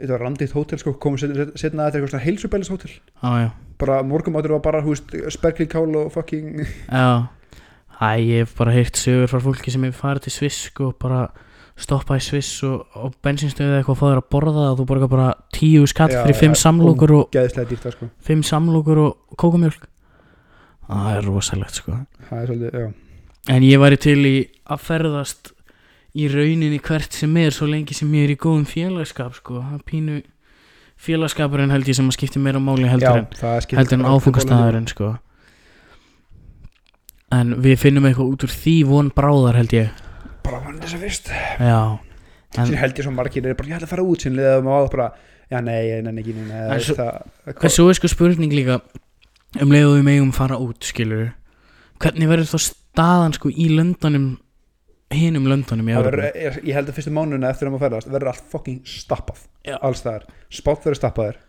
þetta 0.03 0.17
var 0.17 0.25
randitt 0.27 0.55
hótel 0.57 0.81
sko, 0.81 0.95
komum 0.99 1.21
setna 1.21 1.87
að 1.87 1.93
þetta 1.93 2.01
er 2.01 2.07
eitthvað 2.07 2.25
heilsubælis 2.25 2.71
hótel. 2.73 2.91
Já. 3.23 3.53
Bara 3.79 4.01
morgumátur 4.07 4.57
var 4.57 4.65
bara, 4.65 4.81
sperklíkál 5.31 5.87
og 6.01 6.11
fucking 6.15 6.65
Já. 6.65 7.29
Æ, 8.03 8.19
ég 8.19 8.43
hef 8.43 8.57
bara 8.59 8.75
heyrt 8.75 8.99
sögur 8.99 9.31
frá 9.31 9.39
fólki 9.45 9.71
sem 9.71 9.85
hefur 9.87 10.09
farið 10.09 10.27
til 10.27 10.35
Sviss 10.35 10.67
sko, 10.73 10.91
bara 10.99 11.29
stoppa 11.79 12.17
í 12.19 12.23
Sviss 12.25 12.65
og, 12.67 12.83
og 12.99 13.15
bensinstöðu 13.23 13.79
eitthvað 13.79 13.95
og 13.95 14.01
fá 14.01 14.07
þér 14.09 14.21
að 14.23 14.29
borða 14.35 14.65
og 14.73 14.81
þú 14.81 14.87
borgar 14.91 15.13
bara 15.13 15.29
tíu 15.55 15.87
Já, 15.87 16.09
fyrir 16.09 16.39
fimm 16.39 16.57
já, 16.57 16.61
samlokur 16.65 17.15
og 17.21 17.37
það 17.37 17.95
sko. 17.95 18.09
fimm 18.27 18.43
samlokur 18.47 19.01
og 19.05 19.39
kókumjólk 19.39 19.87
Það 20.89 21.09
er 21.17 21.27
rosalegt 21.29 21.79
sko. 21.79 21.97
Það 22.29 22.43
er 22.43 22.51
svolítið, 22.51 22.77
já. 22.83 22.93
En 23.53 23.65
ég 23.67 23.81
væri 23.83 23.99
til 24.03 24.19
í 24.29 24.35
að 24.71 24.83
ferðast 24.87 25.53
í 26.15 26.27
rauninni 26.31 26.79
hvert 26.85 27.17
sem 27.17 27.37
er 27.41 27.55
svo 27.55 27.67
lengi 27.71 27.95
sem 27.97 28.11
ég 28.15 28.27
er 28.29 28.35
í 28.35 28.39
góðum 28.39 28.67
félagskap 28.69 29.35
sko, 29.39 29.63
það 29.65 29.83
pínu 29.89 30.19
félagskapurinn 31.03 31.73
held 31.75 31.89
ég 31.91 31.97
sem 31.99 32.07
að 32.11 32.15
skipti 32.19 32.39
meira 32.43 32.61
máli 32.63 32.87
heldur 32.91 33.25
Já, 33.25 33.49
en 33.49 33.79
heldur 33.81 33.99
en 33.99 34.07
áfungastæðurinn 34.13 34.87
sko. 34.93 35.15
En 37.33 37.55
við 37.65 37.79
finnum 37.81 38.05
eitthvað 38.07 38.33
út 38.35 38.45
úr 38.47 38.53
því 38.53 38.75
von 38.91 39.09
bráðar 39.17 39.57
held 39.63 39.73
ég. 39.75 39.93
Vann 40.45 40.81
þess 40.83 40.97
að 40.99 41.05
fyrst. 41.07 41.31
Já 41.63 41.79
en, 42.61 42.75
held 42.77 42.99
ég 43.01 43.07
svo 43.07 43.13
margir 43.17 43.47
er 43.49 43.55
bara, 43.57 43.71
ég 43.71 43.79
ætla 43.79 43.89
að 43.89 43.93
fara 43.95 44.05
út 44.05 44.25
sinni 44.27 44.43
eða 44.45 44.61
maður 44.67 44.91
bara, 44.93 45.07
já 45.49 45.61
nei, 45.65 45.79
ég 45.89 46.03
nenni 46.05 46.21
ekki 46.21 46.35
núna 46.37 46.59
eða 46.67 46.75
En 46.77 46.83
svo- 46.85 46.97
það, 46.99 47.55
en 47.65 47.73
svo 47.73 47.87
er 47.89 47.97
sko 47.99 48.11
spurning 48.13 48.53
líka 48.53 48.77
um 49.61 49.73
leið 49.73 49.89
og 49.89 49.97
við 49.99 50.07
megum 50.09 50.33
fara 50.37 50.59
út 50.63 50.87
skilur 50.87 51.33
hvernig 52.03 52.31
verður 52.31 52.51
þá 52.55 52.59
staðan 52.69 53.37
sko 53.37 53.53
í 53.53 53.69
löndunum 53.73 54.31
hinum 55.13 55.47
löndunum 55.51 55.91
í 55.91 55.97
verður, 55.97 56.25
ég, 56.33 56.59
ég 56.65 56.77
held 56.77 56.89
að 56.89 56.97
fyrstu 56.97 57.13
mánuna 57.13 57.51
eftir 57.53 57.69
að 57.69 57.75
maður 57.75 57.85
ferðast 57.87 58.13
verður 58.13 58.31
allt 58.33 58.47
fucking 58.53 58.81
stappað. 58.89 59.43
Já. 59.67 59.77
alls 59.85 60.01
staðar, 60.01 60.25
spátt 60.49 60.87
verður 60.87 61.01
stappaður 61.03 61.41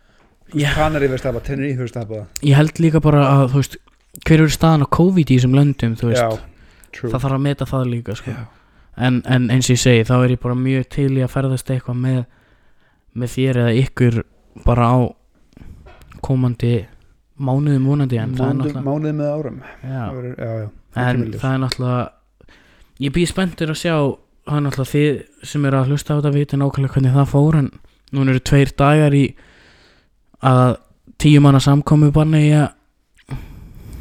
Já. 0.52 0.68
Kanari 0.76 1.08
verður 1.08 1.22
stappað, 1.22 1.46
Tenerife 1.48 1.80
verður 1.80 1.92
stappað 1.94 2.44
ég 2.44 2.58
held 2.58 2.80
líka 2.84 3.00
bara 3.04 3.24
að 3.30 3.46
þú 3.54 3.62
veist 3.62 3.78
hver 4.22 4.44
eru 4.44 4.52
staðan 4.52 4.84
á 4.84 4.94
COVID 4.94 5.32
í 5.32 5.38
þessum 5.38 5.56
löndum 5.56 5.96
þú 5.98 6.10
veist? 6.10 6.20
Já, 6.20 7.00
það 7.00 7.18
þarf 7.18 7.36
að 7.38 7.44
meta 7.48 7.66
það 7.66 7.88
líka 7.90 8.16
sko. 8.18 8.36
En, 8.94 9.22
en 9.26 9.48
eins 9.50 9.66
og 9.66 9.74
ég 9.74 9.82
segi 9.82 10.06
þá 10.06 10.14
er 10.20 10.34
ég 10.36 10.42
bara 10.44 10.54
mjög 10.58 10.84
til 10.94 11.10
í 11.16 11.24
að 11.24 11.32
ferðast 11.32 11.72
eitthvað 11.74 11.96
með, 12.04 12.20
með 13.18 13.32
þér 13.32 13.60
eða 13.64 13.72
ykkur 13.80 14.20
bara 14.62 14.86
á 14.86 14.98
komandi 16.22 16.76
mánuðum 17.34 17.86
vonandi 17.90 18.18
en 18.22 18.34
það 18.38 18.50
er 18.50 18.58
Mánuð, 18.58 18.76
mánuði 18.84 19.14
með 19.18 19.30
árum. 19.34 19.56
Já, 19.82 20.02
Það 20.04 20.18
verður, 20.18 20.36
já, 20.38 20.50
já, 20.60 20.68
en 21.04 21.24
það 21.40 21.54
er 21.54 21.62
náttúrulega 21.64 22.04
ég 23.04 23.14
býð 23.16 23.30
spenntur 23.32 23.72
að 23.74 23.80
sjá 23.80 23.94
það 24.44 24.56
er 24.58 24.64
náttúrulega 24.68 24.92
þið 24.92 25.48
sem 25.50 25.66
eru 25.68 25.80
að 25.80 25.90
hlusta 25.90 26.14
á 26.14 26.18
þetta 26.20 26.34
viti 26.36 26.60
nákvæmlega 26.60 26.94
hvernig 26.94 27.16
það 27.16 27.30
fór 27.32 27.58
en 27.58 27.70
núna 28.14 28.34
eru 28.34 28.42
tveir 28.50 28.72
dagar 28.78 29.16
í 29.18 29.24
að 30.44 30.76
tíu 31.24 31.42
manna 31.42 31.62
samkomu 31.64 32.12
banni 32.14 32.42
í 32.46 32.52
að 32.54 32.68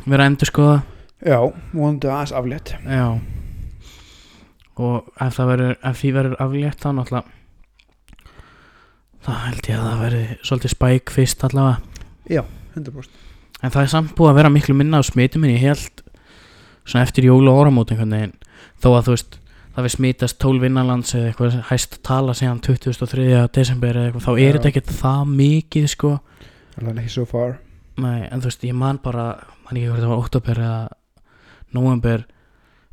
vera 0.06 0.28
endur 0.30 0.50
skoða 0.52 0.78
já, 1.24 1.40
vonandi 1.72 2.10
aðeins 2.12 2.36
aflétt. 2.36 2.74
Já. 2.84 3.08
Og 4.84 5.10
ef 5.22 5.38
það 5.38 5.50
verður 5.54 5.76
ef 5.90 6.00
því 6.02 6.12
verður 6.18 6.42
aflétt 6.44 6.82
þá 6.84 6.90
náttúrulega 7.00 7.40
þá 9.24 9.32
held 9.48 9.70
ég 9.70 9.78
að 9.80 9.86
það 9.88 10.02
verði 10.04 10.24
svolítið 10.44 10.74
spæk 10.76 11.14
fyrst 11.16 11.46
allavega. 11.48 12.44
100% 12.74 13.23
en 13.64 13.74
það 13.74 13.86
er 13.86 13.94
samt 13.94 14.16
búið 14.18 14.34
að 14.34 14.40
vera 14.42 14.52
miklu 14.54 14.76
minna 14.78 15.00
á 15.00 15.04
smitum 15.08 15.46
en 15.48 15.56
ég 15.56 15.64
held 15.64 16.04
svona 16.84 17.06
eftir 17.08 17.30
jól 17.30 17.48
og 17.48 17.62
áramót 17.64 17.94
einhvern 17.94 18.16
veginn. 18.18 18.36
Þó 18.84 18.90
að 18.92 19.06
þú 19.08 19.16
veist 19.16 19.38
það 19.74 19.88
við 19.88 19.96
smítast 19.96 20.40
12 20.44 20.68
innanlands 20.70 21.16
eða 21.18 21.30
eitthvað 21.32 21.56
hæst 21.72 21.98
tala 22.06 22.36
síðan 22.38 22.62
23. 22.62 23.30
desember 23.56 23.98
eða 23.98 24.12
eitthvað 24.12 24.28
þá 24.28 24.34
er 24.36 24.58
þetta 24.58 24.72
ekkert 24.74 24.94
það 25.00 25.32
mikið 25.40 25.88
sko. 25.96 26.14
Ekki 26.84 27.14
so 27.14 27.26
far. 27.30 27.58
Nei, 28.04 28.28
en 28.28 28.42
þú 28.42 28.50
veist, 28.50 28.68
ég 28.68 28.78
man 28.78 29.00
bara 29.02 29.26
man 29.64 29.78
ekki 29.78 29.90
hvort 29.90 30.04
það 30.04 30.14
var 30.14 30.24
oktober 30.24 30.62
eða 30.62 30.80
november 31.74 32.24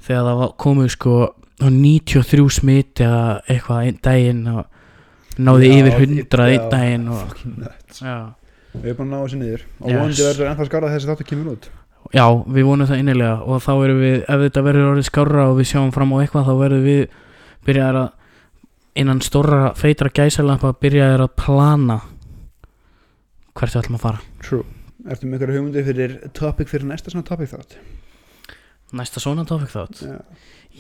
þegar 0.01 0.27
það 0.29 0.41
var 0.41 0.53
komið 0.65 0.93
sko 0.97 1.15
93 1.61 2.47
smit 2.57 3.03
eða 3.05 3.25
eitthvað 3.45 3.87
einn 3.87 3.99
daginn 4.05 4.45
og 4.49 5.41
náði 5.41 5.71
Já, 5.71 5.75
yfir 5.77 5.97
100 5.99 6.41
já, 6.41 6.53
einn 6.55 6.71
daginn 6.73 7.09
og, 7.13 7.25
fucking 7.29 7.59
nuts. 7.61 8.01
Já. 8.01 8.17
Við 8.75 8.89
erum 8.91 8.97
bara 8.97 9.07
að 9.07 9.13
ná 9.13 9.21
þessu 9.25 9.39
niður. 9.41 9.63
Og 9.81 9.89
Yes. 9.91 9.99
vonandi 10.01 10.27
verður 10.29 10.51
ennþá 10.51 10.67
skarað 10.71 10.95
þessi 10.95 11.11
þáttu 11.11 11.27
kemur 11.31 11.53
út. 11.55 11.69
Já, 12.15 12.25
við 12.49 12.65
vonum 12.65 12.87
það 12.89 13.03
innilega. 13.03 13.35
Og 13.45 13.63
þá 13.63 13.73
erum 13.85 14.01
við, 14.01 14.17
ef 14.23 14.41
þetta 14.47 14.63
verður 14.67 14.91
orðið 14.95 15.09
skárra 15.11 15.45
og 15.51 15.57
við 15.59 15.69
sjáum 15.71 15.93
fram 15.93 16.13
á 16.15 16.17
eitthvað 16.23 16.49
þá 16.49 16.55
verður 16.61 16.83
við 16.87 17.03
byrjaðar 17.67 18.01
að 18.01 18.11
innan 19.01 19.21
stórra 19.21 19.63
feitra 19.79 20.11
gæsalampa 20.11 20.73
byrjaðar 20.81 21.27
að 21.27 21.35
plana 21.37 22.01
hvert 23.55 23.75
við 23.75 23.81
ætlum 23.83 23.99
að 23.99 24.05
fara. 24.07 24.21
True. 24.43 24.65
Ertu 25.09 25.27
með 25.27 25.39
einhverja 25.39 25.59
hugmyndi 25.61 25.85
fyrir 25.85 26.17
topic 26.37 26.69
fyrir 26.69 26.87
næsta 26.89 27.11
svona 27.13 27.25
topic 27.27 27.49
þátt? 27.53 27.77
næsta 28.93 29.21
svona 29.23 29.45
tófik 29.47 29.71
þátt? 29.71 30.01
Já. 30.03 30.19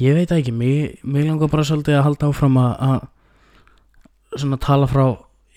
Ég 0.00 0.14
veit 0.16 0.32
ekki, 0.34 0.52
mér, 0.54 0.96
langar 1.28 1.50
bara 1.50 1.62
svolítið 1.66 1.98
að 1.98 2.06
halda 2.08 2.30
áfram 2.30 2.56
að 2.58 3.04
svona 4.36 4.58
tala 4.62 4.88
frá 4.90 5.04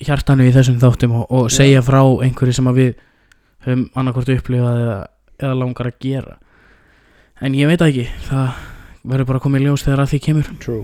hjartanu 0.07 0.47
í 0.47 0.53
þessum 0.55 0.79
þáttum 0.81 1.17
og, 1.19 1.25
og 1.29 1.51
segja 1.51 1.81
frá 1.85 2.01
einhverju 2.01 2.53
sem 2.53 2.71
við 2.75 2.95
höfum 3.65 3.85
annarkvort 3.95 4.33
upplifað 4.33 4.81
eða, 4.83 4.97
eða 5.39 5.59
langar 5.59 5.91
að 5.91 5.99
gera. 6.03 6.39
En 7.41 7.55
ég 7.57 7.67
veit 7.67 7.81
ekki 7.81 8.07
það 8.29 8.57
verður 9.03 9.29
bara 9.29 9.41
að 9.41 9.45
koma 9.45 9.59
í 9.59 9.67
ljós 9.67 9.83
þegar 9.83 10.05
að 10.05 10.11
því 10.13 10.19
kemur. 10.27 10.51
True. 10.63 10.83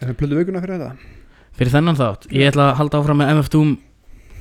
Er 0.00 0.10
það 0.10 0.18
plötu 0.20 0.40
vikuna 0.40 0.62
fyrir 0.62 0.80
þetta? 0.80 1.14
fyrir 1.56 1.72
þennan 1.72 1.98
þátt, 1.98 2.26
ég 2.34 2.50
ætla 2.50 2.70
að 2.70 2.78
halda 2.80 3.00
áfram 3.00 3.22
með 3.22 3.32
MF 3.36 3.52
Doom 3.52 3.70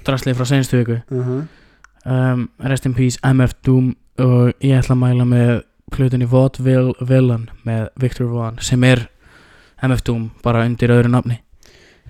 draslið 0.05 0.39
frá 0.39 0.49
senstu 0.49 0.81
viku. 0.81 0.99
Uh 1.09 1.27
-huh. 1.27 1.45
um, 2.05 2.49
Rest 2.59 2.85
in 2.85 2.93
Peace, 2.93 3.19
MF 3.23 3.55
Doom. 3.65 3.95
Og 4.17 4.53
ég 4.63 4.79
ætla 4.79 4.95
að 4.95 5.01
mæla 5.01 5.25
með 5.25 5.63
plutinni 5.91 6.25
Vaudeville 6.25 6.93
Villain 7.01 7.49
með 7.65 7.89
Victor 7.99 8.27
Vaughn 8.27 8.57
sem 8.59 8.83
er 8.83 9.09
MF 9.83 10.03
Doom 10.03 10.31
bara 10.43 10.65
undir 10.65 10.89
öðru 10.89 11.09
nafni 11.11 11.41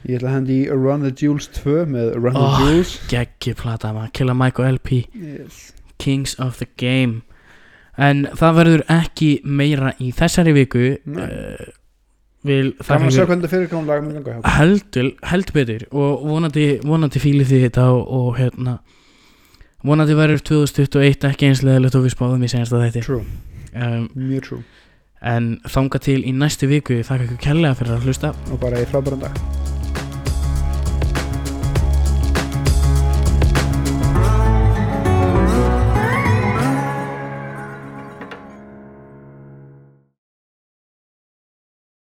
Ég 0.06 0.20
ætla 0.20 0.30
að 0.30 0.36
hendi 0.38 0.56
í 0.62 0.66
Run 0.70 1.01
the 1.01 1.12
Jewels 1.18 1.47
2 1.56 1.86
með 1.89 2.12
Run 2.20 2.36
Oh. 2.38 2.58
the 2.60 2.66
Jewels. 2.68 2.91
geggjuplata 3.10 3.89
maður, 3.95 4.12
Killa 4.14 4.34
Mike 4.38 4.62
og 4.62 4.68
LP 4.76 4.91
yes. 5.16 5.72
Kings 5.97 6.36
of 6.39 6.58
the 6.60 6.68
Game. 6.78 7.22
En 7.97 8.26
það 8.36 8.58
verður 8.60 8.84
ekki 8.91 9.30
meira 9.47 9.93
í 10.03 10.12
þessari 10.14 10.51
viku 10.53 10.84
uh, 10.99 11.66
vil 12.45 12.74
Gaman 12.84 13.08
að 13.08 13.16
sjá 13.16 13.24
hvernig 13.26 13.45
þetta 13.47 13.51
fyrirgáðum 13.56 13.88
lag 13.89 14.03
mun 14.03 14.14
ganga 14.20 14.34
hjá. 14.36 14.39
Okkur. 14.41 14.56
heldur, 14.60 15.10
heldur 15.32 15.56
betur. 15.56 15.86
Og 15.95 16.26
vonandi, 16.28 16.66
vonandi 16.86 17.22
fílið 17.24 17.53
þið 17.53 17.64
þetta 17.70 17.88
og, 17.95 18.03
og 18.20 18.30
hérna 18.38 18.76
vonandi 19.86 20.18
verður 20.18 20.43
2021 20.51 21.30
ekki 21.32 21.49
eins 21.49 21.64
leðilegt 21.66 21.95
og 21.97 22.06
við 22.06 22.14
spáðum 22.18 22.43
í 22.45 22.51
senast 22.51 22.74
að 22.76 22.86
þetta 22.89 23.06
True, 23.06 23.26
um, 23.74 24.06
mjög 24.18 24.43
true. 24.49 24.62
en 25.22 25.49
þanga 25.70 26.01
til 26.10 26.20
í 26.26 26.34
næstu 26.36 26.70
viku 26.70 26.99
þakka 27.06 27.30
ykkur 27.30 27.41
kærlega 27.47 27.80
fyrir 27.82 27.95
að 27.97 28.06
hlusta. 28.10 28.34
Og 28.51 28.60
bara 28.62 28.84
í 28.84 28.89
frábæran 28.91 29.24
dag 29.26 29.74